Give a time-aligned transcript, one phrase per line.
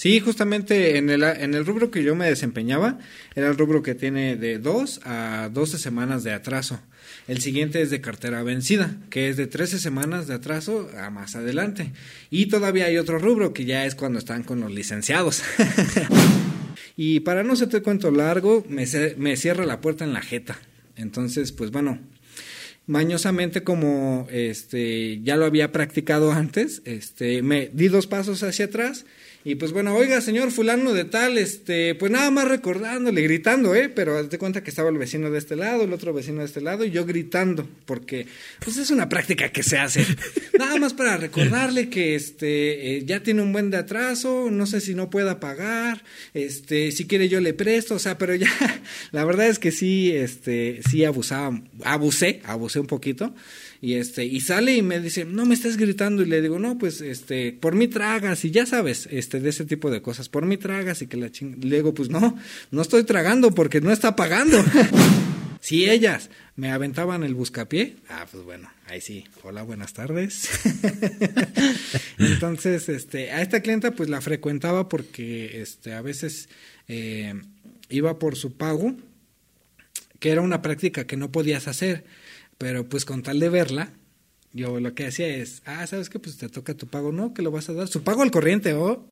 [0.00, 2.98] Sí, justamente en el, en el rubro que yo me desempeñaba,
[3.34, 6.80] era el rubro que tiene de 2 a 12 semanas de atraso.
[7.28, 11.36] El siguiente es de cartera vencida, que es de 13 semanas de atraso a más
[11.36, 11.92] adelante.
[12.30, 15.42] Y todavía hay otro rubro que ya es cuando están con los licenciados.
[16.96, 18.86] y para no hacerte cuento largo, me,
[19.18, 20.58] me cierra la puerta en la jeta.
[20.96, 21.98] Entonces, pues bueno,
[22.86, 29.04] mañosamente como este ya lo había practicado antes, este me di dos pasos hacia atrás
[29.42, 33.88] y pues bueno, oiga, señor fulano de tal, este, pues nada más recordándole, gritando, ¿eh?
[33.88, 36.60] Pero hazte cuenta que estaba el vecino de este lado, el otro vecino de este
[36.60, 38.26] lado, y yo gritando, porque
[38.62, 40.04] pues es una práctica que se hace.
[40.58, 44.82] nada más para recordarle que este eh, ya tiene un buen de atraso, no sé
[44.82, 46.04] si no pueda pagar,
[46.34, 48.50] este, si quiere yo le presto, o sea, pero ya,
[49.10, 53.34] la verdad es que sí, este, sí abusaba, abusé, abusé un poquito
[53.82, 56.76] y este y sale y me dice no me estás gritando y le digo no
[56.76, 60.44] pues este por mí tragas y ya sabes este de ese tipo de cosas por
[60.44, 62.38] mí tragas y que la ching le digo pues no
[62.70, 64.62] no estoy tragando porque no está pagando
[65.60, 70.50] si ellas me aventaban el buscapié ah pues bueno ahí sí hola buenas tardes
[72.18, 76.50] entonces este a esta clienta pues la frecuentaba porque este a veces
[76.86, 77.32] eh,
[77.88, 78.94] iba por su pago
[80.18, 82.04] que era una práctica que no podías hacer
[82.60, 83.88] pero pues con tal de verla,
[84.52, 86.18] yo lo que hacía es, ah, ¿sabes qué?
[86.18, 87.32] Pues te toca tu pago, ¿no?
[87.32, 87.88] Que lo vas a dar.
[87.88, 89.08] Su pago al corriente, ¿o?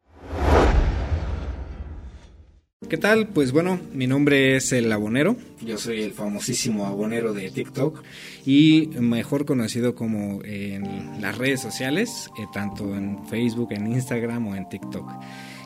[2.91, 3.29] ¿Qué tal?
[3.29, 5.35] Pues bueno, mi nombre es el abonero.
[5.63, 8.03] Yo soy el famosísimo abonero de TikTok
[8.45, 14.57] y mejor conocido como en las redes sociales, eh, tanto en Facebook, en Instagram o
[14.57, 15.11] en TikTok.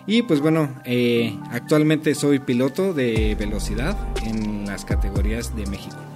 [0.06, 6.11] Y pues bueno, eh, actualmente soy piloto de velocidad en las categorías de México.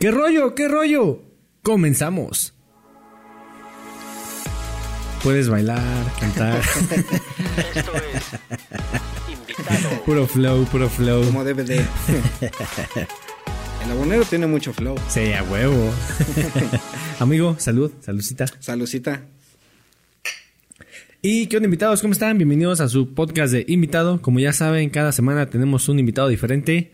[0.00, 0.54] ¿Qué rollo?
[0.54, 1.22] ¿Qué rollo?
[1.64, 2.54] Comenzamos.
[5.24, 6.60] Puedes bailar, cantar.
[7.74, 8.38] Esto es
[9.28, 10.04] invitado.
[10.04, 11.24] Puro flow, puro flow.
[11.24, 11.84] Como debe de.
[13.84, 14.94] El abonero tiene mucho flow.
[15.08, 15.92] Sí, a huevo.
[17.18, 18.46] Amigo, salud, saludcita.
[18.60, 19.24] Saludcita.
[21.22, 22.38] Y qué onda invitados, ¿cómo están?
[22.38, 24.22] Bienvenidos a su podcast de invitado.
[24.22, 26.92] Como ya saben, cada semana tenemos un invitado diferente.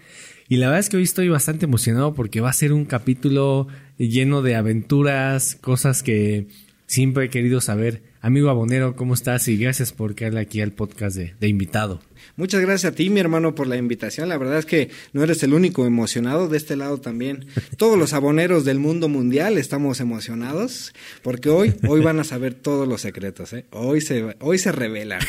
[0.48, 3.66] Y la verdad es que hoy estoy bastante emocionado porque va a ser un capítulo
[3.96, 6.48] lleno de aventuras, cosas que
[6.86, 8.02] siempre he querido saber.
[8.20, 9.48] Amigo Abonero, ¿cómo estás?
[9.48, 12.00] Y gracias por caerle aquí al podcast de, invitado.
[12.36, 14.28] Muchas gracias a ti, mi hermano, por la invitación.
[14.28, 17.46] La verdad es que no eres el único emocionado, de este lado también.
[17.76, 20.92] Todos los aboneros del mundo mundial estamos emocionados
[21.22, 23.52] porque hoy, hoy van a saber todos los secretos.
[23.52, 23.66] ¿eh?
[23.70, 25.20] Hoy, se, hoy se revelan.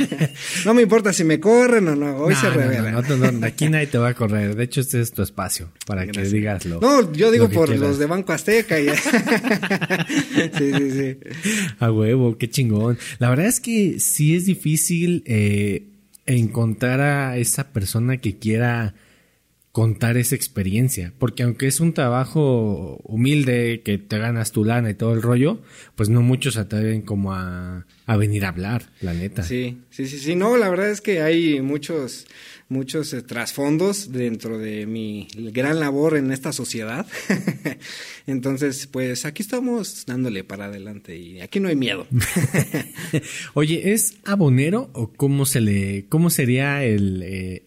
[0.64, 2.94] no me importa si me corren o no, hoy se revelan.
[3.40, 4.54] No, aquí nadie te va a correr.
[4.54, 7.98] De hecho, este es tu espacio para que digas lo No, yo digo por los
[7.98, 8.76] de Banco Azteca.
[10.58, 11.16] sí, sí, sí.
[11.78, 12.98] A huevo qué chingón.
[13.18, 15.89] La verdad es que sí es difícil eh,
[16.32, 18.94] encontrar a esa persona que quiera
[19.72, 24.94] contar esa experiencia, porque aunque es un trabajo humilde, que te ganas tu lana y
[24.94, 25.60] todo el rollo,
[25.94, 29.44] pues no muchos atreven como a, a venir a hablar, la neta.
[29.44, 32.26] Sí, sí, sí, sí, no, la verdad es que hay muchos
[32.70, 37.06] muchos eh, trasfondos dentro de mi gran labor en esta sociedad.
[38.26, 42.06] Entonces, pues aquí estamos dándole para adelante y aquí no hay miedo.
[43.54, 47.64] Oye, ¿es abonero o cómo se le, cómo sería el, eh,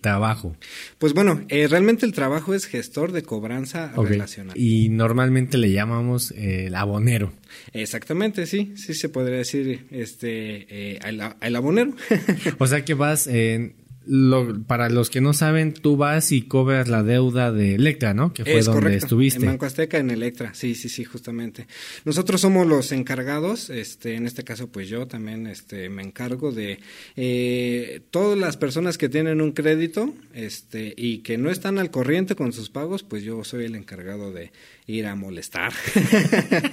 [0.00, 0.56] trabajo?
[0.98, 4.56] Pues bueno, eh, realmente el trabajo es gestor de cobranza relacional.
[4.58, 7.32] Y normalmente le llamamos el abonero.
[7.72, 11.94] Exactamente, sí, sí se podría decir este el, abonero.
[12.58, 16.88] o sea que vas en lo, para los que no saben, tú vas y cobras
[16.88, 18.32] la deuda de Electra, ¿no?
[18.32, 19.40] Que fue donde estuviste.
[19.40, 21.66] En Banco Azteca, en Electra, sí, sí, sí, justamente.
[22.04, 26.78] Nosotros somos los encargados, este, en este caso, pues yo también, este, me encargo de
[27.16, 32.36] eh, todas las personas que tienen un crédito, este, y que no están al corriente
[32.36, 34.52] con sus pagos, pues yo soy el encargado de
[34.86, 35.72] ir a molestar.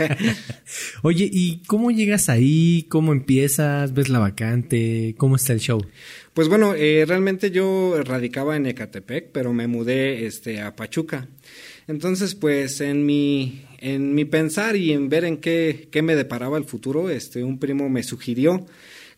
[1.01, 2.85] Oye, ¿y cómo llegas ahí?
[2.89, 3.93] ¿Cómo empiezas?
[3.93, 5.15] ¿Ves la vacante?
[5.17, 5.81] ¿Cómo está el show?
[6.33, 11.27] Pues bueno, eh, realmente yo radicaba en Ecatepec, pero me mudé este, a Pachuca.
[11.87, 16.57] Entonces, pues en mi, en mi pensar y en ver en qué, qué me deparaba
[16.57, 18.65] el futuro, este, un primo me sugirió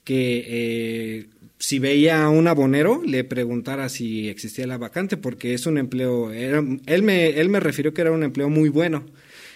[0.04, 1.26] que eh,
[1.58, 6.34] si veía a un abonero, le preguntara si existía la vacante, porque es un empleo,
[6.34, 9.06] él, me, él me refirió que era un empleo muy bueno.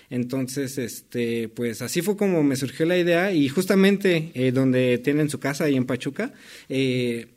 [0.09, 5.29] Entonces, este, pues así fue como me surgió la idea y justamente eh, donde tienen
[5.29, 6.33] su casa ahí en Pachuca,
[6.67, 7.27] eh,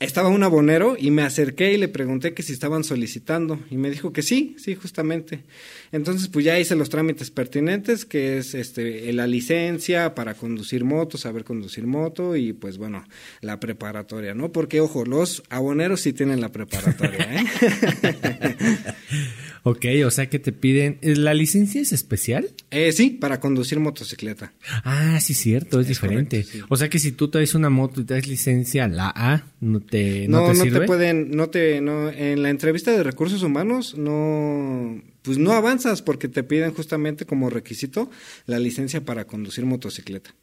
[0.00, 3.90] estaba un abonero y me acerqué y le pregunté que si estaban solicitando y me
[3.90, 5.44] dijo que sí, sí, justamente.
[5.92, 11.18] Entonces, pues ya hice los trámites pertinentes, que es este la licencia para conducir moto,
[11.18, 13.04] saber conducir moto y pues bueno,
[13.40, 14.50] la preparatoria, ¿no?
[14.50, 17.44] Porque ojo, los aboneros sí tienen la preparatoria, ¿eh?
[19.62, 20.98] Ok, o sea que te piden.
[21.02, 22.50] ¿La licencia es especial?
[22.70, 24.52] Eh, sí, para conducir motocicleta.
[24.84, 26.46] Ah, sí, cierto, es, diferente.
[26.68, 30.28] O sea que si tú traes una moto y traes licencia, la A, no te,
[30.28, 33.96] no, no te no te pueden, no te, no, en la entrevista de recursos humanos
[33.96, 38.10] no, pues no avanzas porque te piden justamente como requisito
[38.46, 40.34] la licencia para conducir motocicleta.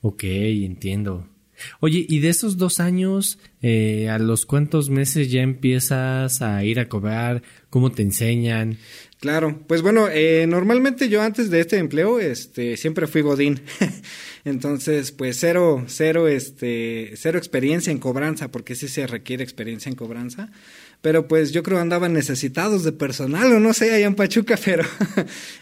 [0.00, 1.28] Ok, entiendo.
[1.80, 6.80] Oye, y de esos dos años, eh, ¿a los cuántos meses ya empiezas a ir
[6.80, 7.42] a cobrar?
[7.70, 8.78] ¿Cómo te enseñan?
[9.24, 13.62] Claro, pues bueno, eh, normalmente yo antes de este empleo, este, siempre fui godín,
[14.44, 19.96] entonces, pues cero, cero, este, cero experiencia en cobranza, porque sí se requiere experiencia en
[19.96, 20.50] cobranza,
[21.00, 24.84] pero pues yo creo andaban necesitados de personal o no sé allá en Pachuca, pero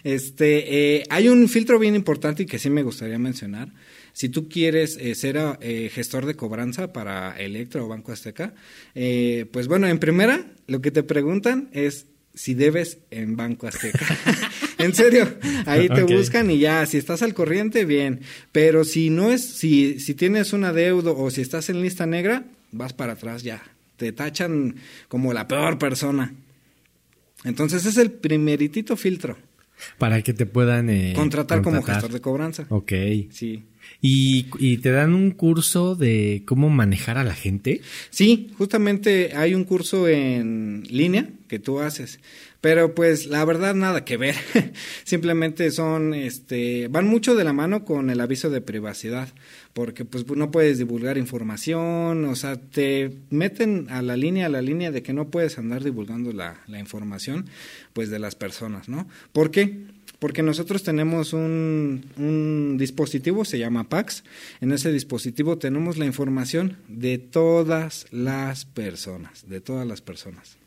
[0.02, 3.68] este, eh, hay un filtro bien importante y que sí me gustaría mencionar.
[4.12, 8.54] Si tú quieres eh, ser eh, gestor de cobranza para Electra o Banco Azteca,
[8.94, 14.06] eh, pues bueno, en primera, lo que te preguntan es si debes en Banco Azteca.
[14.78, 15.28] en serio,
[15.66, 18.20] ahí te buscan y ya, si estás al corriente, bien.
[18.52, 22.44] Pero si no es, si, si tienes un adeudo o si estás en lista negra,
[22.70, 23.62] vas para atrás ya.
[23.96, 24.76] Te tachan
[25.08, 26.34] como la peor persona.
[27.44, 29.36] Entonces es el primeritito filtro.
[29.98, 32.66] Para que te puedan contratar, como gestor de cobranza.
[32.68, 32.92] Ok.
[33.30, 33.64] Sí.
[34.04, 37.82] ¿Y, ¿Y, te dan un curso de cómo manejar a la gente?
[38.10, 42.18] Sí, justamente hay un curso en línea que tú haces.
[42.62, 44.36] Pero pues la verdad nada que ver.
[45.04, 49.28] Simplemente son, este, van mucho de la mano con el aviso de privacidad,
[49.72, 54.62] porque pues no puedes divulgar información, o sea, te meten a la línea, a la
[54.62, 57.46] línea de que no puedes andar divulgando la, la información,
[57.92, 59.08] pues de las personas, ¿no?
[59.32, 59.86] ¿Por qué?
[60.22, 64.22] Porque nosotros tenemos un, un, dispositivo, se llama PAX.
[64.60, 70.58] En ese dispositivo tenemos la información de todas las personas, de todas las personas.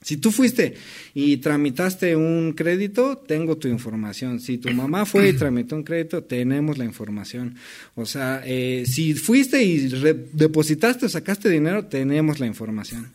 [0.00, 0.72] Si tú fuiste
[1.12, 4.40] y tramitaste un crédito, tengo tu información.
[4.40, 7.56] Si tu mamá fue y tramitó un crédito, tenemos la información.
[7.94, 9.90] O sea, eh, si fuiste y
[10.32, 13.12] depositaste o sacaste dinero, tenemos la información.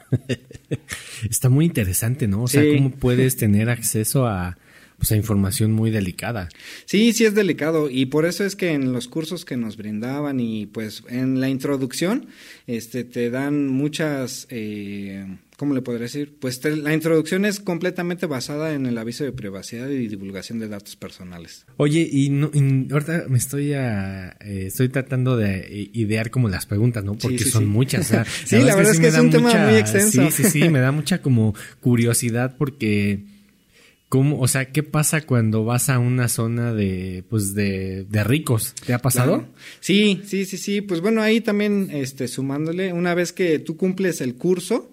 [1.28, 2.44] Está muy interesante, ¿no?
[2.44, 4.56] O sea, cómo puedes tener acceso a,
[4.98, 6.50] pues, información muy delicada.
[6.86, 10.40] Sí, sí es delicado y por eso es que en los cursos que nos brindaban
[10.40, 12.28] y pues en la introducción
[12.66, 14.48] este, te dan muchas...
[14.50, 15.26] Eh,
[15.58, 16.36] ¿Cómo le podría decir?
[16.40, 20.96] Pues la introducción es completamente basada en el aviso de privacidad y divulgación de datos
[20.96, 21.66] personales.
[21.78, 22.52] Oye, y, no,
[22.92, 27.16] ahorita me estoy a, eh, estoy tratando de idear como las preguntas, ¿no?
[27.16, 28.06] Porque son muchas.
[28.46, 30.30] sí, la verdad es que, es, un tema muy extenso.
[30.30, 33.26] Sí, sí, sí, me da mucha como curiosidad porque
[34.10, 38.74] ¿Cómo, o sea, qué pasa cuando vas a una zona de, pues, de, de ricos?
[38.86, 39.46] ¿Te ha pasado?
[39.82, 40.80] Sí, sí, sí, sí.
[40.82, 44.92] Pues bueno, ahí también, este, sumándole, una vez que tú cumples el curso,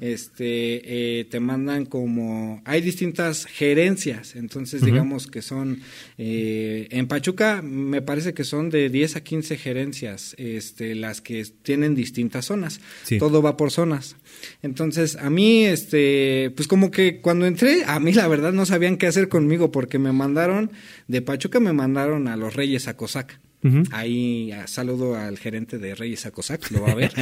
[0.00, 5.80] este eh, te mandan como hay distintas gerencias entonces digamos que son
[6.18, 11.44] eh, en Pachuca me parece que son de 10 a 15 gerencias este las que
[11.62, 12.80] tienen distintas zonas.
[13.18, 14.16] Todo va por zonas.
[14.62, 18.96] Entonces a mí este pues como que cuando entré a mí la verdad no sabían
[18.96, 20.70] qué hacer conmigo porque me mandaron
[21.08, 22.96] de Pachuca me mandaron a los Reyes a
[23.92, 27.12] Ahí saludo al gerente de Reyes Acosac, lo va a ver,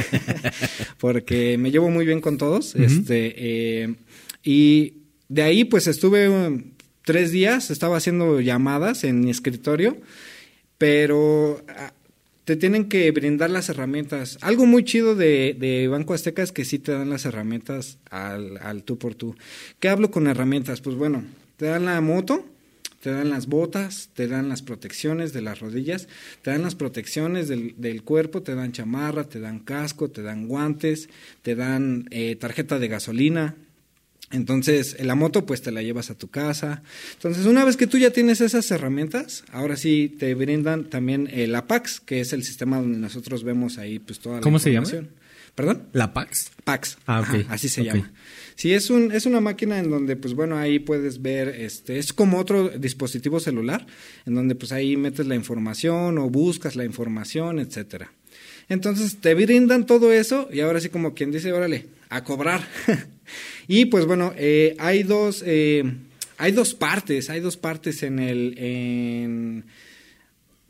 [0.99, 2.75] porque me llevo muy bien con todos.
[2.75, 3.95] este eh,
[4.43, 4.93] Y
[5.29, 6.63] de ahí pues estuve um,
[7.03, 9.97] tres días, estaba haciendo llamadas en mi escritorio,
[10.77, 11.93] pero ah,
[12.45, 14.37] te tienen que brindar las herramientas.
[14.41, 18.57] Algo muy chido de, de, Banco Azteca es que sí te dan las herramientas al,
[18.57, 19.35] al tú por tú.
[19.79, 20.81] ¿Qué hablo con herramientas?
[20.81, 21.23] Pues bueno,
[21.57, 22.45] te dan la moto,
[23.01, 26.07] te dan las botas, te dan las protecciones de las rodillas,
[26.43, 30.47] te dan las protecciones del, del cuerpo, te dan chamarra, te dan casco, te dan
[30.47, 31.09] guantes,
[31.41, 33.55] te dan eh, tarjeta de gasolina.
[34.29, 36.83] Entonces, la moto pues te la llevas a tu casa.
[37.13, 41.53] Entonces, una vez que tú ya tienes esas herramientas, ahora sí te brindan también el
[41.55, 44.87] APAX, que es el sistema donde nosotros vemos ahí pues toda la ¿Cómo se llama?
[45.55, 45.83] ¿Perdón?
[45.91, 46.51] ¿La PAX?
[46.63, 46.97] PAX.
[47.05, 47.45] Ah, ok.
[47.49, 48.09] así se llama.
[48.61, 52.13] Sí, es, un, es una máquina en donde, pues bueno, ahí puedes ver, este, es
[52.13, 53.87] como otro dispositivo celular,
[54.27, 58.13] en donde pues ahí metes la información o buscas la información, etcétera.
[58.69, 62.61] Entonces te brindan todo eso y ahora sí como quien dice, órale, a cobrar.
[63.67, 65.83] y pues bueno, eh, hay dos, eh,
[66.37, 69.65] hay dos partes, hay dos partes en el, en,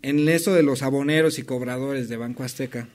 [0.01, 2.88] en eso de los aboneros y cobradores de Banco Azteca.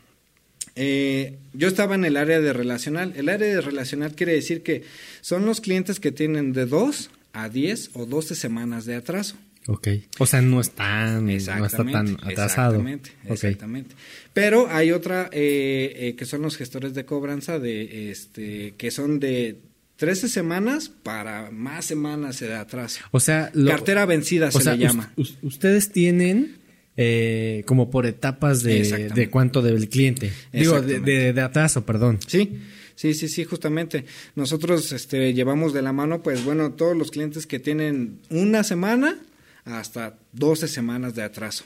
[0.76, 3.14] Eh, yo estaba en el área de relacional.
[3.16, 4.84] El área de relacional quiere decir que
[5.22, 9.36] son los clientes que tienen de 2 a 10 o 12 semanas de atraso.
[9.68, 9.88] Ok.
[10.18, 12.74] O sea, no, están, no está tan atrasado.
[12.76, 13.94] Exactamente, exactamente.
[14.32, 19.18] Pero hay otra eh, eh, que son los gestores de cobranza de este que son
[19.18, 19.58] de
[19.96, 23.00] 13 semanas para más semanas de atraso.
[23.10, 25.12] O sea, cartera vencida se le llama.
[25.42, 26.58] ustedes tienen
[26.96, 30.32] eh, como por etapas de, de, cuánto debe el cliente.
[30.52, 32.18] Digo, de, de, atraso, perdón.
[32.26, 32.58] Sí.
[32.94, 34.06] Sí, sí, sí, justamente.
[34.34, 39.18] Nosotros este, llevamos de la mano, pues bueno, todos los clientes que tienen una semana
[39.66, 41.64] hasta 12 semanas de atraso.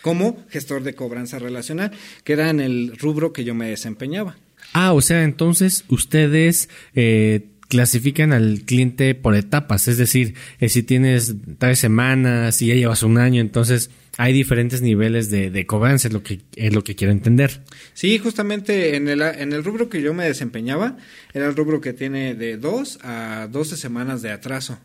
[0.00, 1.92] Como gestor de cobranza relacional,
[2.24, 4.38] que era en el rubro que yo me desempeñaba.
[4.72, 10.82] Ah, o sea, entonces ustedes eh, clasifican al cliente por etapas, es decir, eh, si
[10.82, 16.08] tienes tres semanas y ya llevas un año, entonces hay diferentes niveles de, de, cobranza,
[16.08, 17.62] es lo, que, es lo que quiero entender.
[17.94, 20.96] Sí, justamente en el, en el rubro que yo me desempeñaba,
[21.32, 24.78] era el rubro que tiene de 2 a 12 semanas de atraso.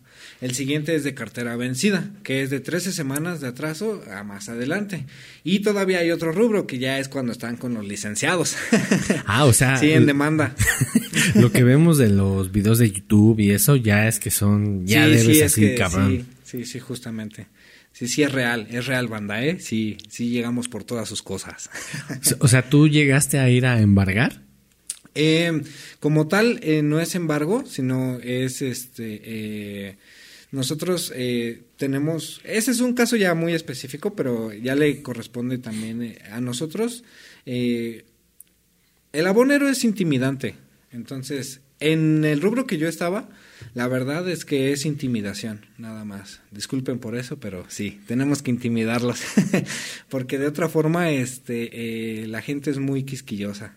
[0.43, 4.49] El siguiente es de cartera vencida, que es de 13 semanas de atraso a más
[4.49, 5.05] adelante.
[5.45, 8.57] Y todavía hay otro rubro que ya es cuando están con los licenciados.
[9.25, 9.77] Ah, o sea.
[9.77, 10.53] sí, en demanda.
[11.35, 15.07] Lo que vemos de los videos de YouTube y eso ya es que son, ya
[15.07, 16.25] debes así, cabrón.
[16.43, 17.47] Sí, sí, justamente.
[17.93, 19.61] Sí, sí es real, es real banda, ¿eh?
[19.61, 21.69] Sí, sí llegamos por todas sus cosas.
[22.39, 24.41] o sea, ¿tú llegaste a ir a embargar?
[25.15, 25.61] Eh,
[26.01, 29.21] como tal, eh, no es embargo, sino es este...
[29.23, 29.95] Eh,
[30.53, 36.03] nosotros eh, tenemos, ese es un caso ya muy específico, pero ya le corresponde también
[36.03, 37.03] eh, a nosotros.
[37.47, 38.05] Eh,
[39.13, 40.53] el abonero es intimidante,
[40.91, 43.29] entonces en el rubro que yo estaba,
[43.73, 46.41] la verdad es que es intimidación, nada más.
[46.51, 49.23] Disculpen por eso, pero sí, tenemos que intimidarlos,
[50.07, 53.73] porque de otra forma, este, la gente es muy quisquillosa.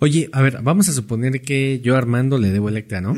[0.00, 3.14] Oye, a ver, vamos a suponer que yo Armando le debo Electra, ¿no?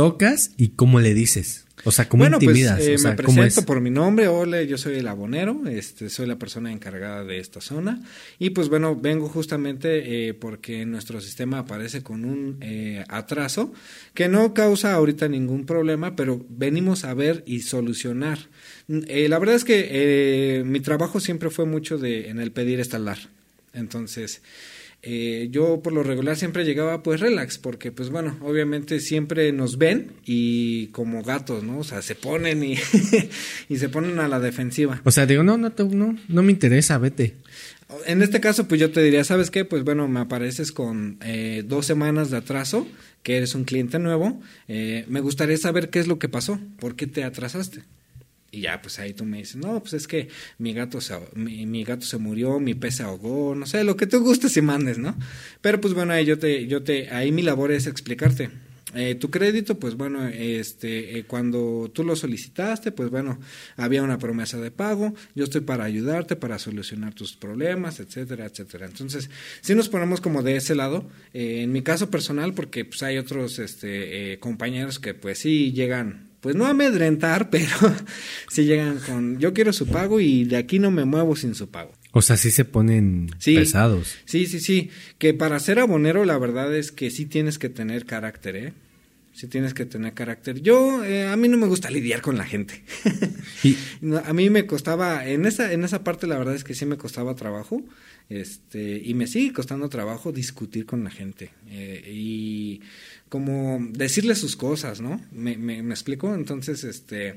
[0.00, 1.66] Tocas y cómo le dices.
[1.84, 2.78] O sea, ¿cómo bueno, pues, intimidas?
[2.82, 6.72] Pues, me presento por mi nombre, hola, yo soy el abonero, este, soy la persona
[6.72, 8.00] encargada de esta zona
[8.38, 13.74] y pues bueno, vengo justamente eh, porque nuestro sistema aparece con un eh, atraso
[14.14, 18.38] que no causa ahorita ningún problema, pero venimos a ver y solucionar.
[18.88, 23.18] la verdad es que mi trabajo siempre fue mucho de en el pedir estalar.
[23.74, 24.40] Entonces,
[25.02, 29.78] eh, yo por lo regular siempre llegaba pues relax, porque pues bueno, obviamente siempre nos
[29.78, 31.78] ven y como gatos, ¿no?
[31.78, 32.76] O sea, se ponen y,
[33.68, 35.00] y se ponen a la defensiva.
[35.04, 37.34] O sea, digo, no, no, no, no me interesa, vete.
[38.06, 39.64] En este caso, pues yo te diría, ¿sabes qué?
[39.64, 42.86] Pues bueno, me apareces con eh, dos semanas de atraso,
[43.22, 44.40] que eres un cliente nuevo.
[44.68, 47.82] Eh, me gustaría saber qué es lo que pasó, por qué te atrasaste.
[48.52, 50.28] Y ya, pues ahí tú me dices, no, pues es que
[50.58, 54.06] mi gato se, mi, gato se murió, mi pez se ahogó, no sé, lo que
[54.08, 55.16] tú gustes y mandes, ¿no?
[55.60, 58.50] Pero pues bueno, ahí yo te, yo te, ahí mi labor es explicarte.
[58.94, 63.38] Eh, tu crédito, pues bueno, este, eh, cuando tú lo solicitaste, pues bueno,
[63.76, 68.86] había una promesa de pago, yo estoy para ayudarte, para solucionar tus problemas, etcétera, etcétera.
[68.86, 69.30] Entonces,
[69.60, 73.16] si nos ponemos como de ese lado, eh, en mi caso personal, porque pues hay
[73.18, 77.74] otros este, compañeros que pues sí llegan pues no amedrentar, pero
[78.48, 81.70] si llegan con, yo quiero su pago y de aquí no me muevo sin su
[81.70, 81.92] pago.
[82.12, 84.16] O sea, sí se ponen pesados.
[84.24, 84.90] Sí, sí, sí.
[85.18, 88.72] Que para ser abonero la verdad es que sí tienes que tener carácter, ¿eh?
[89.32, 90.60] Sí tienes que tener carácter.
[90.60, 92.82] Yo, eh, a mí no me gusta lidiar con la gente.
[93.62, 93.76] ¿Y?
[94.24, 96.96] a mí me costaba, en esa, en esa parte la verdad es que sí me
[96.96, 97.82] costaba trabajo.
[98.28, 101.50] Este, y me sigue costando trabajo discutir con la gente.
[101.68, 102.80] Eh, y
[103.30, 105.18] como decirle sus cosas, ¿no?
[105.32, 106.34] Me, me, explico.
[106.34, 107.36] Entonces, este,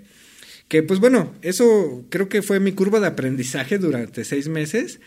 [0.68, 5.00] que pues bueno, eso creo que fue mi curva de aprendizaje durante seis meses.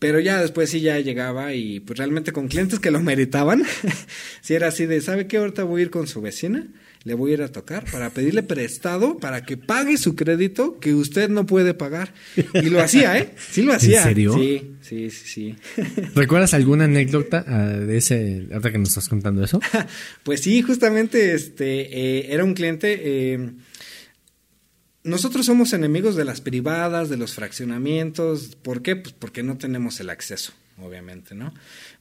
[0.00, 3.62] Pero ya después sí ya llegaba y pues realmente con clientes que lo meritaban,
[4.42, 5.38] si era así de, ¿sabe qué?
[5.38, 6.68] Ahorita voy a ir con su vecina
[7.04, 10.94] le voy a ir a tocar para pedirle prestado para que pague su crédito que
[10.94, 12.14] usted no puede pagar.
[12.54, 13.34] Y lo hacía, ¿eh?
[13.50, 13.98] Sí lo hacía.
[13.98, 14.34] ¿En serio?
[14.34, 15.56] Sí, sí, sí, sí.
[16.14, 19.60] ¿Recuerdas alguna anécdota ah, de ese, ahora que nos estás contando eso?
[20.22, 23.00] pues sí, justamente este, eh, era un cliente...
[23.02, 23.50] Eh,
[25.02, 28.56] nosotros somos enemigos de las privadas, de los fraccionamientos.
[28.56, 28.96] ¿Por qué?
[28.96, 31.52] Pues porque no tenemos el acceso, obviamente, ¿no?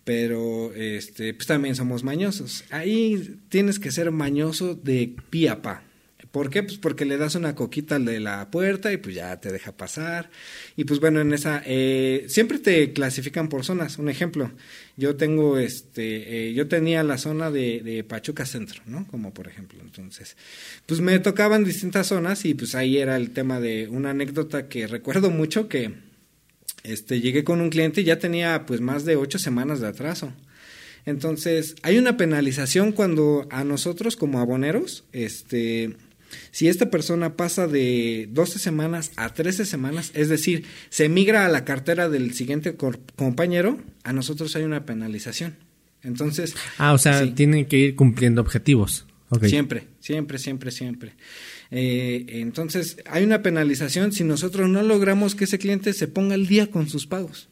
[0.03, 2.65] Pero este, pues también somos mañosos.
[2.69, 5.83] Ahí tienes que ser mañoso de pie a pa.
[6.33, 6.63] ¿Por qué?
[6.63, 9.71] Pues porque le das una coquita al de la puerta y pues ya te deja
[9.71, 10.31] pasar.
[10.75, 13.99] Y pues bueno, en esa, eh, siempre te clasifican por zonas.
[13.99, 14.51] Un ejemplo,
[14.97, 19.05] yo tengo este, eh, yo tenía la zona de, de, Pachuca Centro, ¿no?
[19.11, 19.79] Como por ejemplo.
[19.83, 20.35] Entonces,
[20.87, 24.87] pues me tocaban distintas zonas y pues ahí era el tema de una anécdota que
[24.87, 26.12] recuerdo mucho que
[26.83, 30.33] este, llegué con un cliente y ya tenía pues más de ocho semanas de atraso.
[31.05, 35.95] Entonces, hay una penalización cuando a nosotros como aboneros, este,
[36.51, 41.49] si esta persona pasa de 12 semanas a 13 semanas, es decir, se migra a
[41.49, 42.75] la cartera del siguiente
[43.15, 45.57] compañero, a nosotros hay una penalización.
[46.03, 46.55] Entonces.
[46.77, 49.05] Ah, o sea, tienen que ir cumpliendo objetivos.
[49.41, 51.13] Siempre, siempre, siempre, siempre.
[51.75, 56.45] Eh, entonces, hay una penalización si nosotros no logramos que ese cliente se ponga al
[56.45, 57.49] día con sus pagos.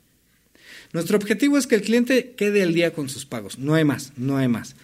[0.93, 4.13] Nuestro objetivo es que el cliente quede al día con sus pagos, no hay más,
[4.17, 4.75] no hay más.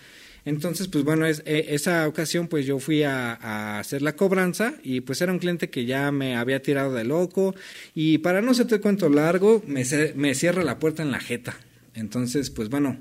[0.43, 5.01] Entonces, pues bueno, es, eh, esa ocasión pues yo fui a, hacer la cobranza y
[5.01, 7.53] pues era un cliente que ya me había tirado de loco
[7.93, 9.83] y para no hacerte cuento largo, me,
[10.15, 11.57] me cierra la puerta en la jeta.
[11.93, 12.97] Entonces, pues bueno,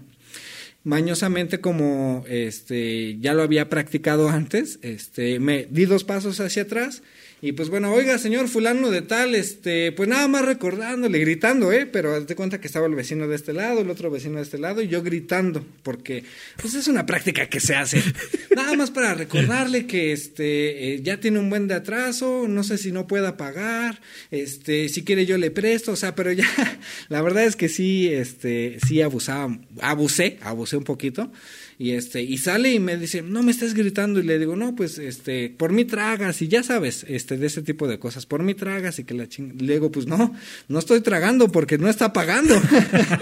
[0.87, 7.03] mañosamente como este ya lo había practicado antes, este me di dos pasos hacia atrás
[7.43, 11.85] y pues bueno, oiga, señor fulano de tal, este, pues nada más recordándole, gritando, ¿eh?
[11.85, 14.57] Pero hazte cuenta que estaba el vecino de este lado, el otro vecino de este
[14.59, 16.25] lado, y yo gritando, porque
[16.61, 18.03] pues es una práctica que se hace.
[18.57, 22.79] nada más para recordarle que este eh, ya tiene un buen de atraso, no sé
[22.79, 24.01] si no pueda pagar,
[24.31, 26.49] este, si quiere yo le presto, o sea, pero ya,
[27.11, 31.31] la verdad es que sí, este, sí abusaba, abusé, abusé un poquito
[31.79, 34.75] y este y sale y me dice no me estás gritando y le digo no
[34.75, 38.43] pues este por mí tragas y ya sabes este de ese tipo de cosas por
[38.43, 40.35] mí tragas y que la ching le digo pues no
[40.69, 42.61] no estoy tragando porque no está pagando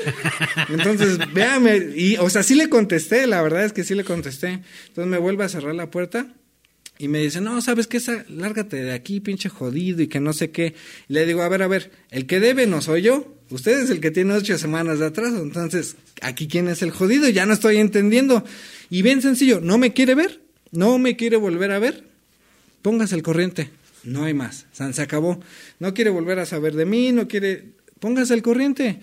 [0.69, 4.61] entonces véame y o sea sí le contesté la verdad es que sí le contesté
[4.89, 6.29] entonces me vuelve a cerrar la puerta
[6.97, 8.01] y me dice, no, ¿sabes qué?
[8.29, 10.75] Lárgate de aquí, pinche jodido, y que no sé qué.
[11.09, 13.34] Y le digo, a ver, a ver, el que debe no soy yo.
[13.51, 15.43] Usted es el que tiene ocho semanas de atraso.
[15.43, 18.45] Entonces, aquí quién es el jodido, ya no estoy entendiendo.
[18.91, 20.41] Y bien sencillo, ¿no me quiere ver?
[20.71, 22.05] ¿No me quiere volver a ver?
[22.83, 23.71] Póngase el corriente.
[24.03, 24.67] No hay más.
[24.73, 25.41] Se acabó.
[25.79, 27.73] No quiere volver a saber de mí, no quiere.
[28.01, 29.01] Póngase el corriente.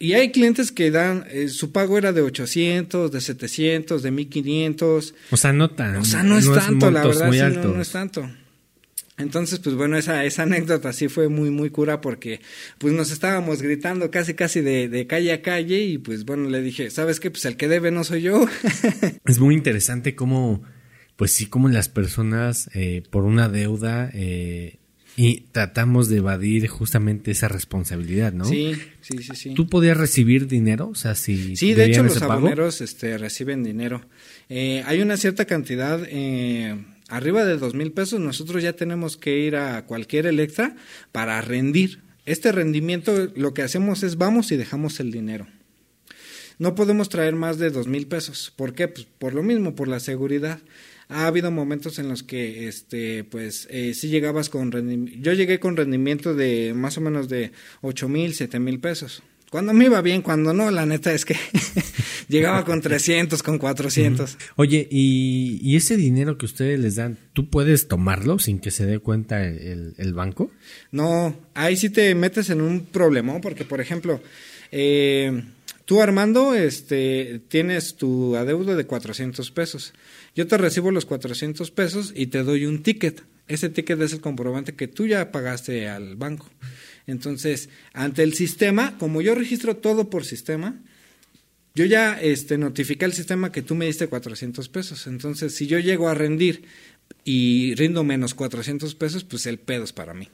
[0.00, 5.14] Y hay clientes que dan, eh, su pago era de 800, de 700, de 1500.
[5.32, 5.96] O sea, no tan.
[5.96, 8.30] O sea, no es tanto, la verdad, no, no, es tanto.
[9.18, 12.40] Entonces, pues bueno, esa, esa anécdota sí fue muy, muy cura porque
[12.78, 16.62] pues nos estábamos gritando casi, casi de, de calle a calle y pues bueno, le
[16.62, 17.30] dije, ¿sabes qué?
[17.30, 18.46] Pues el que debe no soy yo.
[19.24, 20.62] es muy interesante cómo,
[21.16, 24.78] pues sí, cómo las personas eh, por una deuda eh,
[25.16, 28.44] y tratamos de evadir justamente esa responsabilidad, ¿no?
[28.44, 29.54] Sí, sí, sí, sí.
[29.54, 30.90] ¿Tú podías recibir dinero?
[30.90, 31.56] O sea, si...
[31.56, 34.00] Sí, de hecho los aboneros este, reciben dinero.
[34.48, 36.00] Eh, hay una cierta cantidad...
[36.08, 36.76] Eh,
[37.08, 40.76] arriba de dos mil pesos, nosotros ya tenemos que ir a cualquier Electra
[41.10, 42.02] para rendir.
[42.26, 45.46] Este rendimiento lo que hacemos es vamos y dejamos el dinero.
[46.58, 48.52] No podemos traer más de dos mil pesos.
[48.54, 48.88] ¿Por qué?
[48.88, 50.60] Pues por lo mismo, por la seguridad.
[51.08, 55.18] Ha habido momentos en los que, este, pues, eh, sí llegabas con rendimiento.
[55.22, 59.22] Yo llegué con rendimiento de más o menos de ocho mil, siete mil pesos.
[59.50, 61.36] Cuando me iba bien, cuando no, la neta es que
[62.28, 64.36] llegaba con 300, con 400.
[64.56, 68.98] Oye, ¿y, ese dinero que ustedes les dan, tú puedes tomarlo sin que se dé
[68.98, 70.50] cuenta el, banco?
[70.90, 74.20] No, ahí sí te metes en un problema, porque por ejemplo,
[74.70, 75.44] eh,
[75.86, 79.94] tú Armando, este, tienes tu adeudo de 400 pesos.
[80.34, 83.22] Yo te recibo los 400 pesos y te doy un ticket.
[83.46, 86.50] Ese ticket es el comprobante que tú ya pagaste al banco.
[87.08, 90.76] Entonces, ante el sistema, como yo registro todo por sistema,
[91.74, 95.06] yo ya este, notifiqué al sistema que tú me diste 400 pesos.
[95.06, 96.64] Entonces, si yo llego a rendir
[97.24, 100.28] y rindo menos 400 pesos, pues el pedo es para mí.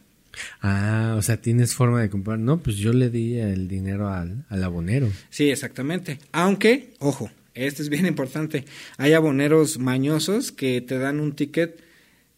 [0.62, 2.40] Ah, o sea, tienes forma de comprar.
[2.40, 5.08] No, pues yo le di el dinero al, al abonero.
[5.30, 6.18] Sí, exactamente.
[6.32, 8.64] Aunque, ojo, esto es bien importante.
[8.96, 11.84] Hay aboneros mañosos que te dan un ticket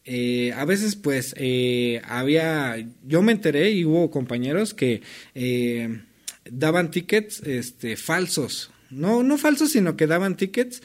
[0.08, 5.02] eh, a veces pues eh, había, yo me enteré y hubo compañeros que
[5.34, 6.00] eh,
[6.48, 10.80] daban tickets este, falsos, no, no falsos, sino que daban tickets.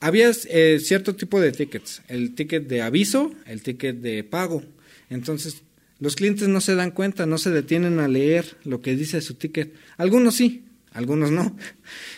[0.00, 4.62] Había cierto tipo de tickets, el ticket de aviso, el ticket de pago.
[5.08, 5.62] Entonces,
[5.98, 9.34] los clientes no se dan cuenta, no se detienen a leer lo que dice su
[9.34, 9.72] ticket.
[9.96, 11.54] Algunos sí, algunos no.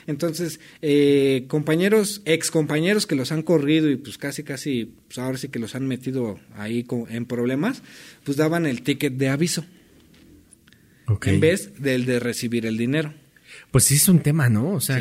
[0.07, 5.39] Entonces, eh, compañeros, ex compañeros que los han corrido y pues casi, casi, pues ahora
[5.39, 7.83] sí que los han metido ahí en problemas,
[8.23, 9.65] pues daban el ticket de aviso.
[11.25, 13.15] En vez del de recibir el dinero.
[13.71, 14.73] Pues sí es un tema, ¿no?
[14.73, 15.01] O sea,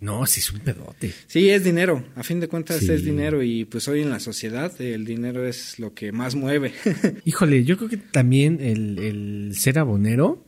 [0.00, 1.14] no, sí es un pedote.
[1.26, 2.04] Sí, es dinero.
[2.16, 5.78] A fin de cuentas es dinero y pues hoy en la sociedad el dinero es
[5.78, 6.74] lo que más mueve.
[7.24, 10.45] Híjole, yo creo que también el, el ser abonero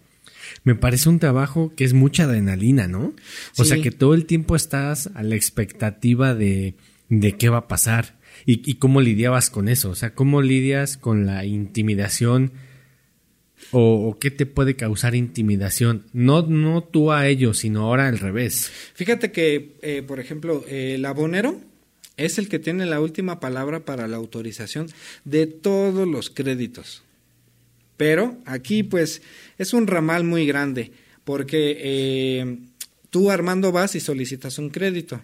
[0.64, 3.14] me parece un trabajo que es mucha adrenalina, ¿no?
[3.56, 6.74] O sea, que todo el tiempo estás a la expectativa de,
[7.08, 9.90] de qué va a pasar y, cómo lidiabas con eso.
[9.90, 12.52] O sea, cómo lidias con la intimidación
[13.72, 16.06] o, qué te puede causar intimidación?
[16.12, 18.70] No, no tú a ellos, sino ahora al revés.
[18.94, 21.60] Fíjate que, eh, por ejemplo, el abonero
[22.16, 24.88] es el que tiene la última palabra para la autorización
[25.24, 27.02] de todos los créditos.
[27.98, 29.20] Pero aquí pues
[29.58, 30.92] es un ramal muy grande
[31.24, 32.58] porque eh,
[33.10, 35.20] tú Armando vas y solicitas un crédito.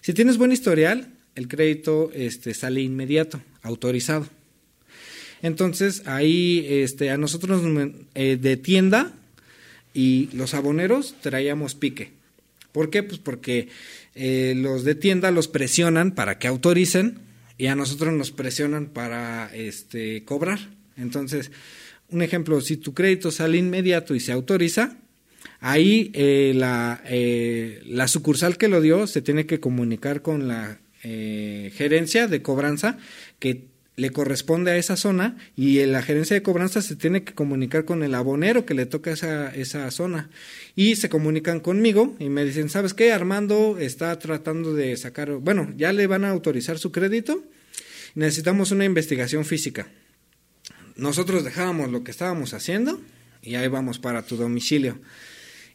[0.00, 4.28] Si tienes buen historial, el crédito este, sale inmediato, autorizado.
[5.42, 7.62] Entonces ahí este, a nosotros
[8.14, 9.12] eh, de tienda
[9.92, 12.12] y los aboneros traíamos pique.
[12.70, 13.02] ¿Por qué?
[13.02, 13.68] Pues porque
[14.14, 17.18] eh, los de tienda los presionan para que autoricen
[17.56, 20.58] y a nosotros nos presionan para este, cobrar.
[20.96, 21.50] Entonces,
[22.14, 24.96] un ejemplo, si tu crédito sale inmediato y se autoriza,
[25.60, 27.02] ahí eh, la,
[27.86, 32.96] la sucursal que lo dio se tiene que comunicar con la gerencia de cobranza
[33.38, 37.84] que le corresponde a esa zona y la gerencia de cobranza se tiene que comunicar
[37.84, 40.30] con el abonero que le toca esa, esa zona.
[40.74, 43.12] Y se comunican conmigo y me dicen, ¿sabes qué?
[43.12, 47.44] Armando está tratando de sacar, bueno, ya le van a autorizar su crédito,
[48.14, 49.86] necesitamos una investigación física.
[50.96, 53.00] Nosotros dejábamos lo que estábamos haciendo
[53.42, 54.98] y ahí vamos para tu domicilio.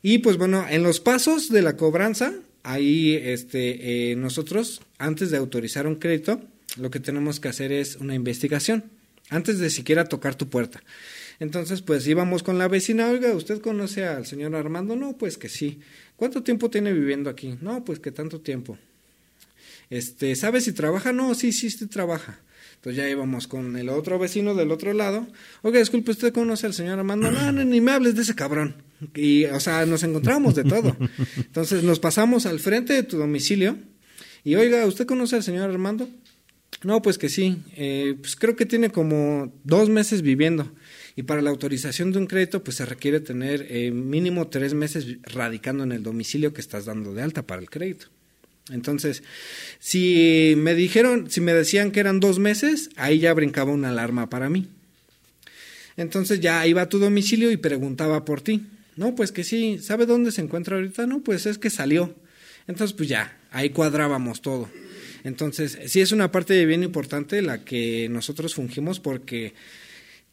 [0.02, 5.38] Y pues bueno, en los pasos de la cobranza, ahí este, eh, nosotros, antes de
[5.38, 6.42] autorizar un crédito,
[6.78, 8.86] lo que tenemos que hacer es una investigación
[9.30, 10.82] antes de siquiera tocar tu puerta.
[11.40, 14.96] Entonces, pues íbamos con la vecina, oiga, ¿usted conoce al señor Armando?
[14.96, 15.80] No, pues que sí.
[16.16, 17.58] ¿Cuánto tiempo tiene viviendo aquí?
[17.62, 18.78] No, pues que tanto tiempo.
[19.90, 21.14] Este, ¿sabe si trabaja?
[21.14, 22.40] No, sí, sí, sí trabaja.
[22.80, 25.28] Entonces ya íbamos con el otro vecino del otro lado.
[25.64, 27.30] Oiga, disculpe, ¿usted conoce al señor Armando?
[27.30, 28.76] No, no, ni me hables de ese cabrón.
[29.16, 30.96] Y, o sea, nos encontramos de todo.
[31.36, 33.76] Entonces nos pasamos al frente de tu domicilio
[34.46, 36.08] y, oiga, ¿usted conoce al señor Armando?
[36.84, 37.58] No, pues que sí.
[37.76, 40.72] Eh, pues creo que tiene como dos meses viviendo.
[41.18, 45.18] Y para la autorización de un crédito, pues se requiere tener eh, mínimo tres meses
[45.24, 48.08] radicando en el domicilio que estás dando de alta para el crédito.
[48.72, 49.24] Entonces,
[49.80, 54.30] si me dijeron, si me decían que eran dos meses, ahí ya brincaba una alarma
[54.30, 54.68] para mí.
[55.98, 58.66] Entonces ya iba a tu domicilio y preguntaba por ti.
[58.96, 61.08] No, pues que sí, ¿sabe dónde se encuentra ahorita?
[61.08, 62.14] No, pues es que salió.
[62.68, 64.70] Entonces, pues ya, ahí cuadrábamos todo.
[65.24, 69.54] Entonces, sí es una parte bien importante la que nosotros fungimos porque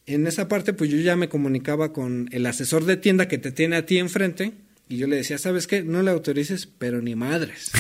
[0.07, 3.51] en esa parte pues yo ya me comunicaba con el asesor de tienda que te
[3.51, 4.53] tiene a ti enfrente
[4.89, 5.83] y yo le decía, ¿sabes qué?
[5.83, 7.73] No le autorices, pero ni madres.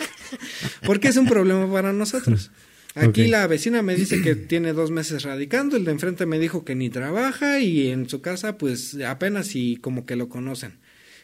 [0.86, 2.50] porque es un problema para nosotros.
[2.94, 6.64] Aquí la vecina me dice que tiene dos meses radicando, el de enfrente me dijo
[6.64, 10.78] que ni trabaja y en su casa pues apenas y como que lo conocen.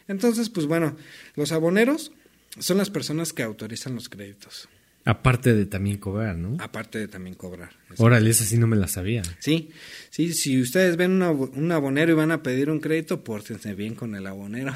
[0.06, 0.96] Entonces, pues bueno,
[1.34, 2.12] los aboneros
[2.58, 4.68] son las personas que autorizan los créditos.
[5.06, 6.56] Aparte de también cobrar, ¿no?
[6.58, 7.70] Aparte de también cobrar.
[7.96, 9.22] Órale, esa sí no me la sabía.
[9.38, 9.70] Sí,
[10.10, 14.16] sí, si ustedes ven un abonero y van a pedir un crédito, pórtense bien con
[14.16, 14.74] el abonero.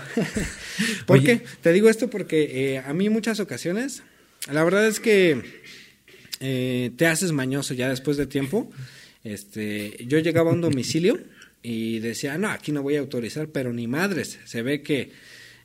[1.06, 1.42] ¿Por qué?
[1.62, 4.04] Te digo esto porque eh, a mí muchas ocasiones,
[4.48, 5.42] la verdad es que
[6.38, 8.70] eh, te haces mañoso ya después de tiempo.
[9.24, 11.18] Este, yo llegaba a un domicilio
[11.60, 14.38] y decía, no, aquí no voy a autorizar, pero ni madres.
[14.44, 15.10] Se ve que,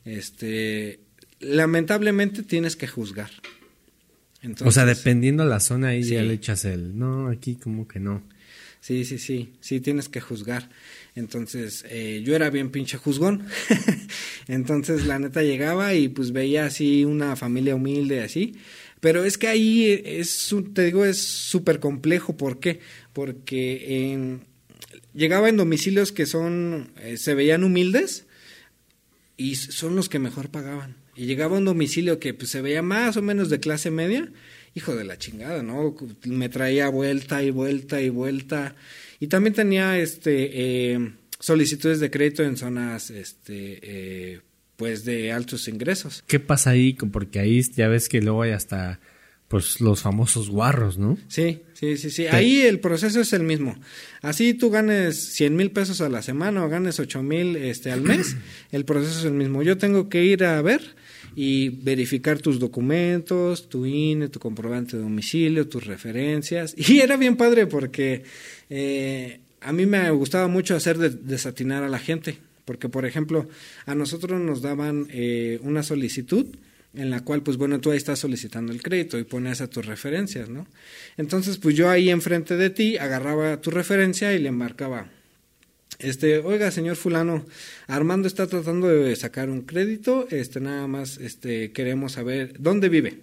[0.04, 0.98] este,
[1.38, 3.30] lamentablemente tienes que juzgar
[4.64, 8.22] o sea, dependiendo la zona ahí ya le echas el, no, aquí como que no.
[8.80, 10.68] Sí, sí, sí, sí, tienes que juzgar.
[11.16, 13.44] Entonces, eh, yo era bien pinche juzgón.
[14.48, 18.54] Entonces, la neta llegaba y pues veía así una familia humilde, así.
[19.00, 22.36] Pero es que ahí es, te digo, es súper complejo.
[22.36, 22.80] ¿Por qué?
[23.12, 24.42] Porque en,
[25.14, 28.26] llegaba en domicilios que son, eh, se veían humildes
[29.36, 32.82] y son los que mejor pagaban y llegaba a un domicilio que pues, se veía
[32.82, 34.30] más o menos de clase media,
[34.74, 35.96] hijo de la chingada, ¿no?
[36.24, 38.76] Me traía vuelta y vuelta y vuelta.
[39.18, 44.40] Y también tenía este eh, solicitudes de crédito en zonas este eh,
[44.76, 46.22] pues de altos ingresos.
[46.26, 46.92] ¿Qué pasa ahí?
[46.92, 49.00] Porque ahí ya ves que luego hay hasta
[49.48, 51.16] pues los famosos guarros, ¿no?
[51.28, 52.26] Sí, sí, sí, sí.
[52.26, 53.78] Ahí el proceso es el mismo.
[54.20, 58.02] Así tú ganes 100 mil pesos a la semana o ganes 8 mil este, al
[58.02, 58.36] mes,
[58.72, 59.62] el proceso es el mismo.
[59.62, 60.95] Yo tengo que ir a ver
[61.38, 66.74] y verificar tus documentos, tu INE, tu comprobante de domicilio, tus referencias.
[66.88, 68.24] Y era bien padre porque
[68.70, 72.38] eh, a mí me gustaba mucho hacer desatinar a la gente.
[72.64, 73.46] Porque, por ejemplo,
[73.84, 76.46] a nosotros nos daban eh, una solicitud
[76.94, 79.84] en la cual, pues bueno, tú ahí estás solicitando el crédito y pones a tus
[79.84, 80.66] referencias, ¿no?
[81.18, 85.10] Entonces, pues yo ahí enfrente de ti agarraba tu referencia y le marcaba
[85.98, 87.46] este, oiga, señor fulano,
[87.86, 93.20] Armando está tratando de sacar un crédito, este, nada más, este, queremos saber dónde vive.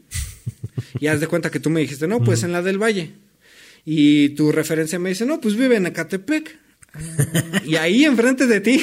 [1.00, 3.14] Y haz de cuenta que tú me dijiste, no, pues en la del Valle.
[3.86, 6.60] Y tu referencia me dice, no, pues vive en Ecatepec.
[7.66, 8.80] y ahí enfrente de ti,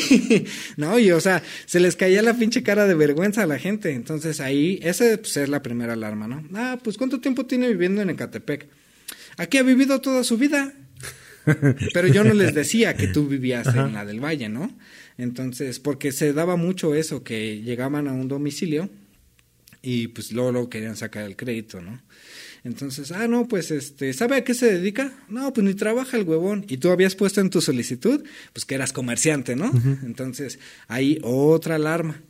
[0.76, 0.98] ¿no?
[0.98, 3.92] Y o sea, se les caía la pinche cara de vergüenza a la gente.
[3.92, 6.44] Entonces ahí, esa pues, es la primera alarma, ¿no?
[6.54, 8.68] Ah, pues ¿cuánto tiempo tiene viviendo en Ecatepec?
[9.36, 10.74] Aquí ha vivido toda su vida.
[11.44, 14.70] Pero yo no les decía que tú vivías en la del Valle, ¿no?
[15.18, 18.88] Entonces, porque se daba mucho eso, que llegaban a un domicilio
[19.82, 22.00] y pues luego, luego querían sacar el crédito, ¿no?
[22.62, 25.12] Entonces, ah, no, pues, este, ¿sabe a qué se dedica?
[25.28, 26.66] No, pues ni trabaja el huevón.
[26.68, 28.22] Y tú habías puesto en tu solicitud,
[28.52, 29.72] pues que eras comerciante, ¿no?
[30.04, 32.20] Entonces, ahí otra alarma.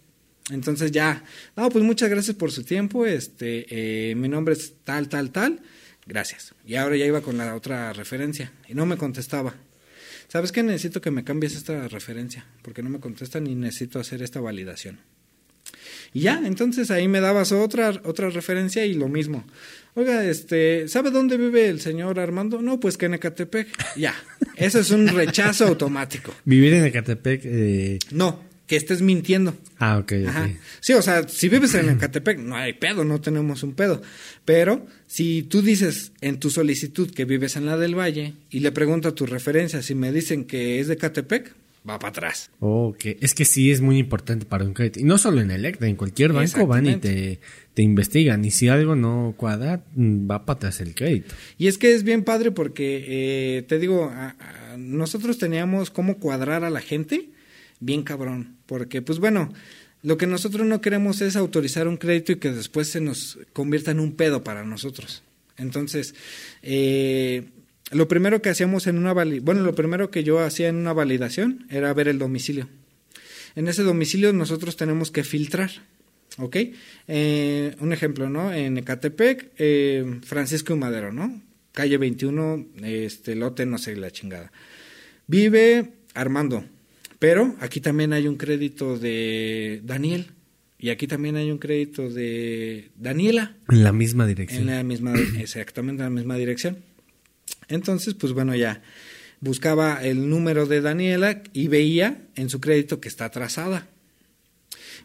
[0.51, 1.25] Entonces ya,
[1.57, 3.67] no, pues muchas gracias por su tiempo, este,
[4.11, 5.61] eh, mi nombre es tal, tal, tal,
[6.07, 6.55] gracias.
[6.67, 9.55] Y ahora ya iba con la otra referencia y no me contestaba.
[10.29, 10.63] ¿Sabes qué?
[10.63, 15.01] Necesito que me cambies esta referencia, porque no me contestan y necesito hacer esta validación.
[16.13, 19.45] Y ya, entonces ahí me dabas otra, otra referencia y lo mismo.
[19.95, 22.63] Oiga, este, ¿sabe dónde vive el señor Armando?
[22.63, 23.69] No, pues que en Ecatepec.
[23.97, 24.15] Ya,
[24.57, 26.33] eso es un rechazo automático.
[26.45, 27.43] ¿Vivir en Ecatepec?
[27.45, 27.99] Eh...
[28.13, 29.57] No, que estés mintiendo.
[29.81, 30.13] Ah, ok.
[30.79, 34.01] Sí, o sea, si vives en Ecatepec, no hay pedo, no tenemos un pedo.
[34.45, 38.71] Pero si tú dices en tu solicitud que vives en la del Valle y le
[38.71, 41.53] pregunto tu referencia, si me dicen que es de Ecatepec,
[41.89, 42.53] va para atrás.
[42.61, 45.01] Ok, es que sí es muy importante para un crédito.
[45.01, 47.41] Y no solo en Electra, en cualquier banco van y te,
[47.75, 48.45] te investigan.
[48.45, 51.35] Y si algo no cuadra, va para atrás el crédito.
[51.59, 54.13] Y es que es bien padre porque, eh, te digo,
[54.79, 57.31] nosotros teníamos cómo cuadrar a la gente
[57.81, 58.57] bien cabrón.
[58.67, 59.53] Porque, pues bueno,
[60.03, 63.91] lo que nosotros no queremos es autorizar un crédito y que después se nos convierta
[63.91, 65.23] en un pedo para nosotros.
[65.59, 66.15] Entonces,
[66.63, 67.49] eh,
[67.91, 71.67] lo primero que hacíamos en una bueno, lo primero que yo hacía en una validación
[71.71, 72.69] era ver el domicilio.
[73.57, 75.71] En ese domicilio nosotros tenemos que filtrar,
[76.39, 76.57] ¿ok?
[77.09, 78.53] Eh, un ejemplo, ¿no?
[78.55, 81.43] En Ecatepec, eh, Francisco y Madero, ¿no?
[81.73, 84.53] Calle 21, este lote, no sé, la chingada.
[85.27, 86.65] Vive Armando,
[87.21, 90.33] pero aquí también hay un crédito de Daniel.
[90.79, 93.55] Y aquí también hay un crédito de Daniela.
[93.69, 94.63] En la misma dirección.
[94.63, 96.79] En la misma, exactamente en la misma dirección.
[97.69, 98.83] Entonces, pues bueno, ya
[99.41, 103.87] buscaba el número de Daniela y veía en su crédito que está atrasada.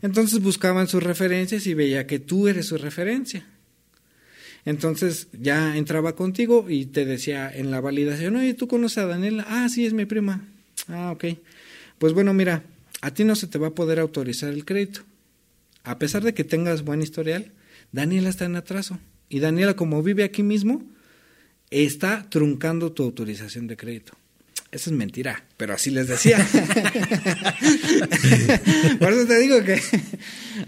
[0.01, 3.45] Entonces buscaban sus referencias y veía que tú eres su referencia.
[4.63, 9.45] Entonces ya entraba contigo y te decía en la validación, oye, ¿tú conoces a Daniela?
[9.49, 10.47] Ah, sí, es mi prima.
[10.87, 11.25] Ah, ok.
[11.97, 12.63] Pues bueno, mira,
[13.01, 15.01] a ti no se te va a poder autorizar el crédito.
[15.83, 17.51] A pesar de que tengas buen historial,
[17.91, 18.99] Daniela está en atraso.
[19.29, 20.83] Y Daniela, como vive aquí mismo,
[21.69, 24.13] está truncando tu autorización de crédito.
[24.71, 26.37] Eso es mentira, pero así les decía.
[28.99, 29.81] Por eso te digo que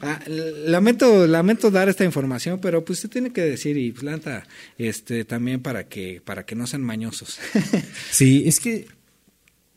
[0.01, 0.21] ah,
[0.65, 5.61] lamento, lamento dar esta información, pero pues se tiene que decir y planta este también
[5.61, 7.37] para que para que no sean mañosos.
[8.09, 8.87] sí, es que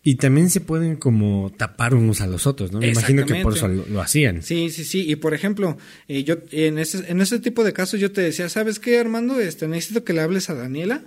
[0.03, 2.79] y también se pueden como tapar unos a los otros, ¿no?
[2.79, 4.43] Me imagino que por eso lo, hacían.
[4.43, 5.05] Sí, sí, sí.
[5.07, 5.77] Y por ejemplo,
[6.09, 9.39] eh, yo en ese, en ese tipo de casos yo te decía, ¿sabes qué, Armando?
[9.41, 11.05] Este, necesito que le hables a Daniela.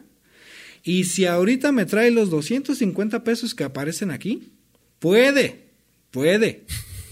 [0.84, 4.52] Y si ahorita me trae los 250 pesos que aparecen aquí,
[5.00, 5.70] puede,
[6.12, 6.66] puede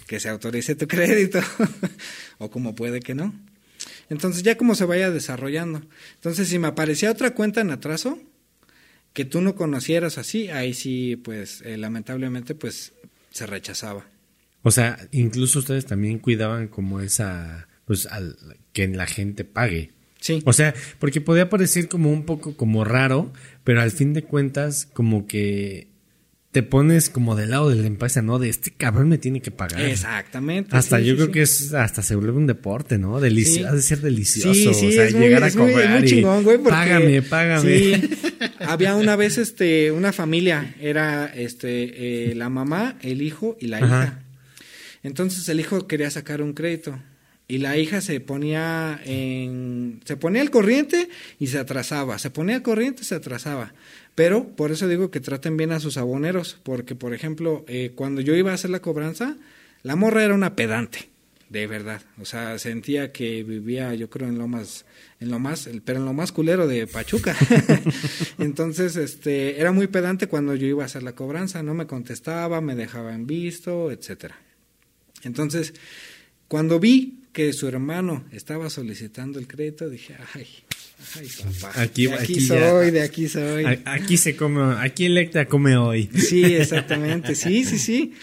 [0.06, 1.40] que se autorice tu crédito.
[2.38, 3.34] o como puede que no.
[4.10, 5.82] Entonces ya como se vaya desarrollando.
[6.16, 8.20] Entonces si me aparecía otra cuenta en atraso,
[9.14, 12.94] que tú no conocieras así, ahí sí, pues eh, lamentablemente, pues
[13.30, 14.08] se rechazaba.
[14.64, 18.38] O sea, incluso ustedes también cuidaban como esa, pues al,
[18.74, 19.92] que la gente pague.
[20.20, 20.44] Sí.
[20.46, 24.88] O sea, porque podía parecer como un poco como raro, pero al fin de cuentas
[24.94, 25.88] como que
[26.52, 28.38] te pones como del lado de la empresa, ¿no?
[28.38, 29.82] De este cabrón me tiene que pagar.
[29.82, 30.76] Exactamente.
[30.76, 33.22] Hasta yo creo que es, hasta se vuelve un deporte, ¿no?
[33.22, 34.72] Delicioso, ha de ser delicioso.
[34.72, 38.02] o sea, llegar a cobrar chingón, güey, págame, págame.
[38.60, 43.80] Había una vez, este, una familia, era, este, eh, la mamá, el hijo y la
[43.80, 44.24] hija.
[45.04, 47.00] Entonces el hijo quería sacar un crédito
[47.52, 52.56] y la hija se ponía en se ponía al corriente y se atrasaba, se ponía
[52.56, 53.74] al corriente y se atrasaba.
[54.16, 58.22] Pero por eso digo que traten bien a sus aboneros, porque por ejemplo, eh, cuando
[58.22, 59.36] yo iba a hacer la cobranza,
[59.84, 61.10] la morra era una pedante,
[61.50, 62.02] de verdad.
[62.22, 64.86] O sea, sentía que vivía, yo creo, en lo más,
[65.20, 67.36] en lo más, pero en lo más culero de Pachuca.
[68.40, 72.62] Entonces, este, era muy pedante cuando yo iba a hacer la cobranza, no me contestaba,
[72.62, 74.38] me dejaba en visto, etcétera.
[75.24, 75.74] Entonces,
[76.48, 80.48] cuando vi que su hermano estaba solicitando el crédito, dije, ay,
[81.16, 81.28] ay,
[81.62, 81.82] papá.
[81.82, 83.66] Aquí, de aquí, soy, de aquí soy.
[83.86, 86.10] Aquí se come, aquí Electra come hoy.
[86.14, 88.14] Sí, exactamente, sí, sí, sí.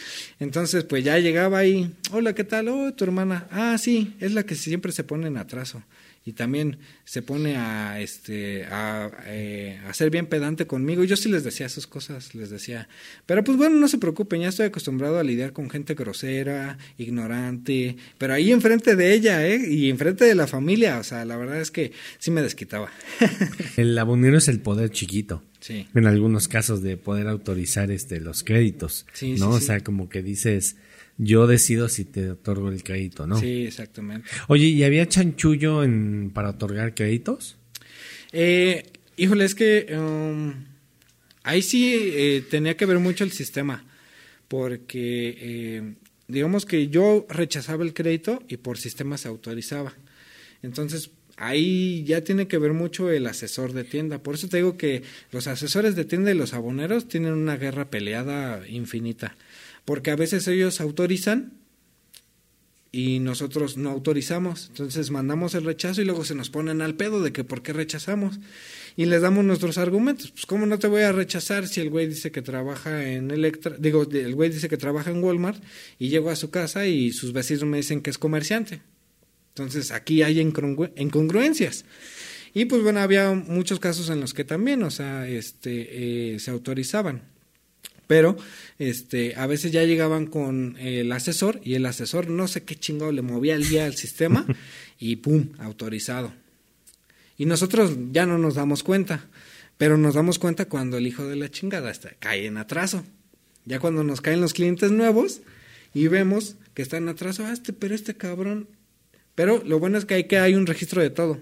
[0.41, 2.69] Entonces, pues ya llegaba ahí, hola, ¿qué tal?
[2.69, 3.47] Oh, tu hermana.
[3.51, 5.83] Ah, sí, es la que siempre se pone en atraso.
[6.29, 11.03] Y también se pone a este a, eh, a, ser bien pedante conmigo.
[11.03, 12.87] Yo sí les decía esas cosas, les decía,
[13.25, 17.97] pero pues bueno, no se preocupen, ya estoy acostumbrado a lidiar con gente grosera, ignorante,
[18.19, 19.59] pero ahí enfrente de ella, ¿eh?
[19.71, 22.91] Y enfrente de la familia, o sea, la verdad es que sí me desquitaba.
[23.79, 25.43] el abonero es el poder chiquito.
[25.61, 25.89] Sí.
[25.95, 29.49] En algunos casos de poder autorizar este los créditos, sí, ¿no?
[29.49, 30.77] o sea, como que dices,
[31.19, 33.39] yo decido si te otorgo el crédito, ¿no?
[33.39, 34.29] Sí, exactamente.
[34.47, 37.57] Oye, ¿y había chanchullo en, para otorgar créditos?
[38.33, 38.85] Eh,
[39.17, 40.55] híjole, es que um,
[41.43, 43.85] ahí sí eh, tenía que ver mucho el sistema,
[44.47, 45.95] porque eh,
[46.29, 49.95] digamos que yo rechazaba el crédito y por sistema se autorizaba.
[50.63, 54.23] Entonces, ahí ya tiene que ver mucho el asesor de tienda.
[54.23, 55.03] Por eso te digo que
[55.33, 59.37] los asesores de tienda y los aboneros tienen una guerra peleada infinita
[59.89, 61.55] porque a veces ellos autorizan
[62.93, 64.67] y nosotros no autorizamos.
[64.69, 67.73] Entonces mandamos el rechazo y luego se nos ponen al pedo de que por qué
[67.73, 68.39] rechazamos.
[68.99, 70.31] Y les damos nuestros argumentos.
[70.31, 73.77] Pues cómo no te voy a rechazar si el güey dice que trabaja en Electra,
[73.79, 75.65] digo, el güey dice que trabaja en Walmart
[75.99, 78.83] y llego a su casa y sus vecinos me dicen que es comerciante.
[79.55, 81.87] Entonces aquí hay incongruencias.
[82.53, 86.51] Y pues bueno, había muchos casos en los que también, o sea, este, eh, se
[86.51, 87.38] autorizaban
[88.09, 88.37] pero
[88.79, 93.13] este a veces ya llegaban con el asesor y el asesor no sé qué chingado
[93.13, 94.45] le movía el día al sistema
[94.99, 96.33] y pum, autorizado.
[97.37, 99.27] Y nosotros ya no nos damos cuenta,
[99.77, 103.05] pero nos damos cuenta cuando el hijo de la chingada está, cae en atraso.
[103.65, 105.43] Ya cuando nos caen los clientes nuevos
[105.93, 108.69] y vemos que está en atraso, ah, este, pero este cabrón.
[109.35, 111.39] Pero lo bueno es que hay que hay un registro de todo.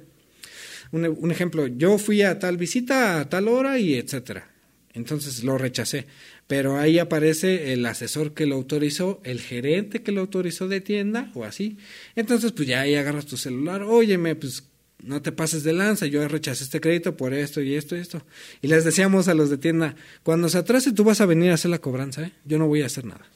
[0.91, 4.51] Un, un ejemplo, yo fui a tal visita a tal hora y etcétera.
[4.93, 6.07] Entonces lo rechacé
[6.47, 11.31] pero ahí aparece el asesor que lo autorizó, el gerente que lo autorizó de tienda
[11.35, 11.77] o así.
[12.15, 14.65] Entonces, pues ya ahí agarras tu celular, óyeme, pues
[15.03, 18.23] no te pases de lanza, yo rechacé este crédito por esto y esto y esto.
[18.63, 21.55] Y les decíamos a los de tienda, cuando se atrase tú vas a venir a
[21.55, 22.33] hacer la cobranza, ¿eh?
[22.45, 23.27] yo no voy a hacer nada.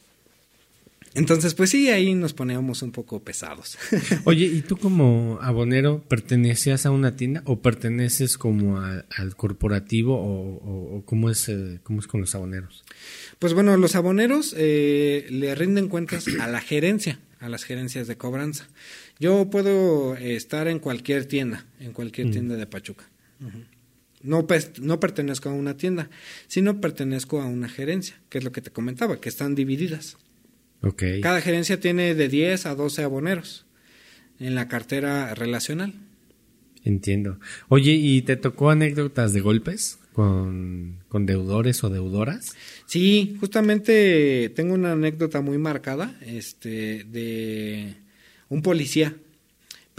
[1.15, 3.77] Entonces, pues sí, ahí nos poníamos un poco pesados.
[4.25, 11.03] Oye, ¿y tú como abonero pertenecías a una tienda o perteneces como al corporativo o,
[11.05, 12.85] cómo, es, eh, cómo es con los aboneros?
[13.41, 18.17] Pues bueno, los aboneros eh, le rinden cuentas a la gerencia, a las gerencias de
[18.17, 18.69] cobranza.
[19.19, 22.31] Yo puedo estar en cualquier tienda, en cualquier mm.
[22.31, 23.05] tienda de Pachuca.
[24.23, 24.47] No,
[24.81, 26.09] no pertenezco a una tienda,
[26.47, 30.17] sino pertenezco a una gerencia, que es lo que te comentaba, que están divididas.
[31.23, 33.67] Cada gerencia tiene de 10 a 12 aboneros
[34.39, 35.95] en la cartera relacional.
[36.85, 37.39] Entiendo.
[37.69, 42.55] Oye, ¿y te tocó anécdotas de golpes con, con deudores o deudoras?
[42.87, 47.97] Sí, justamente tengo una anécdota muy marcada este, de
[48.49, 49.15] un policía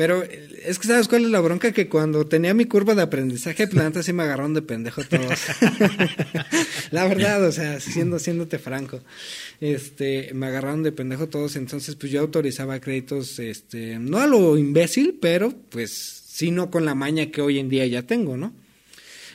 [0.02, 3.68] pero es que sabes cuál es la bronca que cuando tenía mi curva de aprendizaje
[3.68, 5.40] planta sí me agarraron de pendejo todos.
[6.90, 9.02] la verdad, o sea, siendo siéndote franco.
[9.60, 14.58] Este, me agarraron de pendejo todos, entonces pues yo autorizaba créditos este no a lo
[14.58, 18.56] imbécil, pero pues sino con la maña que hoy en día ya tengo, ¿no?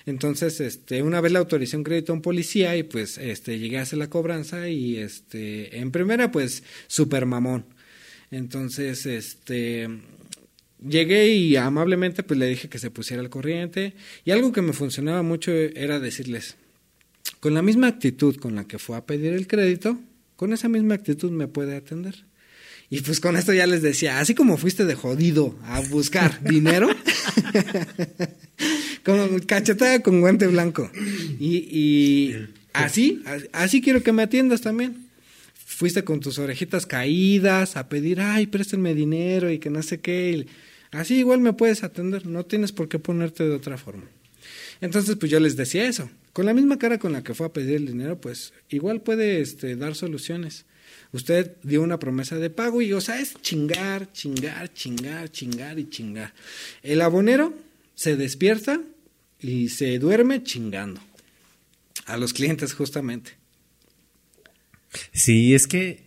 [0.05, 3.79] Entonces, este, una vez le autoricé un crédito a un policía y pues este llegué
[3.79, 7.67] a hacer la cobranza y este en primera pues super mamón.
[8.33, 9.89] Entonces, este
[10.81, 14.73] llegué y amablemente pues le dije que se pusiera al corriente y algo que me
[14.73, 16.57] funcionaba mucho era decirles,
[17.41, 19.99] con la misma actitud con la que fue a pedir el crédito,
[20.37, 22.25] con esa misma actitud me puede atender.
[22.89, 26.89] Y pues con esto ya les decía, así como fuiste de jodido a buscar dinero,
[29.05, 30.91] como cachetada con guante blanco.
[31.41, 35.06] Y, y así, así quiero que me atiendas también.
[35.77, 40.47] Fuiste con tus orejitas caídas a pedir, ay, préstenme dinero y que no sé qué.
[40.91, 44.05] Así igual me puedes atender, no tienes por qué ponerte de otra forma.
[44.81, 46.09] Entonces, pues yo les decía eso.
[46.33, 49.43] Con la misma cara con la que fue a pedir el dinero, pues igual puede
[49.43, 50.65] este, dar soluciones.
[51.13, 55.91] Usted dio una promesa de pago y, o sea, es chingar, chingar, chingar, chingar y
[55.91, 56.33] chingar.
[56.83, 57.53] El abonero
[57.95, 58.81] se despierta
[59.43, 61.03] y se duerme chingando.
[62.07, 63.33] A los clientes, justamente.
[65.13, 66.07] Sí, es que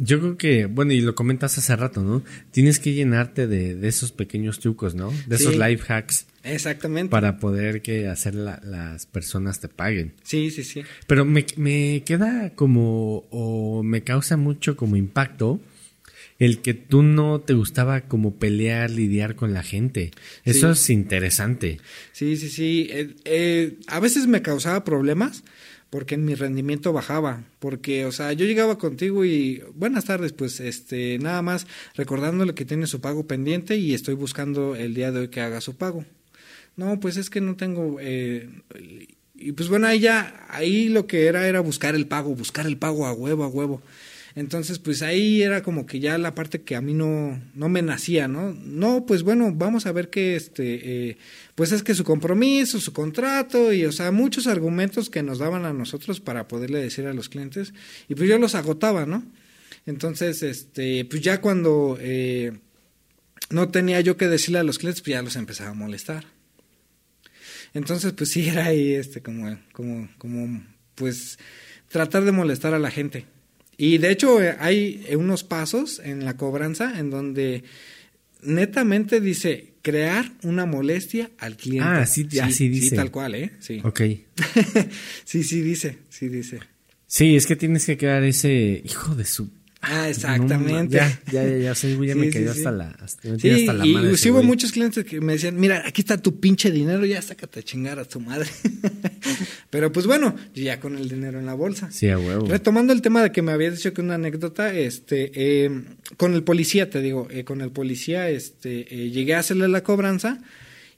[0.00, 2.22] yo creo que, bueno, y lo comentas hace rato, ¿no?
[2.50, 5.12] Tienes que llenarte de, esos pequeños trucos, ¿no?
[5.26, 6.26] De esos life hacks.
[6.42, 7.10] Exactamente.
[7.10, 10.14] Para poder que hacer las personas te paguen.
[10.22, 10.82] Sí, sí, sí.
[11.06, 15.60] Pero me, me queda como, o me causa mucho como impacto
[16.38, 20.10] el que tú no te gustaba como pelear, lidiar con la gente.
[20.44, 21.80] Eso es interesante.
[22.12, 22.88] Sí, sí, sí.
[22.90, 25.44] Eh, eh, a veces me causaba problemas
[25.90, 31.18] porque mi rendimiento bajaba, porque, o sea, yo llegaba contigo y buenas tardes, pues, este,
[31.18, 35.28] nada más recordándole que tiene su pago pendiente y estoy buscando el día de hoy
[35.28, 36.04] que haga su pago.
[36.76, 38.48] No, pues es que no tengo, eh,
[39.34, 42.76] y pues bueno, ahí ya, ahí lo que era era buscar el pago, buscar el
[42.76, 43.82] pago a huevo, a huevo.
[44.34, 47.80] Entonces, pues ahí era como que ya la parte que a mí no, no me
[47.80, 48.52] nacía, ¿no?
[48.52, 51.16] No, pues bueno, vamos a ver que este, eh,
[51.56, 55.64] pues es que su compromiso, su contrato y, o sea, muchos argumentos que nos daban
[55.64, 57.72] a nosotros para poderle decir a los clientes
[58.08, 59.24] y pues yo los agotaba, ¿no?
[59.86, 62.52] Entonces, este, pues ya cuando eh,
[63.48, 66.26] no tenía yo que decirle a los clientes, pues ya los empezaba a molestar.
[67.72, 70.62] Entonces, pues sí era ahí, este, como, como, como,
[70.94, 71.38] pues
[71.88, 73.24] tratar de molestar a la gente.
[73.78, 77.64] Y de hecho eh, hay unos pasos en la cobranza en donde
[78.42, 81.88] netamente dice crear una molestia al cliente.
[81.88, 82.90] Ah, sí, así dice.
[82.90, 83.52] Sí, tal cual, ¿eh?
[83.60, 83.80] Sí.
[83.84, 84.00] Ok.
[85.24, 86.60] sí, sí dice, sí dice.
[87.06, 89.50] Sí, es que tienes que crear ese hijo de su
[89.88, 90.96] Ah, exactamente.
[90.96, 94.42] ya, ya, ya, ya, ya me quedé hasta la, hasta, hasta la y sí hubo
[94.42, 97.98] muchos clientes que me decían, mira, aquí está tu pinche dinero, ya sácate a chingar
[97.98, 98.48] a tu madre.
[99.70, 101.90] Pero pues bueno, ya con el dinero en la bolsa.
[101.92, 102.46] Sí, a huevo.
[102.46, 105.70] Retomando el tema de que me habías dicho que una anécdota, este, eh,
[106.16, 109.82] con el policía, te digo, eh, con el policía, este, eh, llegué a hacerle la
[109.82, 110.40] cobranza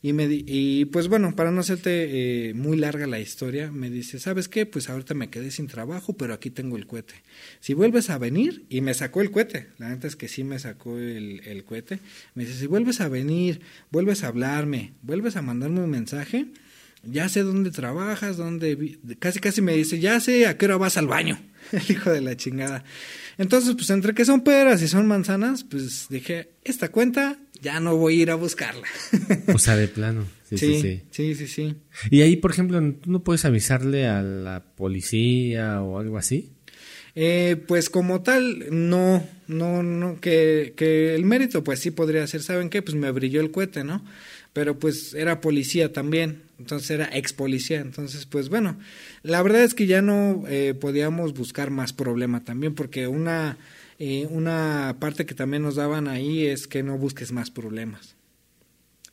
[0.01, 4.19] y, me y pues bueno, para no hacerte eh, muy larga la historia, me dice,
[4.19, 4.65] ¿sabes qué?
[4.67, 7.15] Pues ahorita me quedé sin trabajo, pero aquí tengo el cohete.
[7.61, 10.59] Si vuelves a venir, y me sacó el cohete, la neta es que sí me
[10.59, 11.99] sacó el, el cohete,
[12.35, 16.47] me dice, si vuelves a venir, vuelves a hablarme, vuelves a mandarme un mensaje,
[17.03, 18.99] ya sé dónde trabajas, dónde...
[19.19, 21.41] Casi, casi me dice, ya sé a qué hora vas al baño,
[21.73, 22.85] el hijo de la chingada.
[23.37, 27.97] Entonces, pues entre que son peras y son manzanas, pues dije, esta cuenta ya no
[27.97, 28.87] voy a ir a buscarla.
[29.55, 30.27] o sea, de plano.
[30.49, 31.75] Sí sí, sí sí sí,
[32.11, 36.53] Y ahí, por ejemplo, ¿tú no puedes avisarle a la policía o algo así?
[37.15, 42.43] Eh, pues como tal, no, no, no, que, que el mérito pues sí podría ser,
[42.43, 42.81] ¿saben qué?
[42.81, 44.05] Pues me brilló el cohete, ¿no?
[44.53, 48.79] Pero pues era policía también, entonces era ex policía, entonces pues bueno,
[49.23, 53.59] la verdad es que ya no eh, podíamos buscar más problema también, porque una
[53.99, 58.15] eh, una parte que también nos daban ahí es que no busques más problemas.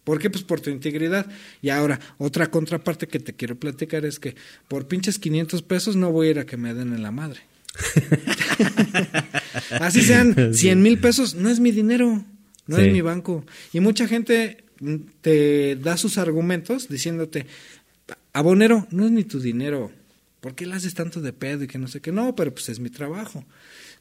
[0.04, 0.30] ¿Por qué?
[0.30, 1.26] Pues por tu integridad.
[1.64, 4.36] Y ahora, otra contraparte que te quiero platicar es que
[4.68, 7.40] por pinches 500 pesos no voy a ir a que me den en la madre.
[9.82, 12.24] Así sean 100 mil pesos, no es mi dinero,
[12.68, 13.44] no es mi banco.
[13.74, 14.64] Y mucha gente
[15.22, 17.48] te da sus argumentos diciéndote,
[18.34, 19.92] abonero, no es ni tu dinero.
[20.40, 22.12] ¿Por qué le haces tanto de pedo y que no sé qué?
[22.12, 23.44] No, pero pues es mi trabajo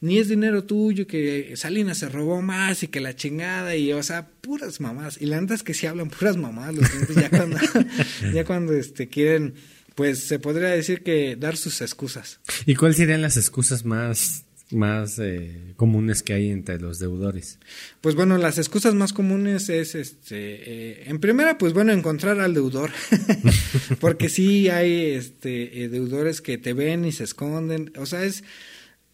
[0.04, 4.02] ni es dinero tuyo, que Salinas se robó más y que la chingada, y o
[4.02, 5.16] sea, puras mamás.
[5.18, 7.56] Y la neta es que sí hablan puras mamás los clientes ya cuando,
[8.34, 9.54] ya cuando este, quieren,
[9.94, 12.38] pues se podría decir que dar sus excusas.
[12.66, 17.58] ¿Y cuáles serían las excusas más más eh, comunes que hay entre los deudores?
[18.02, 22.52] Pues bueno, las excusas más comunes es, este, eh, en primera, pues bueno, encontrar al
[22.52, 22.90] deudor,
[24.00, 28.42] porque sí hay, este, eh, deudores que te ven y se esconden, o sea, es,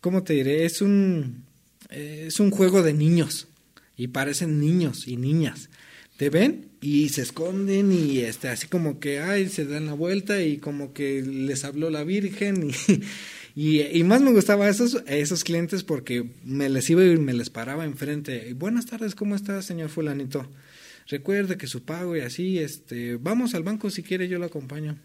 [0.01, 0.65] ¿cómo te diré?
[0.65, 1.45] Es un,
[1.91, 3.49] es un juego de niños
[3.97, 5.69] y parecen niños y niñas.
[6.17, 10.43] Te ven y se esconden y este, así como que, ay, se dan la vuelta
[10.43, 12.71] y como que les habló la Virgen
[13.55, 17.33] y, y, más me gustaba a esos, esos clientes porque me les iba y me
[17.33, 18.53] les paraba enfrente.
[18.55, 20.47] Buenas tardes, ¿cómo está, señor fulanito?
[21.09, 24.97] Recuerde que su pago y así, este, vamos al banco si quiere, yo lo acompaño.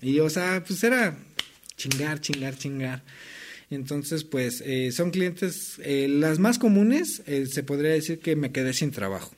[0.00, 1.18] Y, o sea, pues era
[1.76, 3.02] chingar, chingar, chingar.
[3.70, 8.50] Entonces, pues eh, son clientes, eh, las más comunes, eh, se podría decir que me
[8.50, 9.34] quedé sin trabajo.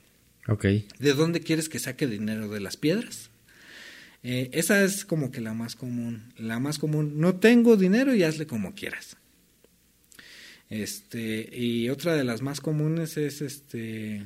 [0.47, 0.65] Ok.
[0.99, 2.49] ¿De dónde quieres que saque dinero?
[2.49, 3.31] ¿De las piedras?
[4.23, 6.35] esa es como que la más común.
[6.37, 9.17] La más común, no tengo dinero y hazle como quieras.
[10.69, 14.23] Este, y otra de las más comunes es este,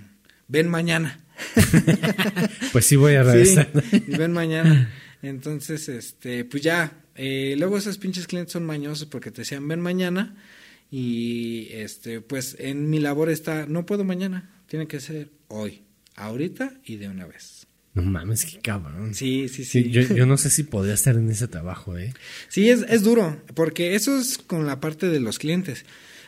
[0.48, 1.20] ven mañana.
[2.72, 3.70] pues sí voy a regresar.
[4.08, 4.90] ven mañana.
[5.22, 9.80] Entonces, este, pues ya, eh, luego esos pinches clientes son mañosos porque te decían ven
[9.80, 10.36] mañana
[10.90, 15.82] y este, pues en mi labor está, no puedo mañana, tiene que ser hoy,
[16.16, 17.66] ahorita y de una vez.
[17.94, 19.14] No mames, qué cabrón.
[19.14, 19.88] Sí, sí, sí.
[19.90, 22.12] yo, no sé si podría estar en ese trabajo, ¿eh?
[22.48, 25.84] Sí, es, es duro, porque eso es con la parte de los clientes.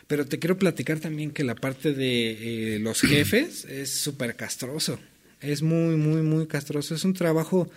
[0.06, 5.00] Pero te quiero platicar también que la parte de eh, los jefes es súper castroso.
[5.40, 6.94] Es muy, muy, muy castroso.
[6.94, 7.68] Es un trabajo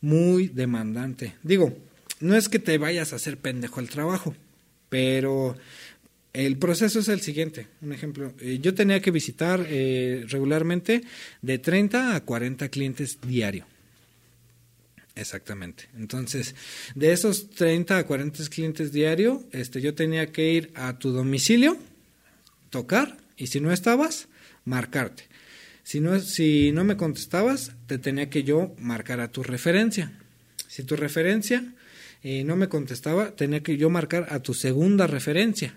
[0.00, 1.34] muy demandante.
[1.42, 1.76] Digo,
[2.20, 4.34] no es que te vayas a hacer pendejo al trabajo,
[4.88, 5.56] pero
[6.32, 7.68] el proceso es el siguiente.
[7.80, 11.02] Un ejemplo, eh, yo tenía que visitar eh, regularmente
[11.42, 13.66] de 30 a 40 clientes diario.
[15.16, 15.88] Exactamente.
[15.96, 16.56] Entonces,
[16.96, 21.78] de esos 30 a 40 clientes diario, este, yo tenía que ir a tu domicilio,
[22.70, 24.26] tocar, y si no estabas,
[24.64, 25.24] marcarte.
[25.84, 30.12] Si no, si no me contestabas, te tenía que yo marcar a tu referencia.
[30.66, 31.62] Si tu referencia
[32.24, 35.74] eh, no me contestaba, tenía que yo marcar a tu segunda referencia.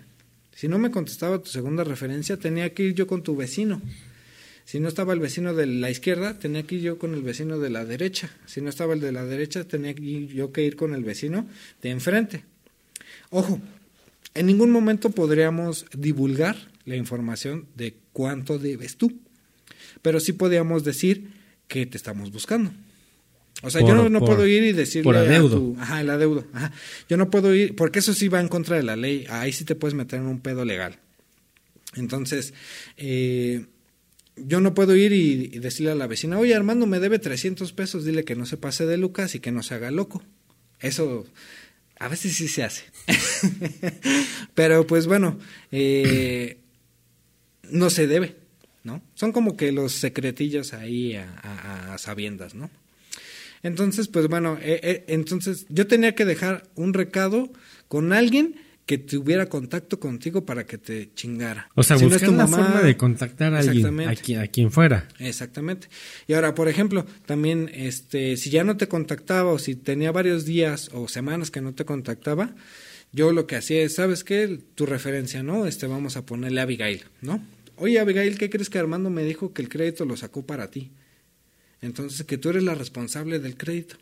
[0.50, 3.82] Si no me contestaba tu segunda referencia, tenía que ir yo con tu vecino.
[4.64, 7.58] Si no estaba el vecino de la izquierda, tenía que ir yo con el vecino
[7.58, 8.30] de la derecha.
[8.46, 11.46] Si no estaba el de la derecha, tenía yo que ir con el vecino
[11.82, 12.44] de enfrente.
[13.28, 13.60] Ojo,
[14.32, 19.20] en ningún momento podríamos divulgar la información de cuánto debes tú,
[20.00, 21.28] pero sí podíamos decir
[21.66, 22.72] que te estamos buscando.
[23.62, 25.74] O sea, yo no, puedo ir y decirle por adeudo.
[25.80, 26.46] ajá, el adeudo.
[26.52, 26.72] Ajá.
[27.08, 29.26] Yo no puedo ir, porque eso sí va en contra de la ley.
[29.28, 31.00] Ahí sí te puedes meter en un pedo legal.
[31.96, 32.54] Entonces,
[32.96, 33.66] eh,
[34.36, 38.04] yo no puedo ir y, decirle a la vecina, oye, Armando me debe 300 pesos,
[38.04, 40.22] dile que no se pase de Lucas y que no se haga loco.
[40.78, 41.26] Eso
[41.98, 42.84] a veces sí se hace.
[44.54, 45.36] Pero pues bueno,
[45.72, 46.58] eh,
[47.64, 48.36] no se debe,
[48.84, 49.02] ¿no?
[49.14, 52.70] Son como que los secretillos ahí a sabiendas, ¿no?
[53.62, 57.50] Entonces, pues bueno, eh, eh, entonces yo tenía que dejar un recado
[57.88, 58.56] con alguien
[58.88, 61.68] que tuviera contacto contigo para que te chingara.
[61.74, 65.06] O sea, buscar una forma de contactar a alguien, a quien, a quien fuera.
[65.18, 65.88] Exactamente.
[66.26, 70.46] Y ahora, por ejemplo, también, este, si ya no te contactaba o si tenía varios
[70.46, 72.54] días o semanas que no te contactaba,
[73.12, 74.58] yo lo que hacía es, ¿sabes qué?
[74.74, 75.66] Tu referencia, ¿no?
[75.66, 77.44] Este, vamos a ponerle a Abigail, ¿no?
[77.76, 80.92] Oye, Abigail, ¿qué crees que Armando me dijo que el crédito lo sacó para ti?
[81.80, 83.96] Entonces, que tú eres la responsable del crédito.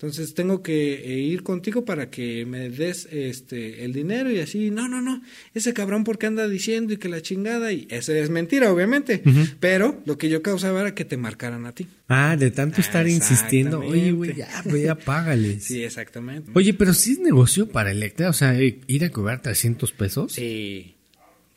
[0.00, 4.70] Entonces tengo que eh, ir contigo para que me des este el dinero y así,
[4.70, 5.20] no, no, no,
[5.52, 9.22] ese cabrón porque anda diciendo y que la chingada y eso es mentira, obviamente,
[9.60, 11.86] pero lo que yo causaba era que te marcaran a ti.
[12.08, 14.86] Ah, de tanto estar insistiendo, oye, güey, ya, güey,
[15.60, 16.50] sí, exactamente.
[16.54, 20.32] Oye, pero si es negocio para Electra, o sea, ir a cobrar 300 pesos.
[20.32, 20.94] Sí,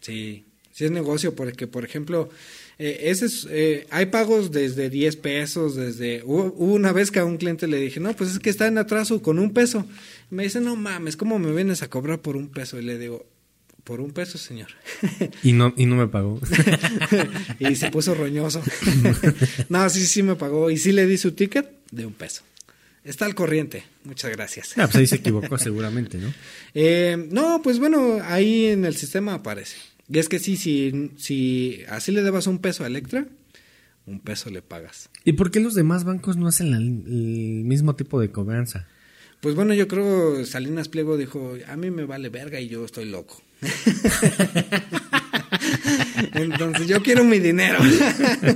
[0.01, 2.29] sí, sí es negocio porque, por ejemplo,
[2.85, 6.21] eh, ese es, eh, hay pagos desde 10 pesos, desde...
[6.25, 8.77] Hubo, una vez que a un cliente le dije, no, pues es que está en
[8.77, 9.87] atraso con un peso.
[10.29, 12.77] me dice, no mames, ¿cómo me vienes a cobrar por un peso?
[12.77, 13.25] Y le digo,
[13.85, 14.67] por un peso, señor.
[15.43, 16.41] y no, y no me pagó.
[17.59, 18.61] y se puso roñoso.
[19.69, 20.69] no, sí, sí me pagó.
[20.69, 22.43] Y sí le di su ticket de un peso.
[23.05, 23.85] Está al corriente.
[24.03, 24.73] Muchas gracias.
[24.77, 26.33] Ah, pues ahí se equivocó seguramente, ¿no?
[26.75, 29.77] Eh, no, pues bueno, ahí en el sistema aparece.
[30.13, 33.25] Y es que sí, si, si así le debas un peso a Electra,
[34.05, 35.09] un peso le pagas.
[35.25, 38.87] ¿Y por qué los demás bancos no hacen el mismo tipo de cobranza?
[39.41, 43.05] Pues bueno, yo creo Salinas Pliego dijo, a mí me vale verga y yo estoy
[43.05, 43.41] loco.
[46.33, 47.79] Entonces yo quiero mi dinero.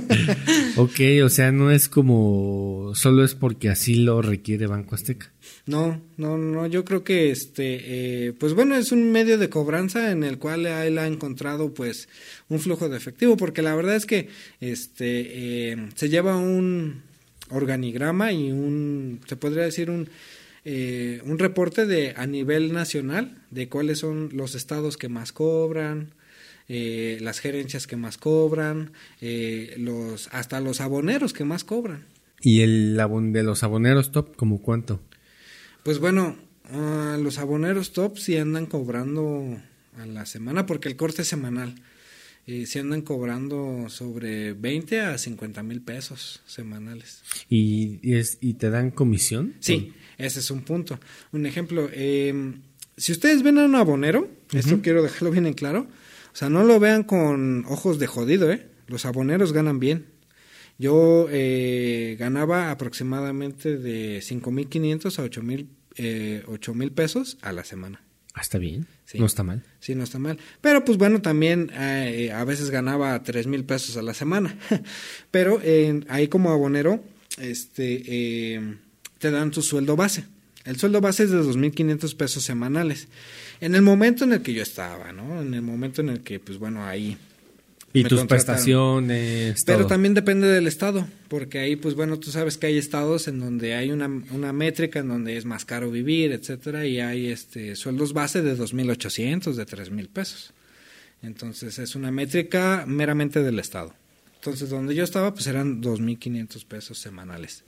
[0.76, 5.32] ok, o sea, no es como solo es porque así lo requiere Banco Azteca.
[5.68, 10.10] No, no, no, yo creo que este, eh, pues bueno, es un medio de cobranza
[10.10, 12.08] en el cual él ha encontrado pues
[12.48, 14.30] un flujo de efectivo, porque la verdad es que
[14.62, 17.02] este eh, se lleva un
[17.50, 20.08] organigrama y un, se podría decir un
[20.64, 26.14] eh, un reporte de a nivel nacional de cuáles son los estados que más cobran,
[26.68, 28.92] eh, las gerencias que más cobran,
[29.76, 32.06] los hasta los aboneros que más cobran.
[32.40, 35.02] ¿Y el de los aboneros top como cuánto?
[35.88, 36.36] Pues bueno,
[37.18, 39.58] los aboneros top sí andan cobrando
[39.96, 41.76] a la semana porque el corte es semanal.
[42.46, 47.22] Y sí andan cobrando sobre 20 a 50 mil pesos semanales.
[47.48, 49.54] ¿Y, es, ¿Y te dan comisión?
[49.60, 51.00] Sí, ese es un punto.
[51.32, 52.34] Un ejemplo, eh,
[52.98, 55.86] si ustedes ven a un abonero, esto quiero dejarlo bien en claro,
[56.30, 58.66] o sea, no lo vean con ojos de jodido, ¿eh?
[58.88, 60.04] Los aboneros ganan bien.
[60.78, 66.44] Yo eh, ganaba aproximadamente de 5.500 a 8.000 eh,
[66.74, 68.00] mil pesos a la semana.
[68.34, 68.86] Ah, está bien.
[69.14, 69.64] No está mal.
[69.80, 70.38] Sí, no está mal.
[70.60, 74.56] Pero pues bueno, también eh, a veces ganaba tres mil pesos a la semana.
[75.30, 75.60] Pero
[76.08, 77.02] ahí como abonero,
[77.38, 78.76] este, eh,
[79.18, 80.24] te dan tu sueldo base.
[80.64, 83.08] El sueldo base es de 2.500 pesos semanales.
[83.60, 85.40] En el momento en el que yo estaba, ¿no?
[85.40, 87.16] En el momento en el que, pues bueno, ahí
[87.92, 89.64] y tus prestaciones.
[89.64, 93.40] Pero también depende del estado, porque ahí, pues bueno, tú sabes que hay estados en
[93.40, 97.76] donde hay una, una métrica en donde es más caro vivir, etcétera, y hay este
[97.76, 100.52] sueldos base de 2.800, de 3.000 pesos.
[101.22, 103.94] Entonces es una métrica meramente del estado.
[104.36, 107.64] Entonces donde yo estaba, pues eran 2.500 pesos semanales.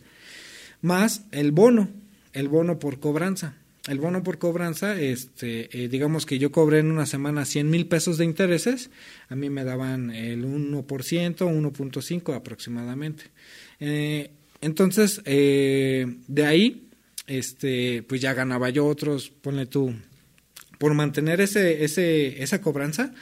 [0.83, 1.91] Más el bono,
[2.33, 3.57] el bono por cobranza
[3.89, 7.87] el bono por cobranza, este, eh, digamos que yo cobré en una semana 100 mil
[7.87, 8.91] pesos de intereses,
[9.29, 13.25] a mí me daban el 1%, 1.5 aproximadamente.
[13.81, 16.89] Eh, Entonces, eh, de ahí,
[17.27, 19.95] este, pues ya ganaba yo otros, ponle tú,
[20.79, 23.15] por mantener ese, ese, esa cobranza,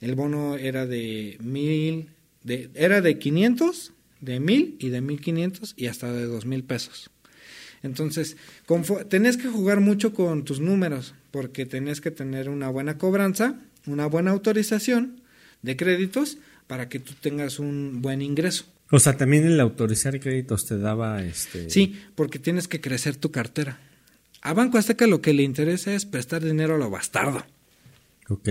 [0.00, 2.10] el bono era de mil,
[2.42, 7.11] de, era de 500, de mil y de 1500 y hasta de dos mil pesos.
[7.82, 8.36] Entonces,
[9.08, 13.56] tenés que jugar mucho con tus números, porque tenés que tener una buena cobranza,
[13.86, 15.20] una buena autorización
[15.62, 18.64] de créditos para que tú tengas un buen ingreso.
[18.90, 21.70] O sea, también el autorizar créditos te daba este.
[21.70, 23.80] Sí, porque tienes que crecer tu cartera.
[24.42, 27.44] A Banco Azteca lo que le interesa es prestar dinero a lo bastardo.
[28.28, 28.48] Ok.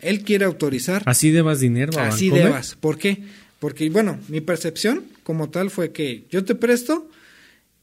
[0.00, 1.02] Él quiere autorizar.
[1.06, 2.76] ¿Así debas dinero a Así debas.
[2.76, 3.24] ¿Por qué?
[3.58, 7.08] Porque, bueno, mi percepción como tal fue que yo te presto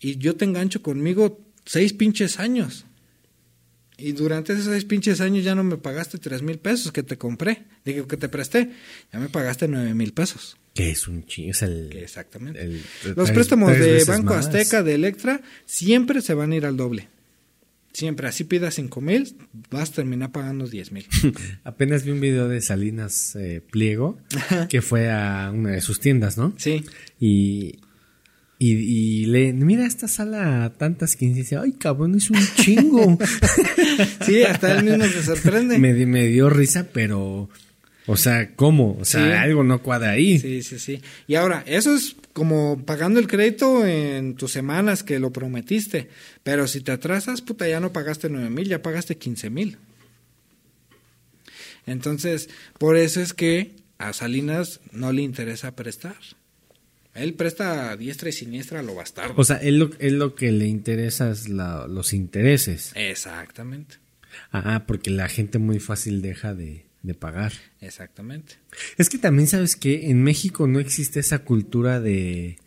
[0.02, 2.86] y yo te engancho conmigo seis pinches años.
[3.98, 7.18] Y durante esos seis pinches años ya no me pagaste tres mil pesos que te
[7.18, 8.72] compré, digo que te presté,
[9.14, 10.58] ya me pagaste nueve mil pesos.
[10.74, 11.96] Que es un chingo, es el...
[11.98, 12.82] Exactamente.
[13.16, 17.10] Los préstamos de Banco Azteca, de Electra, siempre se van a ir al doble.
[17.94, 19.36] Siempre, así pidas cinco mil,
[19.70, 21.06] vas a terminar pagando diez mil.
[21.66, 24.18] Apenas vi un video de Salinas eh, Pliego,
[24.70, 26.56] que fue a una de sus tiendas, ¿no?
[26.58, 26.86] Sí.
[27.20, 27.82] Y,
[28.64, 33.18] y, le, mira esta sala tantas que dice, ay cabrón, es un chingo.
[34.26, 35.80] sí, hasta él mismo se sorprende.
[35.80, 37.50] Me, me dio risa, pero,
[38.06, 38.98] o sea, ¿cómo?
[39.00, 40.38] O sea, algo no cuadra ahí.
[40.38, 41.02] Sí, sí, sí.
[41.26, 46.10] Y ahora, eso es como pagando el crédito en tus semanas que lo prometiste.
[46.44, 49.80] Pero si te atrasas, puta, ya no pagaste nueve mil, ya pagaste quince mil.
[51.88, 52.48] Entonces,
[52.78, 56.18] por eso es que a Salinas no le interesa prestar.
[57.14, 59.34] Él presta diestra y siniestra a lo bastardo.
[59.38, 62.94] O sea, él lo, lo que le interesa es los intereses.
[62.96, 63.98] Exactamente.
[64.52, 66.86] Ah, porque la gente muy fácil deja de,
[67.20, 67.52] pagar.
[67.82, 68.56] Exactamente.
[68.98, 72.58] Es que también sabes que en México no existe esa cultura de,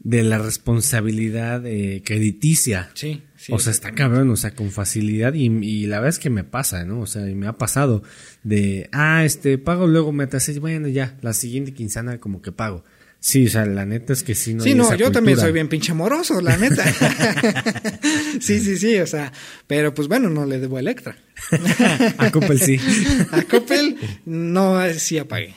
[0.00, 2.90] de la responsabilidad eh, crediticia.
[2.92, 3.52] Sí, sí.
[3.54, 6.44] O sea, está cabrón, o sea, con facilidad y, y, la verdad es que me
[6.44, 7.00] pasa, ¿no?
[7.00, 8.02] O sea, me ha pasado
[8.42, 12.84] de, ah, este, pago luego me atrasé, bueno, ya, la siguiente quincena como que pago.
[13.20, 14.62] Sí, o sea, la neta es que sí no.
[14.62, 16.84] Sí, no, yo también soy bien pinche amoroso, la neta.
[18.40, 19.32] sí, sí, sí, o sea,
[19.66, 21.16] pero pues bueno, no le debo a Electra.
[22.18, 22.78] a Coppel sí.
[23.32, 25.54] a Coppel no, sí apagué.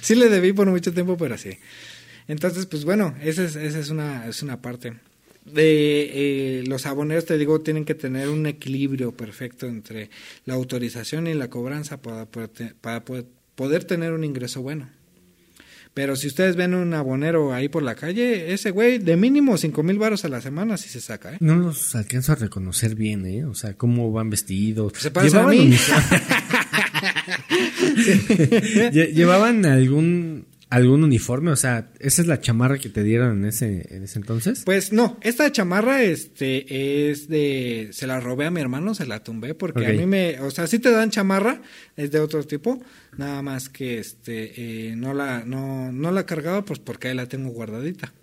[0.00, 1.58] sí le debí por mucho tiempo, pero sí.
[2.28, 4.94] Entonces, pues bueno, esa es, esa es, una, es una parte.
[5.44, 10.10] De eh, los aboneros, te digo, tienen que tener un equilibrio perfecto entre
[10.44, 13.04] la autorización y la cobranza para para
[13.56, 14.88] poder tener un ingreso bueno.
[15.92, 19.82] Pero si ustedes ven un abonero ahí por la calle, ese güey de mínimo cinco
[19.82, 21.36] mil varos a la semana sí se saca, ¿eh?
[21.40, 23.44] No los alcanzo a reconocer bien, ¿eh?
[23.44, 24.92] O sea, cómo van vestidos.
[24.96, 25.74] Se pasan a mí.
[28.92, 31.50] ¿Llevaban algún algún uniforme?
[31.50, 34.62] O sea, ¿esa es la chamarra que te dieron en ese, en ese entonces?
[34.64, 37.90] Pues no, esta chamarra este es de...
[37.92, 40.40] Se la robé a mi hermano, se la tumbé porque a mí me...
[40.40, 41.60] O sea, sí te dan chamarra,
[41.96, 42.80] es de otro tipo,
[43.18, 47.26] nada más que este eh, no, la, no, no la cargaba pues porque ahí la
[47.26, 48.14] tengo guardadita.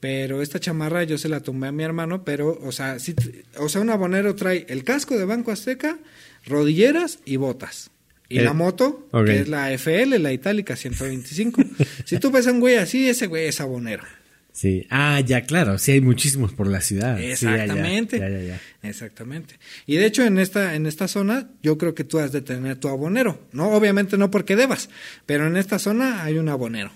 [0.00, 3.14] Pero esta chamarra yo se la tumbé a mi hermano, pero, o sea, sí,
[3.56, 5.98] o sea, un abonero trae el casco de Banco Azteca,
[6.46, 7.90] rodilleras y botas.
[8.28, 11.62] Y la eh, moto, que es la FL, la itálica 125.
[12.04, 14.04] si tú ves a un güey así, ese güey es abonero.
[14.52, 14.86] Sí.
[14.90, 15.78] Ah, ya, claro.
[15.78, 17.20] Sí, hay muchísimos por la ciudad.
[17.22, 18.58] Exactamente.
[18.82, 19.54] Exactamente.
[19.86, 22.76] Y de hecho, en esta, en esta zona, yo creo que tú has de tener
[22.76, 23.46] tu abonero.
[23.52, 24.90] No, obviamente no porque debas,
[25.26, 26.90] pero en esta zona hay un abonero.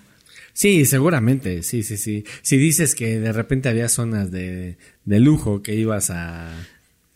[0.53, 1.63] Sí, seguramente.
[1.63, 2.25] Sí, sí, sí.
[2.43, 6.51] Si dices que de repente había zonas de, de lujo que ibas a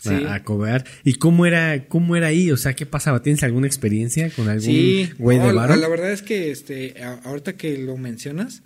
[0.09, 0.84] a, cobrar.
[1.04, 2.50] ¿Y cómo era, cómo era ahí?
[2.50, 3.22] O sea, ¿qué pasaba?
[3.22, 5.76] ¿Tienes alguna experiencia con algún güey de varo?
[5.76, 6.94] La, verdad es que este,
[7.24, 8.62] ahorita que lo mencionas,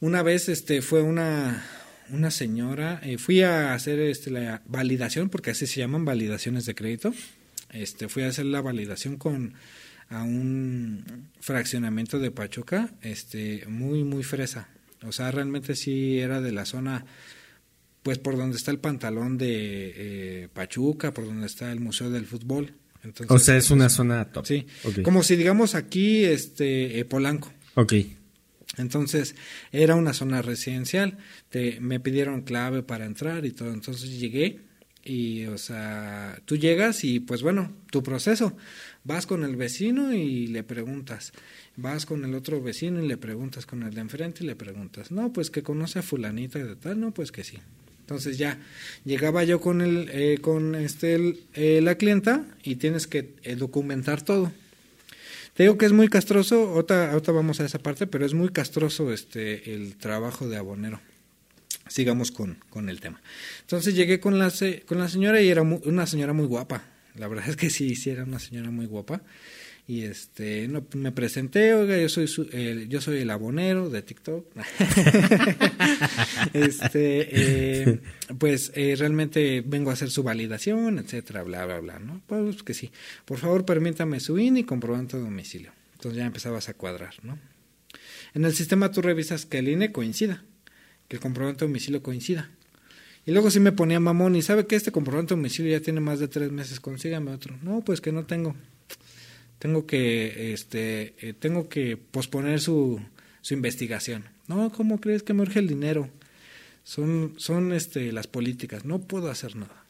[0.00, 1.64] una vez este, fue una,
[2.10, 6.74] una señora, eh, fui a hacer este, la validación, porque así se llaman validaciones de
[6.74, 7.12] crédito.
[7.70, 9.54] Este, fui a hacer la validación con
[10.08, 11.04] a un
[11.40, 14.68] fraccionamiento de Pachuca, este, muy, muy fresa.
[15.02, 17.04] O sea, realmente sí era de la zona
[18.06, 22.24] pues por donde está el pantalón de eh, Pachuca, por donde está el Museo del
[22.24, 22.72] Fútbol.
[23.02, 24.46] Entonces, o sea, es una zona top.
[24.46, 24.64] Sí,
[25.02, 27.52] como si digamos aquí este eh, Polanco.
[27.74, 27.94] Ok.
[28.76, 29.34] Entonces,
[29.72, 31.18] era una zona residencial.
[31.48, 33.72] Te, me pidieron clave para entrar y todo.
[33.72, 34.60] Entonces llegué
[35.02, 38.56] y, o sea, tú llegas y pues bueno, tu proceso.
[39.02, 41.32] Vas con el vecino y le preguntas.
[41.74, 45.10] Vas con el otro vecino y le preguntas con el de enfrente y le preguntas.
[45.10, 47.00] No, pues que conoce a fulanita de tal.
[47.00, 47.58] No, pues que sí.
[48.06, 48.56] Entonces ya
[49.04, 54.22] llegaba yo con el, eh, con este eh, la clienta y tienes que eh, documentar
[54.22, 54.52] todo.
[55.54, 59.12] Te digo que es muy castroso, ahorita, vamos a esa parte, pero es muy castroso
[59.12, 61.00] este el trabajo de abonero.
[61.88, 63.20] sigamos con, con el tema.
[63.62, 64.52] Entonces llegué con la,
[64.86, 66.84] con la señora y era una señora muy guapa.
[67.16, 69.22] La verdad es que sí, sí era una señora muy guapa.
[69.88, 74.44] Y este, no, me presenté, oiga, yo soy el, yo soy el abonero de TikTok.
[76.52, 78.00] este, eh,
[78.36, 82.20] pues eh, realmente vengo a hacer su validación, etcétera, bla, bla, bla, ¿no?
[82.26, 82.90] Pues que sí.
[83.24, 85.70] Por favor, permítame su INE y comprobante de domicilio.
[85.94, 87.38] Entonces ya empezabas a cuadrar, ¿no?
[88.34, 90.42] En el sistema tú revisas que el INE coincida,
[91.06, 92.50] que el comprobante de domicilio coincida.
[93.24, 96.00] Y luego sí me ponía mamón y sabe que este comprobante de domicilio ya tiene
[96.00, 97.56] más de tres meses, consígame otro.
[97.62, 98.56] No, pues que no tengo
[99.58, 103.00] tengo que, este, eh, tengo que posponer su,
[103.40, 104.24] su investigación.
[104.48, 106.10] No, ¿cómo crees que me urge el dinero?
[106.84, 109.86] Son, son este, las políticas, no puedo hacer nada.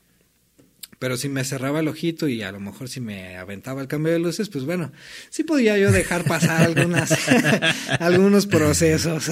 [0.98, 4.12] Pero si me cerraba el ojito y a lo mejor si me aventaba el cambio
[4.12, 4.92] de luces, pues bueno,
[5.28, 7.12] sí podía yo dejar pasar algunas,
[8.00, 9.30] algunos procesos,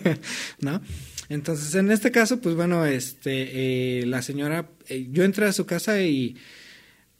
[0.60, 0.82] ¿no?
[1.28, 5.64] Entonces, en este caso, pues bueno, este, eh, la señora, eh, yo entré a su
[5.64, 6.36] casa y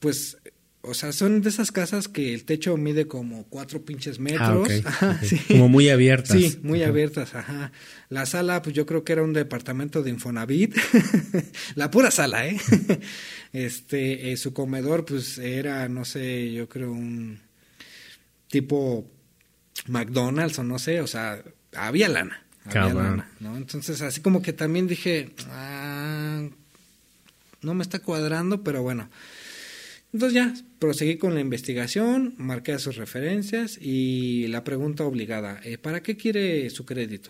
[0.01, 0.39] pues
[0.87, 4.69] o sea, son de esas casas que el techo mide como cuatro pinches metros.
[4.85, 6.39] Ah, Como muy abiertas.
[6.39, 7.73] Sí, muy abiertas, ajá.
[8.09, 10.77] La sala, pues yo creo que era un departamento de Infonavit.
[11.75, 12.59] la pura sala, ¿eh?
[13.53, 17.41] este, eh, su comedor, pues era, no sé, yo creo un
[18.49, 19.11] tipo
[19.89, 21.43] McDonald's o no sé, o sea,
[21.75, 22.45] había lana.
[22.65, 23.57] Había lana, ¿no?
[23.57, 26.49] Entonces, así como que también dije, ah,
[27.63, 29.11] no me está cuadrando, pero bueno.
[30.17, 36.03] Entonces ya, proseguí con la investigación, marqué sus referencias y la pregunta obligada, eh, ¿para
[36.03, 37.29] qué quiere su crédito?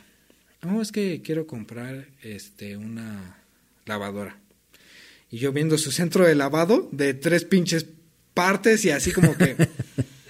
[0.62, 3.38] No, es que quiero comprar este una
[3.86, 4.38] lavadora.
[5.32, 7.86] Y yo viendo su centro de lavado de tres pinches
[8.34, 9.56] partes y así como que...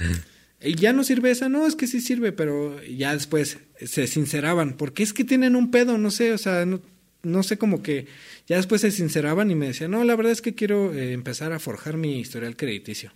[0.62, 4.78] y ya no sirve esa, no, es que sí sirve, pero ya después se sinceraban,
[4.78, 6.80] porque es que tienen un pedo, no sé, o sea, no,
[7.22, 8.06] no sé como que
[8.46, 11.52] ya después se sinceraban y me decían, no, la verdad es que quiero eh, empezar
[11.52, 13.12] a forjar mi historial crediticio.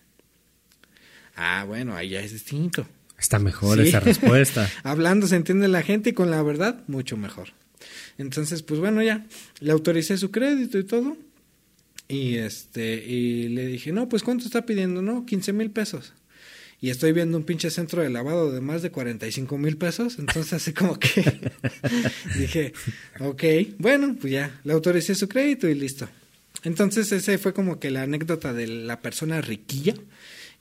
[1.37, 2.87] Ah, bueno, ahí ya es distinto.
[3.18, 4.70] Está mejor esa respuesta.
[4.83, 7.49] Hablando se entiende la gente y con la verdad, mucho mejor.
[8.18, 9.26] Entonces, pues bueno, ya,
[9.61, 11.16] le autoricé su crédito y todo.
[12.09, 15.01] Y este, y le dije, no, pues ¿cuánto está pidiendo?
[15.01, 16.12] No, 15 mil pesos
[16.81, 20.53] y estoy viendo un pinche centro de lavado de más de 45 mil pesos, entonces
[20.55, 21.41] así como que
[22.39, 22.72] dije,
[23.18, 23.45] ok,
[23.78, 26.09] bueno, pues ya, le autoricé su crédito y listo.
[26.62, 29.95] Entonces ese fue como que la anécdota de la persona riquilla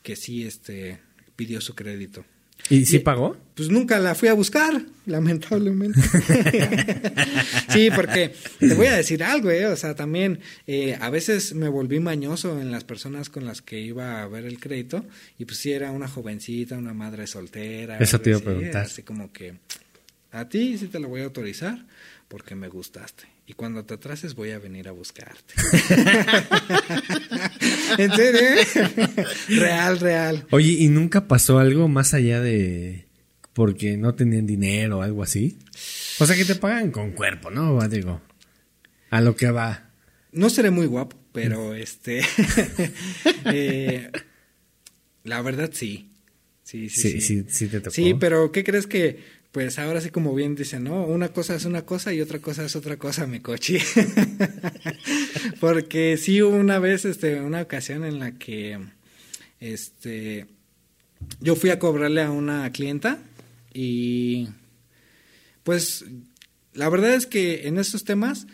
[0.04, 1.00] que sí este
[1.36, 2.26] pidió su crédito.
[2.70, 3.38] ¿Y sí pagó?
[3.56, 6.00] Pues nunca la fui a buscar, lamentablemente.
[7.70, 9.66] sí, porque te voy a decir algo, ¿eh?
[9.66, 13.80] O sea, también eh, a veces me volví mañoso en las personas con las que
[13.80, 15.06] iba a ver el crédito
[15.38, 17.98] y pues sí era una jovencita, una madre soltera.
[17.98, 18.86] Eso te iba a preguntar.
[18.86, 19.56] Así como que
[20.32, 21.86] a ti sí te lo voy a autorizar
[22.30, 23.26] porque me gustaste.
[23.50, 25.56] Y cuando te atrases voy a venir a buscarte.
[27.98, 28.48] ¿En serio?
[29.48, 30.46] real, real.
[30.52, 33.08] Oye, ¿y nunca pasó algo más allá de
[33.54, 35.58] porque no tenían dinero o algo así?
[36.20, 37.80] O sea, que te pagan con cuerpo, ¿no?
[37.88, 38.22] Digo,
[39.10, 39.90] a lo que va.
[40.32, 42.22] No seré muy guapo, pero este...
[43.46, 44.12] Eh,
[45.24, 46.12] la verdad sí.
[46.62, 47.22] Sí sí, sí.
[47.22, 47.96] sí, sí, te tocó.
[47.96, 51.06] Sí, pero ¿qué crees que pues ahora sí como bien dicen, ¿no?
[51.06, 53.80] Una cosa es una cosa y otra cosa es otra cosa, mi coche.
[55.60, 58.80] Porque sí hubo una vez, este, una ocasión en la que,
[59.60, 60.46] este,
[61.40, 63.20] yo fui a cobrarle a una clienta
[63.74, 64.50] y,
[65.64, 66.06] pues,
[66.74, 68.46] la verdad es que en estos temas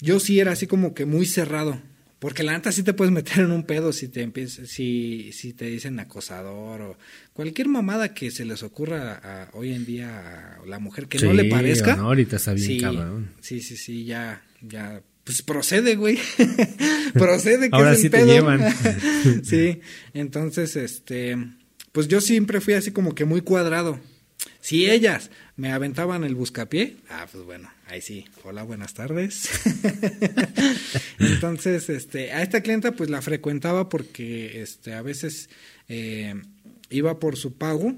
[0.00, 1.80] yo sí era así como que muy cerrado.
[2.18, 5.66] Porque la neta sí te puedes meter en un pedo si te si, si te
[5.66, 6.98] dicen acosador o
[7.38, 11.32] cualquier mamada que se les ocurra a, hoy en día a la mujer que no
[11.32, 11.94] le parezca.
[11.94, 13.30] No, ahorita está bien sí, cabrón.
[13.40, 16.18] Sí, sí, sí, ya, ya, pues procede, güey.
[17.14, 18.60] procede que Ahora sí te llevan.
[19.44, 19.80] sí,
[20.14, 21.38] entonces, este,
[21.92, 24.00] pues yo siempre fui así como que muy cuadrado.
[24.60, 29.48] Si ellas me aventaban el buscapié, ah, pues bueno, ahí sí, hola, buenas tardes.
[31.20, 35.50] Entonces, este, a esta clienta pues la frecuentaba porque este, a veces
[35.88, 36.34] eh,
[36.90, 37.94] iba por su pago,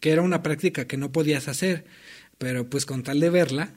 [0.00, 1.84] que era una práctica que no podías hacer,
[2.38, 3.72] pero pues con tal de verla,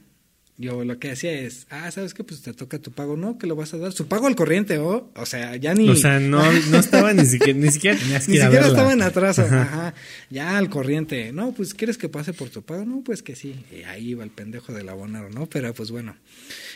[0.58, 2.24] yo lo que hacía es, ah, ¿sabes qué?
[2.24, 3.38] Pues te toca tu pago, ¿no?
[3.38, 3.92] Que lo vas a dar.
[3.92, 5.10] Su pago al corriente, ¿o?
[5.16, 5.88] O sea, ya ni...
[5.88, 9.02] O sea, no, no estaba ni siquiera, ni siquiera tenías que Ni siquiera estaba en
[9.02, 9.94] atraso, ajá.
[10.30, 11.32] Ya al corriente.
[11.32, 12.84] No, pues, ¿quieres que pase por tu pago?
[12.84, 13.64] No, pues que sí.
[13.72, 15.46] Y ahí iba el pendejo del abonado, ¿no?
[15.46, 16.16] Pero pues bueno.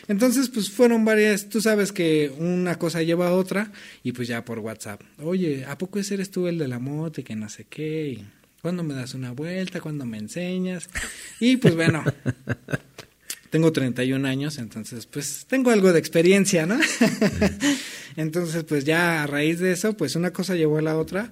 [0.07, 3.71] Entonces, pues fueron varias, tú sabes que una cosa lleva a otra
[4.03, 5.01] y pues ya por WhatsApp.
[5.19, 8.09] Oye, ¿a poco ese eres tú el de la moto y que no sé qué?
[8.09, 8.25] Y,
[8.61, 9.79] ¿Cuándo me das una vuelta?
[9.79, 10.89] ¿Cuándo me enseñas?
[11.39, 12.03] Y pues bueno...
[13.49, 16.79] tengo 31 años, entonces pues tengo algo de experiencia, ¿no?
[18.15, 21.31] entonces pues ya a raíz de eso, pues una cosa llevó a la otra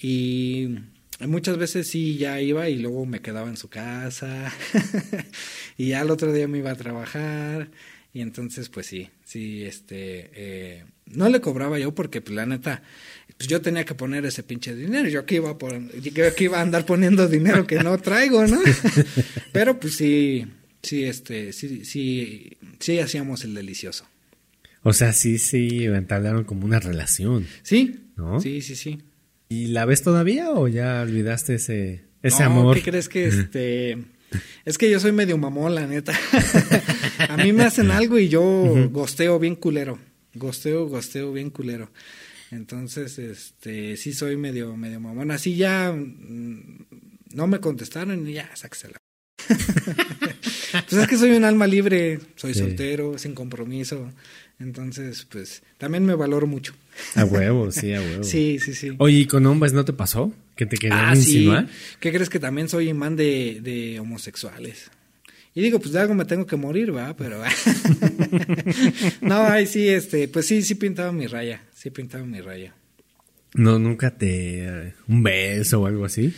[0.00, 0.68] y
[1.20, 4.52] muchas veces sí ya iba y luego me quedaba en su casa
[5.78, 7.70] y ya el otro día me iba a trabajar
[8.12, 12.82] y entonces pues sí, sí, este, eh, no le cobraba yo porque pues la neta,
[13.36, 16.58] pues yo tenía que poner ese pinche dinero, yo aquí iba, por, yo aquí iba
[16.58, 18.58] a andar poniendo dinero que no traigo, ¿no?
[19.52, 20.46] Pero pues sí,
[20.86, 24.06] sí, este, sí, sí, sí hacíamos el delicioso.
[24.82, 27.46] O sea, sí, sí, entablaron como una relación.
[27.62, 28.40] Sí, ¿no?
[28.40, 29.02] Sí, sí, sí.
[29.48, 32.76] ¿Y la ves todavía o ya olvidaste ese, ese amor?
[32.76, 33.98] ¿Qué crees que este?
[34.64, 36.12] Es que yo soy medio mamón, la neta.
[37.28, 39.98] a mí me hacen algo y yo gosteo bien culero.
[40.34, 41.90] Gosteo, gosteo bien culero.
[42.50, 45.30] Entonces, este, sí soy medio, medio mamón.
[45.30, 46.86] Así ya mm,
[47.34, 48.98] no me contestaron y ya, sáquesela.
[50.96, 54.10] pues es que soy un alma libre, soy soltero, sin compromiso.
[54.58, 56.74] Entonces, pues también me valoro mucho.
[57.14, 58.24] A huevo, sí, a huevo.
[58.24, 58.92] sí, sí, sí.
[58.96, 60.32] Oye, ¿y con hombres no te pasó?
[60.54, 61.68] ¿Que te querían ah, insinuar?
[62.00, 64.90] ¿Qué crees que también soy imán de, de homosexuales?
[65.54, 67.14] Y digo, pues de algo me tengo que morir, ¿va?
[67.14, 67.42] Pero.
[69.20, 71.62] no, ahí sí, este, pues sí, sí pintaba mi raya.
[71.74, 72.74] Sí pintaba mi raya.
[73.52, 74.94] No, nunca te.
[75.08, 76.34] un beso o algo así.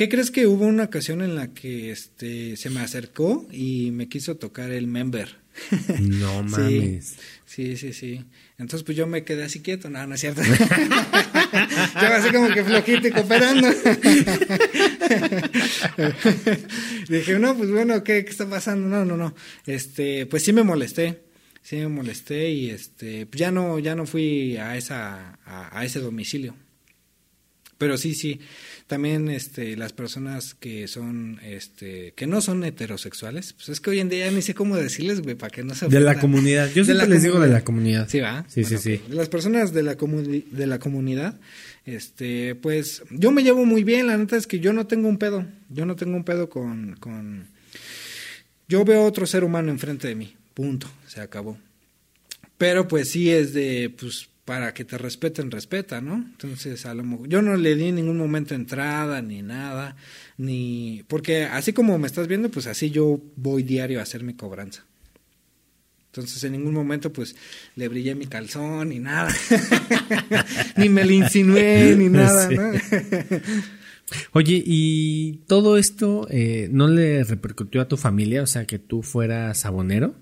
[0.00, 4.08] ¿Qué crees que hubo una ocasión en la que este se me acercó y me
[4.08, 5.36] quiso tocar el member?
[6.00, 7.16] No mames.
[7.44, 8.24] Sí, sí, sí.
[8.56, 9.90] Entonces, pues yo me quedé así quieto.
[9.90, 10.40] No, no es cierto.
[12.00, 13.68] yo así como que flojito y cooperando.
[17.10, 18.88] Dije, no, pues bueno, ¿qué, ¿qué, está pasando?
[18.88, 19.34] No, no, no.
[19.66, 21.24] Este, pues sí me molesté.
[21.60, 26.00] Sí me molesté y este, ya no, ya no fui a esa, a, a ese
[26.00, 26.56] domicilio.
[27.76, 28.40] Pero sí, sí
[28.90, 34.00] también este las personas que son este que no son heterosexuales pues es que hoy
[34.00, 36.68] en día ni sé cómo decirles güey para que no se de la comunidad.
[36.74, 38.08] Yo siempre les digo de la comunidad.
[38.08, 39.00] sí va sí sí sí.
[39.08, 41.38] las personas de la de la comunidad
[41.86, 45.18] este pues yo me llevo muy bien la neta es que yo no tengo un
[45.18, 45.46] pedo.
[45.68, 47.46] Yo no tengo un pedo con con
[48.68, 50.34] yo veo otro ser humano enfrente de mí.
[50.52, 50.90] Punto.
[51.06, 51.56] Se acabó.
[52.58, 56.16] Pero pues sí es de pues para que te respeten, respeta, ¿no?
[56.16, 59.96] Entonces, a lo mejor, yo no le di en ningún momento entrada ni nada,
[60.38, 64.34] ni porque así como me estás viendo, pues así yo voy diario a hacer mi
[64.34, 64.84] cobranza.
[66.06, 67.36] Entonces, en ningún momento, pues,
[67.76, 69.32] le brillé mi calzón ni nada.
[70.76, 72.72] ni me le insinué ni nada, ¿no?
[74.32, 78.42] Oye, ¿y todo esto eh, no le repercutió a tu familia?
[78.42, 80.16] O sea, que tú fueras sabonero.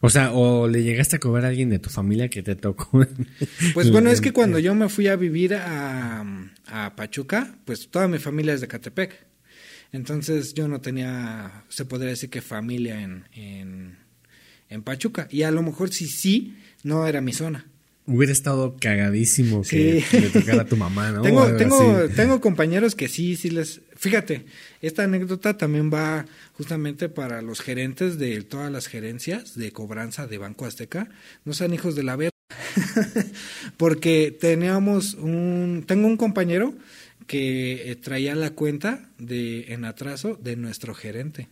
[0.00, 2.90] O sea, o le llegaste a cobrar a alguien de tu familia que te tocó.
[3.74, 6.24] Pues bueno, es que cuando yo me fui a vivir a,
[6.66, 9.26] a Pachuca, pues toda mi familia es de Catepec.
[9.92, 13.98] Entonces yo no tenía, se podría decir que familia en, en,
[14.68, 15.28] en Pachuca.
[15.30, 17.66] Y a lo mejor sí, sí, no era mi zona.
[18.12, 21.22] Hubiera estado cagadísimo que, le tocara a tu mamá, ¿no?
[21.22, 23.82] Tengo, tengo, tengo compañeros que sí, sí les...
[23.96, 24.46] Fíjate,
[24.82, 30.38] esta anécdota también va justamente para los gerentes de todas las gerencias de cobranza de
[30.38, 31.08] Banco Azteca.
[31.44, 32.30] No sean hijos de la verga.
[33.76, 35.84] Porque teníamos un...
[35.86, 36.74] Tengo un compañero
[37.28, 41.46] que eh, traía la cuenta de en atraso de nuestro gerente.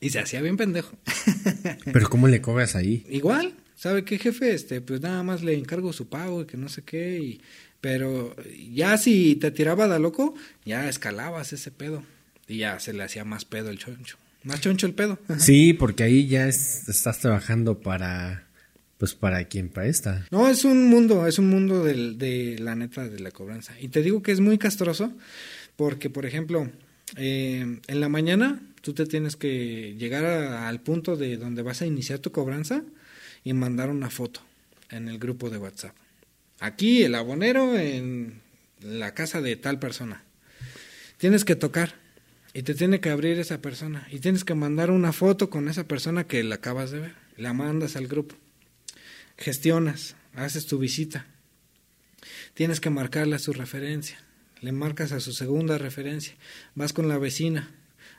[0.00, 0.96] Y se hacía bien pendejo.
[1.92, 3.06] Pero ¿cómo le cobras ahí?
[3.08, 3.54] Igual,
[3.84, 4.54] ¿sabe qué jefe?
[4.54, 7.18] Este, pues nada más le encargo su pago y que no sé qué.
[7.18, 7.40] Y,
[7.82, 8.34] pero
[8.72, 12.02] ya si te tiraba de loco, ya escalabas ese pedo.
[12.48, 14.16] Y ya se le hacía más pedo el choncho.
[14.42, 15.18] Más choncho el pedo.
[15.38, 18.46] Sí, porque ahí ya estás trabajando para,
[18.96, 20.26] pues para quien presta.
[20.30, 23.78] No, es un mundo, es un mundo del, de la neta de la cobranza.
[23.78, 25.12] Y te digo que es muy castroso
[25.76, 26.70] porque, por ejemplo,
[27.18, 31.86] eh, en la mañana tú te tienes que llegar al punto de donde vas a
[31.86, 32.82] iniciar tu cobranza
[33.44, 34.40] y mandar una foto
[34.90, 35.94] en el grupo de WhatsApp.
[36.58, 38.40] Aquí el abonero en
[38.80, 40.24] la casa de tal persona.
[41.18, 41.94] Tienes que tocar
[42.54, 45.84] y te tiene que abrir esa persona y tienes que mandar una foto con esa
[45.84, 47.14] persona que la acabas de ver.
[47.36, 48.36] La mandas al grupo.
[49.36, 51.26] Gestionas, haces tu visita.
[52.54, 54.18] Tienes que marcarle a su referencia.
[54.60, 56.34] Le marcas a su segunda referencia.
[56.74, 57.70] Vas con la vecina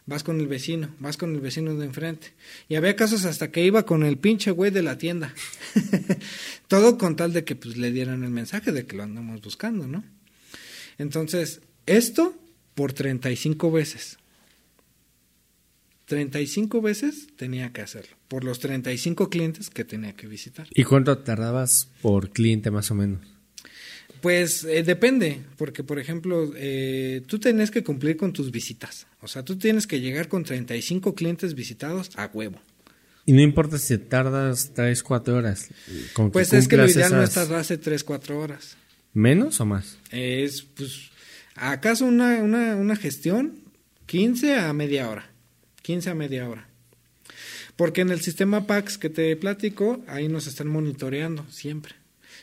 [0.06, 2.34] vas con el vecino, vas con el vecino de enfrente.
[2.70, 5.34] Y había casos hasta que iba con el pinche güey de la tienda.
[6.68, 9.88] Todo con tal de que pues le dieran el mensaje de que lo andamos buscando,
[9.88, 10.04] ¿no?
[10.98, 12.36] Entonces, esto
[12.74, 14.18] por 35 veces.
[16.06, 20.68] 35 veces tenía que hacerlo, por los 35 clientes que tenía que visitar.
[20.70, 23.35] ¿Y cuánto tardabas por cliente más o menos?
[24.26, 29.06] Pues eh, depende, porque por ejemplo, eh, tú tienes que cumplir con tus visitas.
[29.22, 32.60] O sea, tú tienes que llegar con 35 clientes visitados a huevo.
[33.28, 35.70] Y no importa si tardas 3, 4 horas.
[36.14, 38.78] Con pues es que lo ideal no es tardarse 3, 4 horas.
[39.14, 40.00] ¿Menos o más?
[40.10, 41.12] Es, pues,
[41.54, 43.60] acaso una, una, una gestión,
[44.08, 45.30] 15 a media hora.
[45.84, 46.68] 15 a media hora.
[47.76, 51.94] Porque en el sistema PAX que te platico, ahí nos están monitoreando siempre.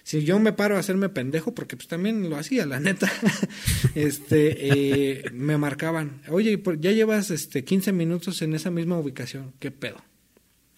[0.05, 3.11] Si yo me paro a hacerme pendejo, porque pues también lo hacía, la neta,
[3.95, 9.71] este, eh, me marcaban, oye, ya llevas este 15 minutos en esa misma ubicación, ¿qué
[9.71, 10.03] pedo?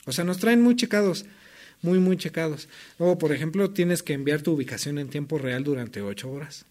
[0.06, 1.24] O sea, nos traen muy checados,
[1.80, 2.68] muy, muy checados.
[2.98, 6.66] Luego, por ejemplo, tienes que enviar tu ubicación en tiempo real durante 8 horas.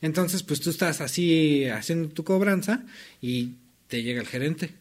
[0.00, 2.84] Entonces, pues tú estás así haciendo tu cobranza
[3.20, 3.54] y
[3.86, 4.74] te llega el gerente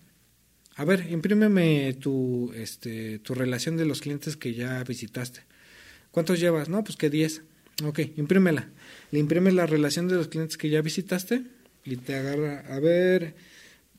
[0.77, 5.41] a ver, imprímeme tu, este, tu relación de los clientes que ya visitaste.
[6.17, 6.67] ¿Cuántos llevas?
[6.67, 7.43] No, pues que 10.
[7.83, 8.69] Ok, imprímela.
[9.11, 11.43] Le imprimes la relación de los clientes que ya visitaste
[11.85, 12.65] y te agarra.
[12.73, 13.35] A ver,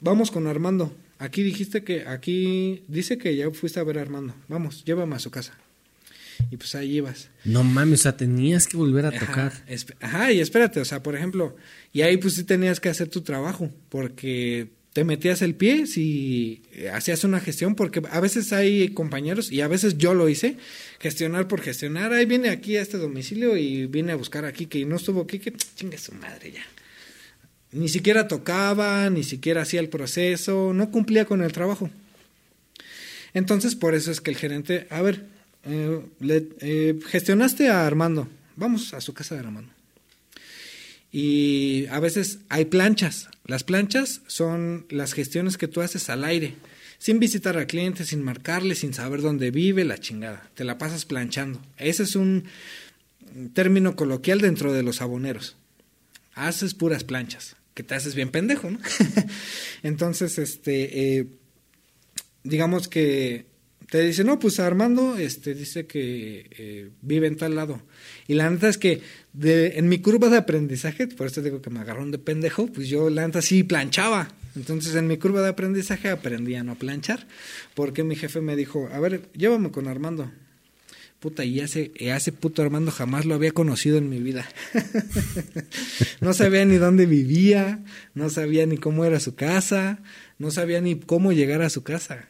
[0.00, 0.92] vamos con Armando.
[1.20, 4.34] Aquí dijiste que, aquí dice que ya fuiste a ver a Armando.
[4.48, 5.56] Vamos, llévame a su casa.
[6.50, 7.30] Y pues ahí ibas.
[7.44, 9.52] No mames, o sea, tenías que volver a tocar.
[10.00, 11.54] Ajá, y espérate, o sea, por ejemplo,
[11.92, 16.60] y ahí pues sí tenías que hacer tu trabajo, porque te metías el pie si
[16.72, 20.56] eh, hacías una gestión, porque a veces hay compañeros, y a veces yo lo hice,
[20.98, 24.84] gestionar por gestionar, ahí viene aquí a este domicilio y viene a buscar aquí que
[24.84, 26.66] no estuvo aquí, que chingue su madre ya.
[27.70, 31.90] Ni siquiera tocaba, ni siquiera hacía el proceso, no cumplía con el trabajo.
[33.34, 35.26] Entonces, por eso es que el gerente, a ver,
[35.62, 38.26] eh, le, eh, gestionaste a Armando,
[38.56, 39.77] vamos a su casa de Armando.
[41.10, 43.28] Y a veces hay planchas.
[43.44, 46.56] Las planchas son las gestiones que tú haces al aire,
[46.98, 50.50] sin visitar al cliente, sin marcarle, sin saber dónde vive, la chingada.
[50.54, 51.62] Te la pasas planchando.
[51.78, 52.44] Ese es un
[53.54, 55.56] término coloquial dentro de los aboneros.
[56.34, 58.78] Haces puras planchas, que te haces bien pendejo, ¿no?
[59.82, 61.26] Entonces, este, eh,
[62.44, 63.46] digamos que
[63.90, 67.82] te dice, no, pues Armando este, dice que eh, vive en tal lado.
[68.26, 69.00] Y la neta es que
[69.38, 72.88] de, en mi curva de aprendizaje, por eso digo que me agarraron de pendejo, pues
[72.88, 74.28] yo la neta sí planchaba.
[74.56, 77.24] Entonces en mi curva de aprendizaje aprendí a no planchar,
[77.74, 80.30] porque mi jefe me dijo, a ver, llévame con Armando.
[81.20, 84.48] Puta, y ese, ese puto Armando jamás lo había conocido en mi vida.
[86.20, 87.80] no sabía ni dónde vivía,
[88.14, 90.00] no sabía ni cómo era su casa,
[90.38, 92.26] no sabía ni cómo llegar a su casa.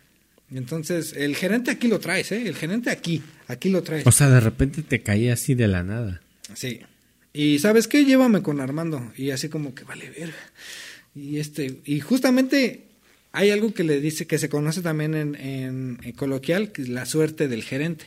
[0.50, 2.48] Entonces, el gerente aquí lo traes, ¿eh?
[2.48, 4.06] El gerente aquí, aquí lo traes.
[4.06, 6.22] O sea, de repente te caía así de la nada.
[6.54, 6.80] Sí.
[7.38, 8.04] Y ¿sabes qué?
[8.04, 9.12] Llévame con Armando.
[9.16, 10.34] Y así como que vale verga.
[11.14, 12.86] Y este, y justamente
[13.30, 15.36] hay algo que le dice, que se conoce también en,
[16.02, 18.06] en, coloquial, que es la suerte del gerente.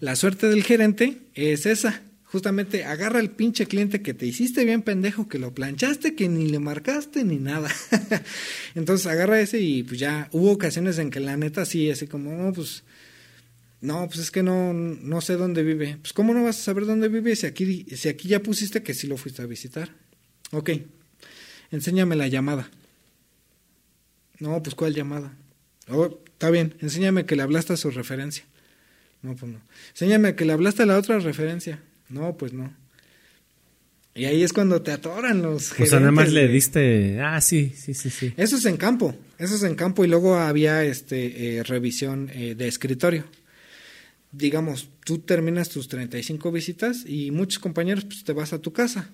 [0.00, 2.02] La suerte del gerente es esa
[2.34, 6.48] justamente agarra el pinche cliente que te hiciste bien pendejo, que lo planchaste, que ni
[6.48, 7.70] le marcaste ni nada.
[8.74, 12.32] Entonces agarra ese y pues ya hubo ocasiones en que la neta sí, así como,
[12.32, 12.82] no, pues,
[13.84, 15.98] no, pues es que no, no sé dónde vive.
[16.00, 18.94] Pues cómo no vas a saber dónde vive si aquí, si aquí ya pusiste que
[18.94, 19.90] sí lo fuiste a visitar.
[20.52, 20.70] Ok,
[21.70, 22.70] enséñame la llamada.
[24.38, 25.34] No, pues ¿cuál llamada?
[25.88, 28.44] Oh, está bien, enséñame que le hablaste a su referencia.
[29.20, 29.60] No, pues no.
[29.90, 31.78] Enséñame que le hablaste a la otra referencia.
[32.08, 32.72] No, pues no.
[34.14, 37.74] Y ahí es cuando te atoran los O sea, nada más le diste, ah, sí,
[37.76, 38.32] sí, sí, sí.
[38.38, 42.54] Eso es en campo, eso es en campo y luego había este eh, revisión eh,
[42.54, 43.24] de escritorio.
[44.36, 49.10] Digamos, tú terminas tus 35 visitas y muchos compañeros pues te vas a tu casa,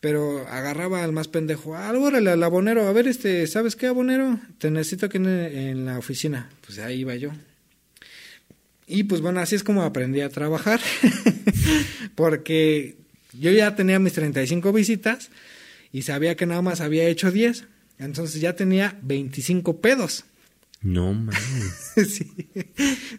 [0.00, 4.40] pero agarraba al más pendejo, ah, órale, al abonero, a ver, este, ¿sabes qué, abonero?
[4.58, 6.48] Te necesito aquí en la oficina.
[6.64, 7.32] Pues ahí iba yo.
[8.86, 10.80] Y pues bueno, así es como aprendí a trabajar,
[12.14, 12.96] porque
[13.38, 15.30] yo ya tenía mis 35 visitas
[15.92, 17.64] y sabía que nada más había hecho 10,
[17.98, 20.24] entonces ya tenía 25 pedos.
[20.82, 21.92] No mames.
[22.08, 22.48] sí,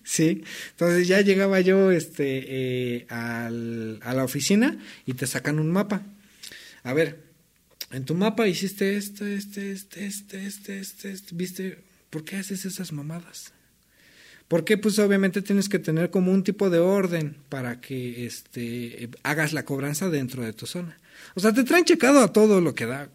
[0.03, 0.43] sí.
[0.71, 6.03] Entonces ya llegaba yo este, eh, al, a la oficina y te sacan un mapa.
[6.83, 7.23] A ver,
[7.91, 12.65] en tu mapa hiciste esto, este, este, este, este, este, este, viste, ¿por qué haces
[12.65, 13.53] esas mamadas?
[14.47, 19.53] Porque pues obviamente tienes que tener como un tipo de orden para que este hagas
[19.53, 20.97] la cobranza dentro de tu zona.
[21.33, 23.09] O sea, te traen checado a todo lo que da.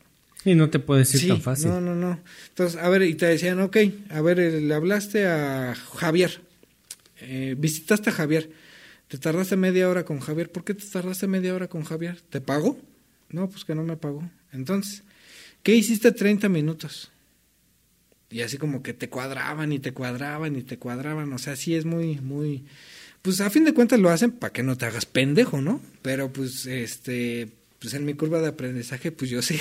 [0.49, 1.69] Y no te puedes ir tan fácil.
[1.69, 2.19] No, no, no.
[2.49, 3.77] Entonces, a ver, y te decían, ok,
[4.09, 6.41] a ver, eh, le hablaste a Javier,
[7.21, 8.51] eh, visitaste a Javier,
[9.09, 12.23] te tardaste media hora con Javier, ¿por qué te tardaste media hora con Javier?
[12.31, 12.79] ¿Te pagó?
[13.29, 14.27] No, pues que no me pagó.
[14.51, 15.03] Entonces,
[15.63, 17.11] ¿qué hiciste 30 minutos?
[18.31, 21.31] Y así como que te cuadraban y te cuadraban y te cuadraban.
[21.35, 22.65] O sea, sí es muy, muy,
[23.21, 25.83] pues a fin de cuentas lo hacen para que no te hagas pendejo, ¿no?
[26.01, 29.59] Pero pues este pues en mi curva de aprendizaje, pues yo sí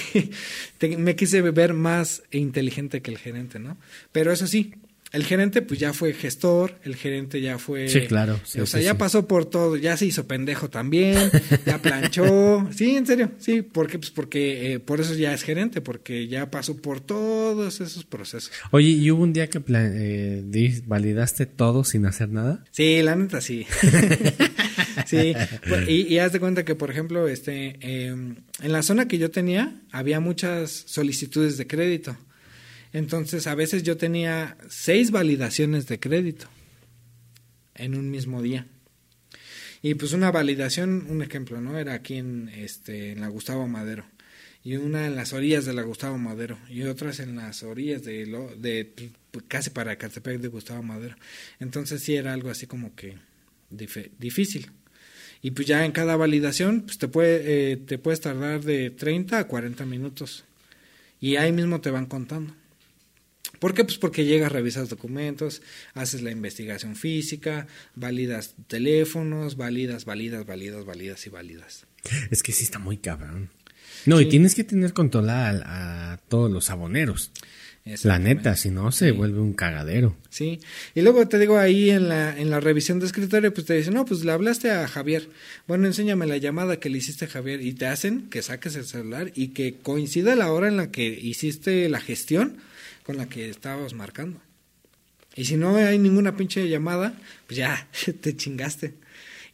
[0.97, 3.77] me quise ver más inteligente que el gerente, ¿no?
[4.11, 4.73] Pero eso sí,
[5.13, 7.87] el gerente pues ya fue gestor, el gerente ya fue...
[7.87, 8.39] Sí, claro.
[8.61, 11.31] o sea, ya pasó por todo, ya se hizo pendejo también,
[11.65, 15.81] ya planchó, sí, en serio, sí, porque pues porque eh, por eso ya es gerente,
[15.81, 18.51] porque ya pasó por todos esos procesos.
[18.71, 22.63] Oye, ¿y hubo un día que eh, validaste todo sin hacer nada?
[22.71, 23.65] Sí, la neta sí.
[25.07, 25.33] sí,
[25.87, 29.31] y, y haz de cuenta que, por ejemplo, este, em, en la zona que yo
[29.31, 32.17] tenía había muchas solicitudes de crédito.
[32.93, 36.47] Entonces, a veces yo tenía seis validaciones de crédito
[37.75, 38.67] en un mismo día.
[39.81, 41.77] Y pues una validación, un ejemplo, ¿no?
[41.77, 44.05] Era aquí en, este, en la Gustavo Madero.
[44.63, 46.57] Y una en las orillas de la Gustavo Madero.
[46.69, 48.93] Y otras en las orillas de, lo, de
[49.47, 51.15] casi para Catepec de Gustavo Madero.
[51.59, 53.17] Entonces sí era algo así como que
[53.69, 54.71] difícil.
[55.41, 59.39] Y pues ya en cada validación pues te, puede, eh, te puedes tardar de 30
[59.39, 60.45] a 40 minutos.
[61.19, 62.53] Y ahí mismo te van contando.
[63.59, 63.83] ¿Por qué?
[63.83, 65.61] Pues porque llegas, revisas documentos,
[65.93, 71.87] haces la investigación física, validas teléfonos, validas, validas, validas, validas y validas.
[72.29, 73.49] Es que sí está muy cabrón.
[74.05, 77.31] No, y tienes que tener controlada a, todos los aboneros.
[78.03, 80.15] La neta, si no se vuelve un cagadero.
[80.29, 80.59] Sí.
[80.95, 83.93] Y luego te digo ahí en la, en la revisión de escritorio, pues te dicen,
[83.93, 85.29] no, pues le hablaste a Javier.
[85.67, 87.61] Bueno, enséñame la llamada que le hiciste a Javier.
[87.61, 91.07] Y te hacen que saques el celular y que coincida la hora en la que
[91.07, 92.57] hiciste la gestión
[93.03, 94.41] con la que estábamos marcando.
[95.35, 97.13] Y si no hay ninguna pinche llamada,
[97.45, 97.87] pues ya,
[98.21, 98.95] te chingaste.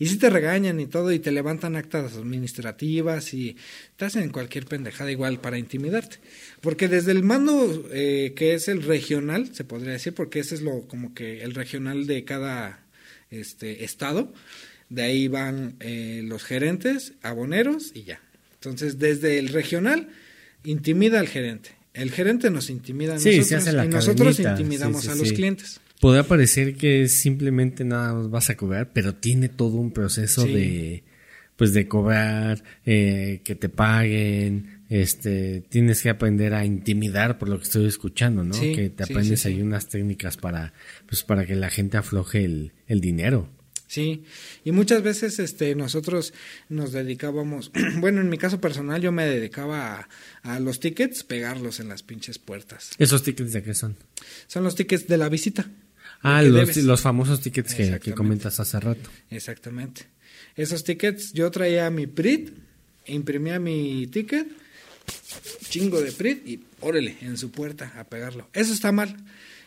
[0.03, 3.55] Y si te regañan y todo y te levantan actas administrativas y
[3.95, 6.17] te hacen cualquier pendejada igual para intimidarte.
[6.59, 10.61] Porque desde el mando eh, que es el regional, se podría decir, porque ese es
[10.61, 12.83] lo como que el regional de cada
[13.31, 14.33] este estado,
[14.89, 18.19] de ahí van eh, los gerentes, aboneros y ya.
[18.55, 20.09] Entonces, desde el regional,
[20.65, 25.79] intimida al gerente el gerente nos intimida a nosotros y nosotros intimidamos a los clientes.
[26.03, 31.05] Podría parecer que simplemente nada más vas a cobrar, pero tiene todo un proceso de
[31.55, 37.57] pues de cobrar, eh, que te paguen, este, tienes que aprender a intimidar por lo
[37.57, 38.59] que estoy escuchando, ¿no?
[38.59, 40.73] que te aprendes ahí unas técnicas para,
[41.07, 43.47] pues para que la gente afloje el, el dinero.
[43.87, 44.25] Sí,
[44.65, 46.33] y muchas veces este, nosotros
[46.67, 50.09] nos dedicábamos, bueno, en mi caso personal yo me dedicaba
[50.41, 52.91] a, los tickets, pegarlos en las pinches puertas.
[52.97, 53.95] ¿Esos tickets de qué son?
[54.47, 55.69] Son los tickets de la visita.
[56.23, 59.09] Ah, los, los, famosos tickets que, que, comentas hace rato.
[59.29, 60.07] Exactamente.
[60.55, 62.51] Esos tickets, yo traía mi PRIT,
[63.07, 64.47] imprimía mi ticket,
[65.69, 68.49] chingo de PRIT y órale, en su puerta a pegarlo.
[68.53, 69.17] Eso está mal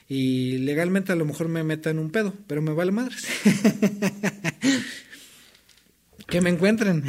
[0.09, 3.27] y legalmente a lo mejor me meta en un pedo, pero me vale madres.
[6.29, 7.03] que me encuentren.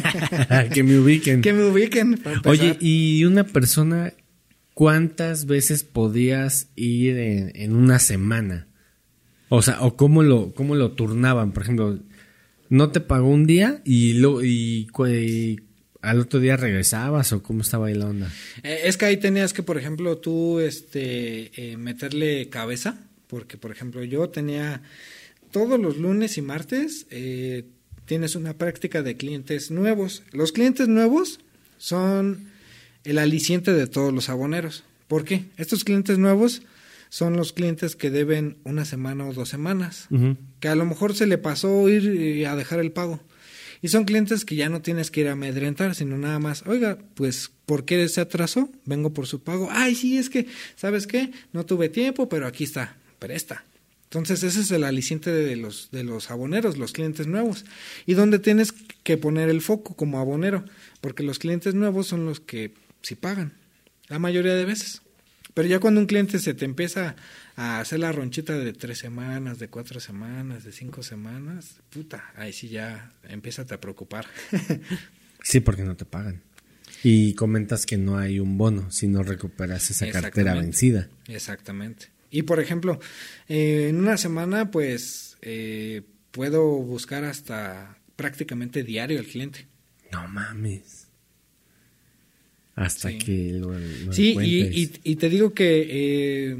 [0.74, 1.42] que me ubiquen.
[1.42, 2.20] Que me ubiquen.
[2.44, 4.12] Oye, ¿y una persona
[4.74, 8.66] cuántas veces podías ir en, una semana?
[9.48, 11.98] O sea, o cómo lo, cómo lo turnaban, por ejemplo,
[12.68, 14.88] no te pagó un día y, lo, y,
[16.00, 18.32] ¿Al otro día regresabas o cómo estaba ahí la onda?
[18.62, 23.70] Eh, es que ahí tenías que, por ejemplo, tú este, eh, meterle cabeza, porque, por
[23.70, 24.82] ejemplo, yo tenía
[25.50, 27.64] todos los lunes y martes, eh,
[28.04, 30.22] tienes una práctica de clientes nuevos.
[30.32, 31.40] Los clientes nuevos
[31.78, 32.50] son
[33.04, 34.84] el aliciente de todos los aboneros.
[35.08, 35.44] ¿Por qué?
[35.56, 36.62] Estos clientes nuevos
[37.14, 40.08] son los clientes que deben una semana o dos semanas,
[40.58, 43.20] que a lo mejor se le pasó ir a dejar el pago
[43.80, 46.98] y son clientes que ya no tienes que ir a amedrentar, sino nada más, oiga,
[47.14, 48.68] pues, ¿por qué se atrasó?
[48.84, 49.68] Vengo por su pago.
[49.70, 51.30] Ay, sí, es que, ¿sabes qué?
[51.52, 53.64] No tuve tiempo, pero aquí está, presta.
[54.04, 57.64] Entonces ese es el aliciente de los, de los aboneros, los clientes nuevos.
[58.06, 60.64] Y donde tienes que poner el foco como abonero,
[61.00, 63.52] porque los clientes nuevos son los que sí pagan,
[64.08, 65.03] la mayoría de veces.
[65.54, 67.14] Pero ya cuando un cliente se te empieza
[67.56, 72.52] a hacer la ronchita de tres semanas, de cuatro semanas, de cinco semanas, puta, ahí
[72.52, 74.26] sí ya empieza a preocupar.
[75.42, 76.42] sí, porque no te pagan.
[77.04, 81.08] Y comentas que no hay un bono si no recuperas esa cartera vencida.
[81.28, 82.08] Exactamente.
[82.30, 82.98] Y por ejemplo,
[83.48, 86.02] eh, en una semana, pues eh,
[86.32, 89.68] puedo buscar hasta prácticamente diario al cliente.
[90.10, 91.03] No mames.
[92.76, 93.72] Hasta que lo,
[94.12, 96.56] Sí, y, y, te digo que eh,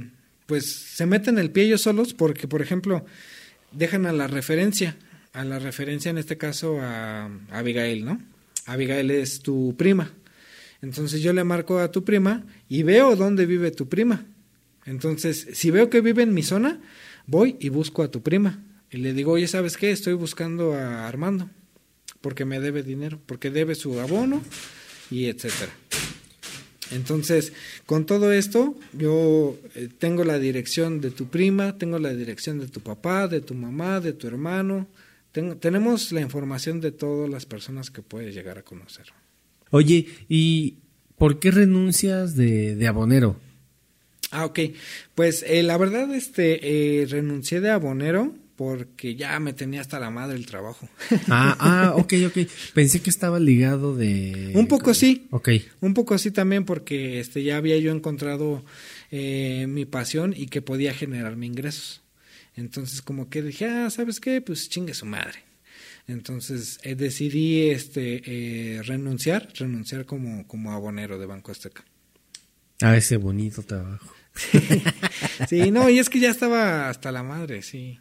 [0.46, 3.04] pues se meten el pie ellos solos porque, por ejemplo,
[3.72, 4.96] dejan a la referencia,
[5.32, 8.20] a la referencia en este caso a, Abigail, ¿no?
[8.66, 10.12] Abigail es tu prima.
[10.82, 14.26] Entonces yo le marco a tu prima y veo dónde vive tu prima.
[14.86, 16.80] Entonces, si veo que vive en mi zona,
[17.26, 18.62] voy y busco a tu prima.
[18.90, 19.90] y le digo, oye, ¿sabes qué?
[19.90, 21.50] Estoy buscando a Armando
[22.20, 24.42] porque me debe dinero, porque debe su abono
[25.10, 25.72] y etcétera.
[26.90, 27.52] Entonces,
[27.86, 32.68] con todo esto, yo eh, tengo la dirección de tu prima, tengo la dirección de
[32.68, 34.86] tu papá, de tu mamá, de tu hermano.
[35.60, 39.06] tenemos la información de todas las personas que puedes llegar a conocer.
[39.70, 40.76] Oye, ¿y
[41.16, 43.36] por qué renuncias de, de abonero?
[44.30, 44.60] Ah, ok.
[45.14, 50.10] Pues eh, la verdad, este, eh, renuncié de abonero porque ya me tenía hasta la
[50.10, 50.88] madre el trabajo.
[51.28, 52.38] Ah, ah, ok, ok.
[52.74, 54.52] Pensé que estaba ligado de...
[54.54, 55.26] Un poco sí.
[55.30, 55.48] Ok.
[55.80, 58.64] Un poco sí también porque este, ya había yo encontrado
[59.10, 62.02] eh, mi pasión y que podía generarme ingresos.
[62.56, 64.40] Entonces como que dije, ah, ¿sabes qué?
[64.40, 65.40] Pues chingue su madre.
[66.06, 71.84] Entonces eh, decidí este, eh, renunciar, renunciar como, como abonero de Banco Azteca.
[72.80, 74.13] A ese bonito trabajo.
[75.48, 78.00] sí, no, y es que ya estaba hasta la madre, sí.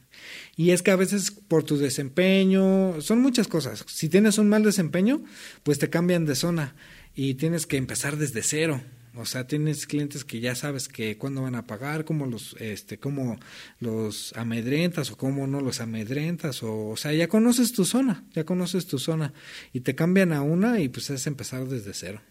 [0.56, 3.86] Y es que a veces por tu desempeño, son muchas cosas.
[3.88, 5.24] Si tienes un mal desempeño,
[5.64, 6.76] pues te cambian de zona
[7.16, 8.82] y tienes que empezar desde cero.
[9.16, 12.98] O sea, tienes clientes que ya sabes que cuándo van a pagar, cómo los, este,
[12.98, 13.40] cómo
[13.80, 18.44] los amedrentas o cómo no los amedrentas, o, o sea, ya conoces tu zona, ya
[18.44, 19.32] conoces tu zona
[19.72, 22.22] y te cambian a una y pues es empezar desde cero.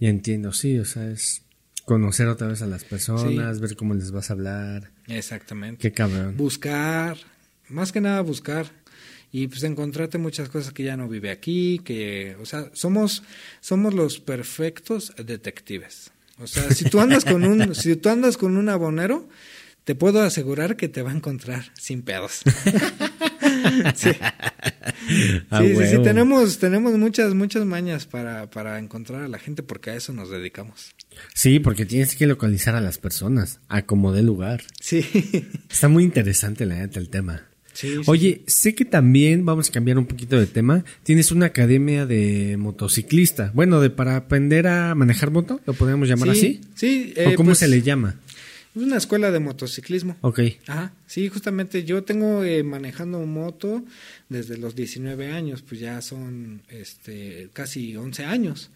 [0.00, 1.43] Ya entiendo, sí, o sea, es
[1.84, 4.90] conocer otra vez a las personas, ver cómo les vas a hablar.
[5.06, 5.80] Exactamente.
[5.80, 6.36] Qué cabrón.
[6.36, 7.16] Buscar,
[7.68, 8.66] más que nada buscar
[9.32, 13.22] y pues encontrarte muchas cosas que ya no vive aquí, que, o sea, somos
[13.60, 16.12] somos los perfectos detectives.
[16.38, 19.28] O sea, si tú andas con un si tú andas con un abonero,
[19.84, 22.42] te puedo asegurar que te va a encontrar sin pedos.
[23.94, 24.10] sí.
[25.58, 29.94] sí, sí, tenemos, tenemos muchas, muchas mañas para, para encontrar a la gente porque a
[29.94, 30.94] eso nos dedicamos.
[31.34, 34.62] Sí, porque tienes que localizar a las personas, a como dé lugar.
[34.80, 35.04] Sí.
[35.70, 37.42] Está muy interesante la neta el tema.
[38.06, 42.56] Oye, sé que también, vamos a cambiar un poquito de tema, tienes una academia de
[42.56, 43.50] motociclista.
[43.54, 46.60] Bueno, de para aprender a manejar moto, ¿lo podríamos llamar así?
[46.74, 47.14] Sí.
[47.16, 48.16] ¿O eh, cómo pues se le llama?
[48.74, 50.16] Es una escuela de motociclismo.
[50.20, 50.40] Ok.
[50.66, 50.92] Ajá.
[51.06, 53.84] Sí, justamente yo tengo eh, manejando moto
[54.28, 58.70] desde los 19 años, pues ya son este, casi 11 años.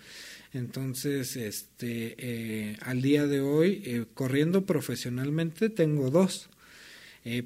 [0.52, 6.48] Entonces, este, eh, al día de hoy, eh, corriendo profesionalmente, tengo dos.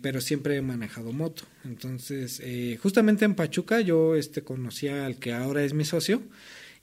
[0.00, 1.42] pero siempre he manejado moto.
[1.64, 2.40] Entonces,
[2.80, 6.22] justamente en Pachuca yo este, conocí al que ahora es mi socio,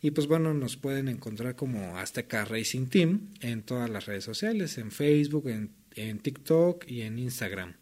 [0.02, 4.78] y pues bueno, nos pueden encontrar como Azteca Racing Team en todas las redes sociales,
[4.78, 7.74] en Facebook, en, en TikTok y en Instagram.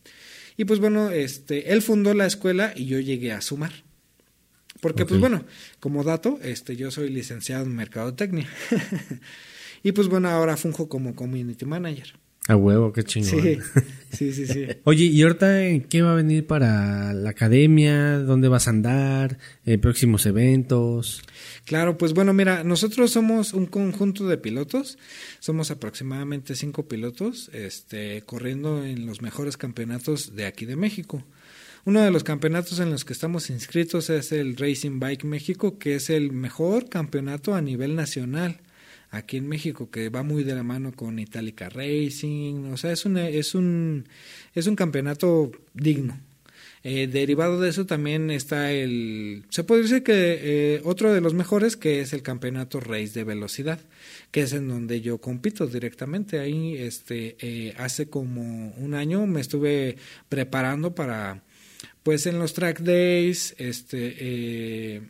[0.58, 3.72] Y pues bueno, este, él fundó la escuela y yo llegué a sumar.
[4.82, 5.46] Porque pues bueno,
[5.80, 8.48] como dato, este, yo soy licenciado en Mercadotecnia.
[9.84, 12.14] y pues bueno, ahora funjo como Community Manager.
[12.48, 13.42] A huevo, qué chingón.
[14.12, 15.60] Sí, sí, sí, Oye, ¿y ahorita
[15.90, 18.20] qué va a venir para la academia?
[18.20, 19.38] ¿Dónde vas a andar?
[19.66, 21.24] Eh, ¿Próximos eventos?
[21.66, 24.98] Claro, pues bueno, mira, nosotros somos un conjunto de pilotos,
[25.40, 31.26] somos aproximadamente cinco pilotos, este, corriendo en los mejores campeonatos de aquí de México.
[31.84, 35.96] Uno de los campeonatos en los que estamos inscritos es el Racing Bike México, que
[35.96, 38.62] es el mejor campeonato a nivel nacional
[39.12, 43.06] aquí en México que va muy de la mano con Itálica Racing, o sea, es
[43.06, 44.08] un es un
[44.54, 46.20] es un campeonato digno.
[46.84, 50.40] Eh, derivado de eso también está el se puede decir que
[50.76, 53.80] eh, otro de los mejores que es el campeonato Race de velocidad,
[54.32, 56.40] que es en donde yo compito directamente.
[56.40, 59.98] Ahí este eh, hace como un año me estuve
[60.30, 61.44] preparando para
[62.04, 65.02] pues en los track days, este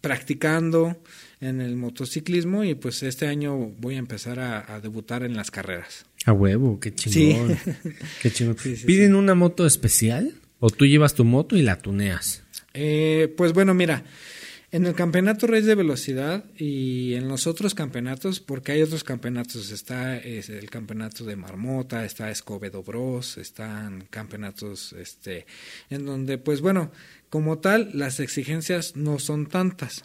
[0.00, 0.96] practicando
[1.44, 6.06] en el motociclismo y pues este año voy a empezar a, debutar en las carreras.
[6.24, 7.58] A huevo, qué chingón.
[8.22, 8.56] Qué chingón.
[8.86, 12.42] ¿Piden una moto especial o tú llevas tu moto y la tuneas?
[12.72, 14.04] Eh, pues bueno, mira,
[14.72, 19.70] en el campeonato Reyes de Velocidad y en los otros campeonatos, porque hay otros campeonatos,
[19.70, 25.46] está el campeonato de Marmota, está Escobedo Bros, están campeonatos este,
[25.90, 26.90] en donde, pues bueno,
[27.28, 30.04] como tal, las exigencias no son tantas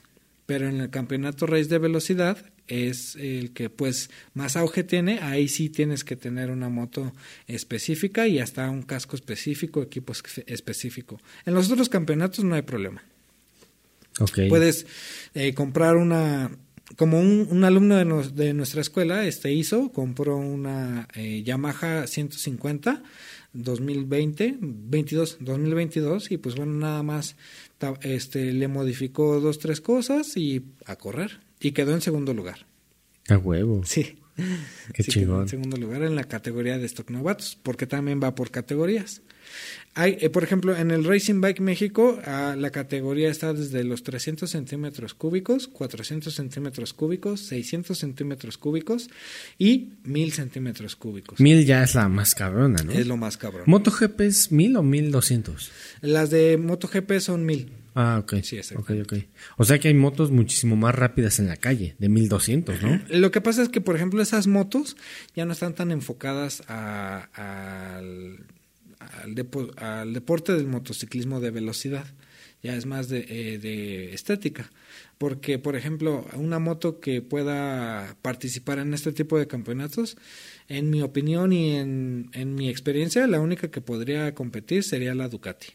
[0.49, 5.47] pero en el campeonato race de velocidad es el que pues más auge tiene, ahí
[5.47, 7.13] sí tienes que tener una moto
[7.45, 10.11] específica y hasta un casco específico, equipo
[10.47, 11.21] específico.
[11.45, 13.03] En los otros campeonatos no hay problema.
[14.19, 14.49] Okay.
[14.49, 14.87] Puedes
[15.35, 16.49] eh, comprar una,
[16.95, 23.03] como un, alumno de, de, nuestra escuela este hizo, compró una eh, Yamaha 150
[23.53, 27.35] 2020, 22, 2022 y pues bueno, nada más
[28.01, 31.39] este, le modificó dos, tres cosas y a correr.
[31.59, 32.65] Y quedó en segundo lugar.
[33.27, 33.81] A huevo.
[33.85, 34.17] Sí.
[34.93, 35.43] Qué chingón.
[35.43, 39.21] En segundo lugar en la categoría de stock novatos, porque también va por categorías.
[39.99, 44.03] Hay, eh, por ejemplo, en el Racing Bike México, ah, la categoría está desde los
[44.03, 49.09] 300 centímetros cúbicos, 400 centímetros cúbicos, 600 centímetros cúbicos
[49.57, 51.39] y 1000 centímetros cúbicos.
[51.39, 52.91] Mil ya es la más cabrona, ¿no?
[52.93, 53.63] Es lo más cabrón.
[53.65, 55.71] ¿MotoGP es mil o mil doscientos?
[56.01, 57.71] Las de MotoGP son 1000.
[57.95, 58.35] Ah, ok.
[58.43, 59.13] Sí, ok, ok.
[59.57, 63.01] O sea que hay motos muchísimo más rápidas en la calle, de 1200, ¿no?
[63.09, 64.95] Lo que pasa es que, por ejemplo, esas motos
[65.35, 67.27] ya no están tan enfocadas a-
[67.97, 68.45] al,
[69.09, 72.05] al, depo- al deporte del motociclismo de velocidad.
[72.61, 74.69] Ya es más de, eh, de estética.
[75.17, 80.17] Porque, por ejemplo, una moto que pueda participar en este tipo de campeonatos,
[80.67, 85.29] en mi opinión y en, en mi experiencia, la única que podría competir sería la
[85.29, 85.67] Ducati.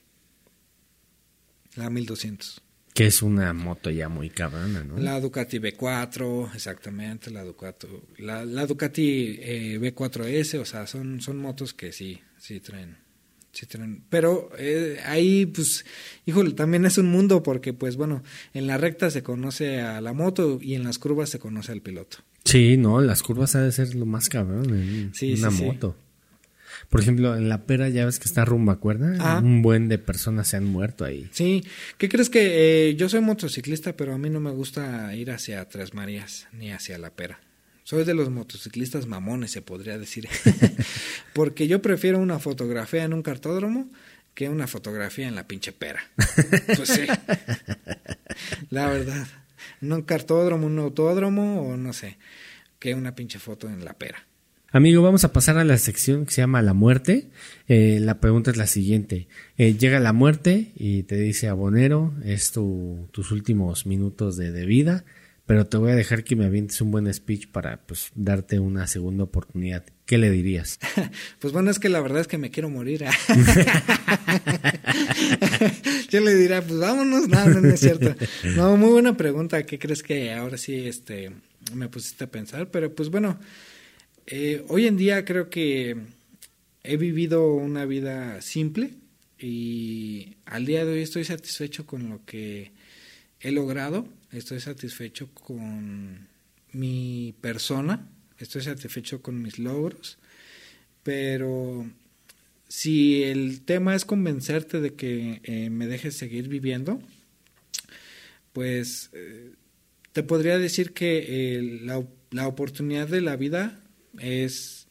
[1.77, 2.61] La 1200.
[2.93, 4.99] Que es una moto ya muy cabrona, ¿no?
[4.99, 7.89] La Ducati B4, exactamente, la Ducati,
[8.19, 12.99] la, la Ducati eh, B4S, o sea, son, son motos que sí, sí traen,
[14.11, 15.85] Pero eh, ahí, pues,
[16.27, 18.23] híjole, también es un mundo porque, pues, bueno,
[18.53, 21.81] en la recta se conoce a la moto y en las curvas se conoce al
[21.83, 22.19] piloto.
[22.45, 25.65] Sí, no, las curvas ha de ser lo más cabrón en Sí, una sí, sí.
[25.65, 25.97] moto.
[26.91, 29.41] Por ejemplo, en la pera ya ves que está rumba cuerda, Ah.
[29.43, 31.29] un buen de personas se han muerto ahí.
[31.33, 31.65] Sí,
[31.99, 35.67] ¿qué crees que eh, yo soy motociclista, pero a mí no me gusta ir hacia
[35.69, 37.41] Tres Marías ni hacia La Pera?
[37.85, 40.27] Soy de los motociclistas mamones, se podría decir.
[41.35, 43.91] Porque yo prefiero una fotografía en un cartódromo
[44.33, 46.01] que una fotografía en la pinche pera.
[46.77, 47.03] Pues sí.
[48.71, 49.27] La verdad.
[49.83, 52.17] En un cartódromo, un autódromo o no sé,
[52.79, 54.27] que una pinche foto en la pera.
[54.73, 57.29] Amigo, vamos a pasar a la sección que se llama La Muerte.
[57.69, 59.29] Eh, la pregunta es la siguiente.
[59.59, 64.65] Eh, llega la muerte y te dice, abonero, es tu, tus últimos minutos de, de
[64.65, 65.05] vida,
[65.47, 68.87] pero te voy a dejar que me avientes un buen speech para pues, darte una
[68.87, 69.85] segunda oportunidad.
[70.07, 70.79] ¿Qué le dirías?
[71.39, 73.05] Pues bueno, es que la verdad es que me quiero morir.
[76.11, 78.15] Yo le diría, pues vámonos, no, no, no es cierto.
[78.57, 79.65] No, muy buena pregunta.
[79.65, 81.33] ¿Qué crees que ahora sí este,
[81.75, 82.71] me pusiste a pensar?
[82.71, 83.39] Pero pues bueno,
[84.27, 85.97] eh, hoy en día creo que
[86.83, 88.91] he vivido una vida simple
[89.39, 92.73] y al día de hoy estoy satisfecho con lo que
[93.41, 94.09] he logrado.
[94.35, 96.27] Estoy satisfecho con
[96.73, 98.09] mi persona.
[98.39, 100.19] Estoy satisfecho con mis logros.
[101.05, 101.89] Pero
[102.69, 107.01] si el tema es convencerte de que eh, me dejes seguir viviendo,
[108.53, 109.53] pues eh,
[110.13, 113.81] te podría decir que eh, la, oportunidad de la vida
[114.19, 114.89] es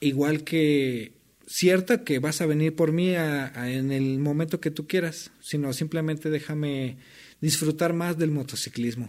[0.00, 1.12] igual que
[1.46, 5.30] cierta que vas a venir por mí a- a- en el momento que tú quieras,
[5.40, 6.96] sino simplemente déjame
[7.48, 9.06] disfrutar más del motociclismo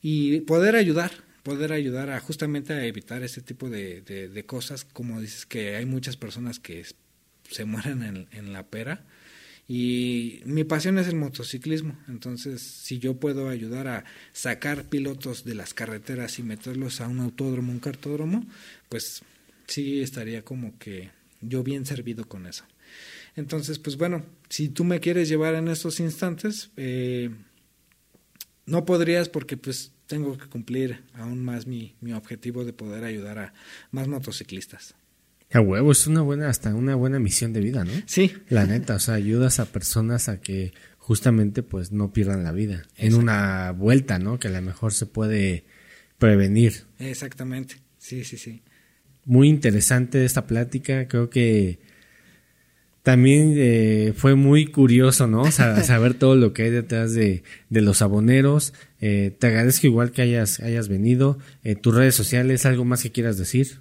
[0.00, 1.10] y poder ayudar,
[1.42, 5.84] poder ayudar a justamente a evitar ese tipo de, de- cosas, como dices que hay
[5.86, 6.84] muchas personas que
[7.50, 9.04] se mueren en, en la pera.
[9.66, 15.54] Y mi pasión es el motociclismo, entonces si yo puedo ayudar a sacar pilotos de
[15.54, 18.44] las carreteras y meterlos a un autódromo, un cartódromo,
[18.90, 19.22] pues
[19.66, 21.10] sí estaría como que
[21.40, 22.64] yo bien servido con eso.
[23.36, 27.30] Entonces, pues bueno, si tú me quieres llevar en estos instantes, eh,
[28.66, 33.38] no podrías porque pues tengo que cumplir aún más mi, mi objetivo de poder ayudar
[33.38, 33.54] a
[33.90, 34.94] más motociclistas.
[35.52, 37.92] A huevo, es una buena, hasta una buena misión de vida, ¿no?
[38.06, 42.50] Sí, La neta, o sea, ayudas a personas a que justamente pues no pierdan la
[42.50, 42.86] vida.
[42.96, 44.38] En una vuelta, ¿no?
[44.40, 45.64] Que a lo mejor se puede
[46.18, 46.84] prevenir.
[46.98, 47.76] exactamente.
[47.98, 48.62] Sí, sí, sí.
[49.24, 51.78] Muy interesante esta plática, creo que
[53.04, 55.48] también eh, fue muy curioso, ¿no?
[55.52, 58.74] Sa- saber todo lo que hay detrás de, de los aboneros.
[59.00, 61.38] Eh, te agradezco igual que hayas, hayas venido.
[61.62, 63.78] Eh, tus redes sociales, ¿algo más que quieras decir?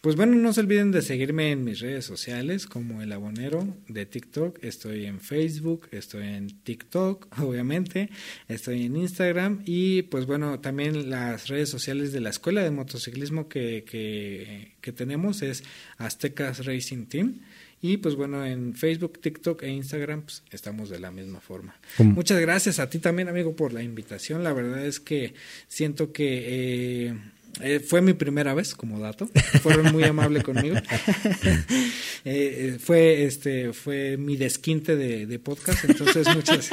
[0.00, 4.06] Pues bueno, no se olviden de seguirme en mis redes sociales como El Abonero de
[4.06, 4.62] TikTok.
[4.62, 8.10] Estoy en Facebook, estoy en TikTok, obviamente.
[8.46, 13.48] Estoy en Instagram y pues bueno, también las redes sociales de la escuela de motociclismo
[13.48, 15.64] que, que, que tenemos es
[15.98, 17.40] Aztecas Racing Team.
[17.82, 21.76] Y pues bueno, en Facebook, TikTok e Instagram pues, estamos de la misma forma.
[21.96, 22.12] ¿Cómo?
[22.14, 24.42] Muchas gracias a ti también, amigo, por la invitación.
[24.42, 25.34] La verdad es que
[25.68, 27.14] siento que eh,
[27.60, 29.28] eh, fue mi primera vez como dato.
[29.62, 30.76] Fueron muy amables conmigo.
[32.28, 36.70] Eh, eh, fue este fue mi desquinte de, de podcast, entonces muchas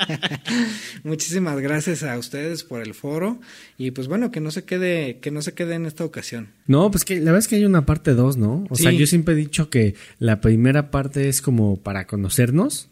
[1.04, 3.38] muchísimas gracias a ustedes por el foro
[3.76, 6.48] y pues bueno que no se quede que no se quede en esta ocasión.
[6.66, 8.64] No, pues que la verdad es que hay una parte dos, ¿no?
[8.70, 12.88] O sea, yo siempre he dicho que la primera parte es como para conocernos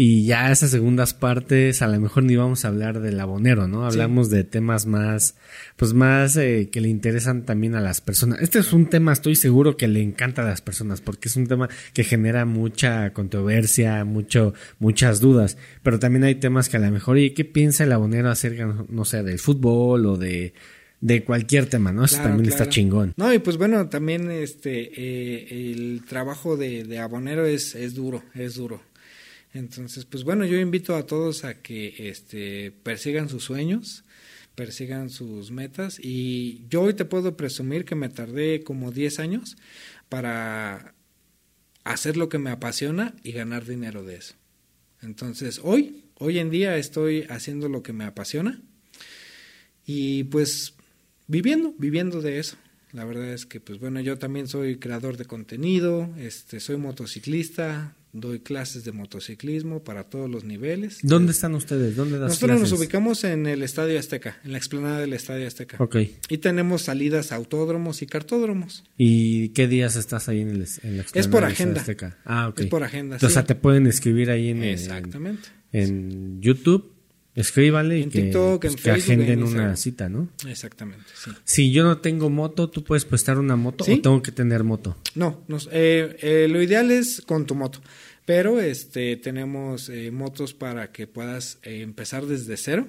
[0.00, 3.84] Y ya esas segundas partes, a lo mejor ni vamos a hablar del abonero, ¿no?
[3.84, 5.34] Hablamos de temas más,
[5.74, 8.40] pues más eh, que le interesan también a las personas.
[8.40, 11.48] Este es un tema, estoy seguro que le encanta a las personas, porque es un
[11.48, 15.58] tema que genera mucha controversia, mucho, muchas dudas.
[15.82, 19.04] Pero también hay temas que a lo mejor, ¿y qué piensa el abonero acerca, no
[19.04, 20.54] sé, del fútbol o de
[21.00, 22.04] de cualquier tema, ¿no?
[22.04, 23.14] Eso también está chingón.
[23.16, 28.22] No, y pues bueno, también este eh, el trabajo de, de abonero es, es duro,
[28.34, 28.80] es duro.
[29.52, 34.04] Entonces, pues bueno, yo invito a todos a que este, persigan sus sueños,
[34.54, 39.56] persigan sus metas y yo hoy te puedo presumir que me tardé como 10 años
[40.08, 40.94] para
[41.84, 44.34] hacer lo que me apasiona y ganar dinero de eso.
[45.00, 48.60] Entonces, hoy, hoy en día estoy haciendo lo que me apasiona
[49.86, 50.74] y pues
[51.26, 52.56] viviendo, viviendo de eso.
[52.92, 57.94] La verdad es que, pues bueno, yo también soy creador de contenido, este, soy motociclista,
[58.20, 60.98] doy clases de motociclismo para todos los niveles.
[61.02, 61.96] ¿Dónde están ustedes?
[61.96, 65.76] ¿Dónde das Nosotros nos ubicamos en el Estadio Azteca, en la explanada del Estadio Azteca.
[65.80, 65.96] Ok.
[66.28, 68.84] Y tenemos salidas a autódromos y cartódromos.
[68.96, 71.80] ¿Y qué días estás ahí en, el, en la explanada Es por agenda.
[71.80, 72.18] Azteca?
[72.24, 72.60] Ah, ok.
[72.60, 75.48] Es por agenda, O sea, te pueden escribir ahí en, Exactamente.
[75.72, 76.94] en, YouTube.
[77.34, 80.28] Escríbanle y En que, TikTok, pues, en que Facebook, agenden en una cita, ¿no?
[80.48, 81.30] Exactamente, sí.
[81.44, 83.92] Si yo no tengo moto, ¿tú puedes prestar una moto ¿Sí?
[83.92, 84.96] o tengo que tener moto?
[85.14, 87.80] No, nos, eh, eh, lo ideal es con tu moto,
[88.28, 92.86] pero este tenemos eh, motos para que puedas eh, empezar desde cero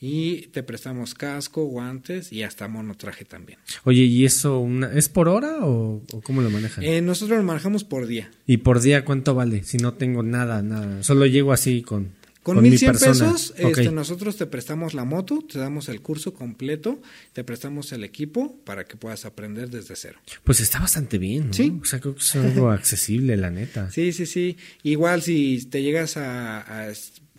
[0.00, 3.60] y te prestamos casco, guantes y hasta monotraje también.
[3.84, 6.82] Oye, ¿y eso una, es por hora o, o cómo lo manejan?
[6.82, 8.28] Eh, nosotros lo manejamos por día.
[8.44, 9.62] ¿Y por día cuánto vale?
[9.62, 11.04] Si no tengo nada, nada.
[11.04, 13.32] Solo llego así con, Con, mi 1100 persona.
[13.32, 17.00] pesos, este, nosotros te prestamos la moto, te damos el curso completo,
[17.32, 20.18] te prestamos el equipo para que puedas aprender desde cero.
[20.42, 21.52] Pues está bastante bien, ¿no?
[21.52, 21.78] Sí.
[21.80, 23.90] O sea, creo que es algo accesible, la neta.
[23.92, 24.56] Sí, sí, sí.
[24.82, 26.88] Igual si te llegas a...
[26.88, 26.92] a-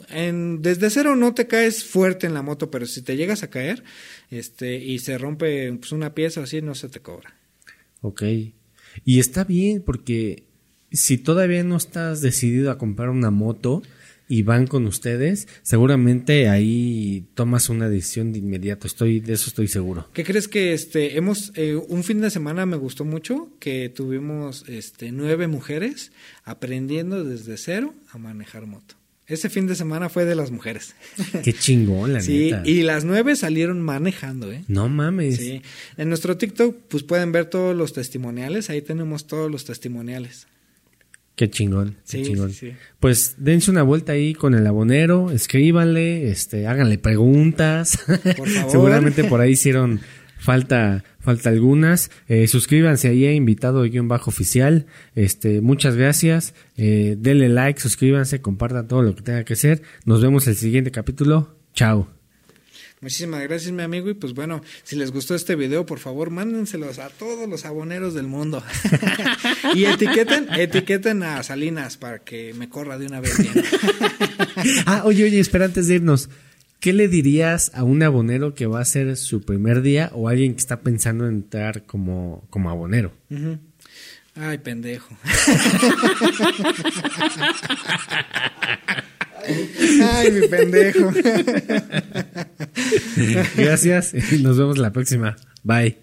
[0.09, 3.49] en, desde cero no te caes fuerte en la moto, pero si te llegas a
[3.49, 3.83] caer
[4.31, 7.35] este y se rompe pues, una pieza o así, no se te cobra.
[8.01, 8.23] Ok.
[9.05, 10.43] Y está bien porque
[10.91, 13.81] si todavía no estás decidido a comprar una moto
[14.27, 18.87] y van con ustedes, seguramente ahí tomas una decisión de inmediato.
[18.87, 20.09] Estoy de eso estoy seguro.
[20.13, 24.65] ¿Qué crees que este hemos eh, un fin de semana me gustó mucho que tuvimos
[24.67, 26.11] este nueve mujeres
[26.43, 28.95] aprendiendo desde cero a manejar moto.
[29.25, 30.95] Ese fin de semana fue de las mujeres.
[31.43, 32.63] Qué chingón, la sí, neta.
[32.65, 34.65] y las nueve salieron manejando, ¿eh?
[34.67, 35.37] No mames.
[35.37, 35.61] Sí.
[35.95, 38.69] En nuestro TikTok, pues pueden ver todos los testimoniales.
[38.69, 40.47] Ahí tenemos todos los testimoniales.
[41.35, 42.51] Qué chingón, qué chingón.
[42.51, 42.73] sí, sí.
[42.99, 47.97] Pues dense una vuelta ahí con el abonero, escríbanle, este, háganle preguntas.
[48.37, 48.71] Por favor.
[48.71, 49.99] Seguramente por ahí hicieron
[50.37, 52.11] falta, falta algunas.
[52.27, 54.85] Eh, suscríbanse ahí a invitado guion bajo oficial.
[55.15, 56.53] Este, muchas gracias.
[56.77, 59.81] Eh, denle like, suscríbanse, compartan todo lo que tenga que hacer.
[60.05, 61.57] Nos vemos el siguiente capítulo.
[61.73, 62.12] Chao.
[63.03, 64.09] Muchísimas gracias, mi amigo.
[64.09, 68.13] Y pues bueno, si les gustó este video, por favor, mándenselos a todos los aboneros
[68.13, 68.63] del mundo.
[69.75, 73.53] y etiqueten, etiqueten a Salinas para que me corra de una vez bien.
[74.85, 76.29] Ah, oye, oye, espera antes de irnos.
[76.79, 80.53] ¿Qué le dirías a un abonero que va a hacer su primer día o alguien
[80.53, 83.11] que está pensando en entrar como, como abonero?
[84.35, 85.17] Ay, pendejo.
[89.45, 91.11] Ay, mi pendejo.
[93.57, 95.35] Gracias nos vemos la próxima.
[95.63, 96.02] Bye.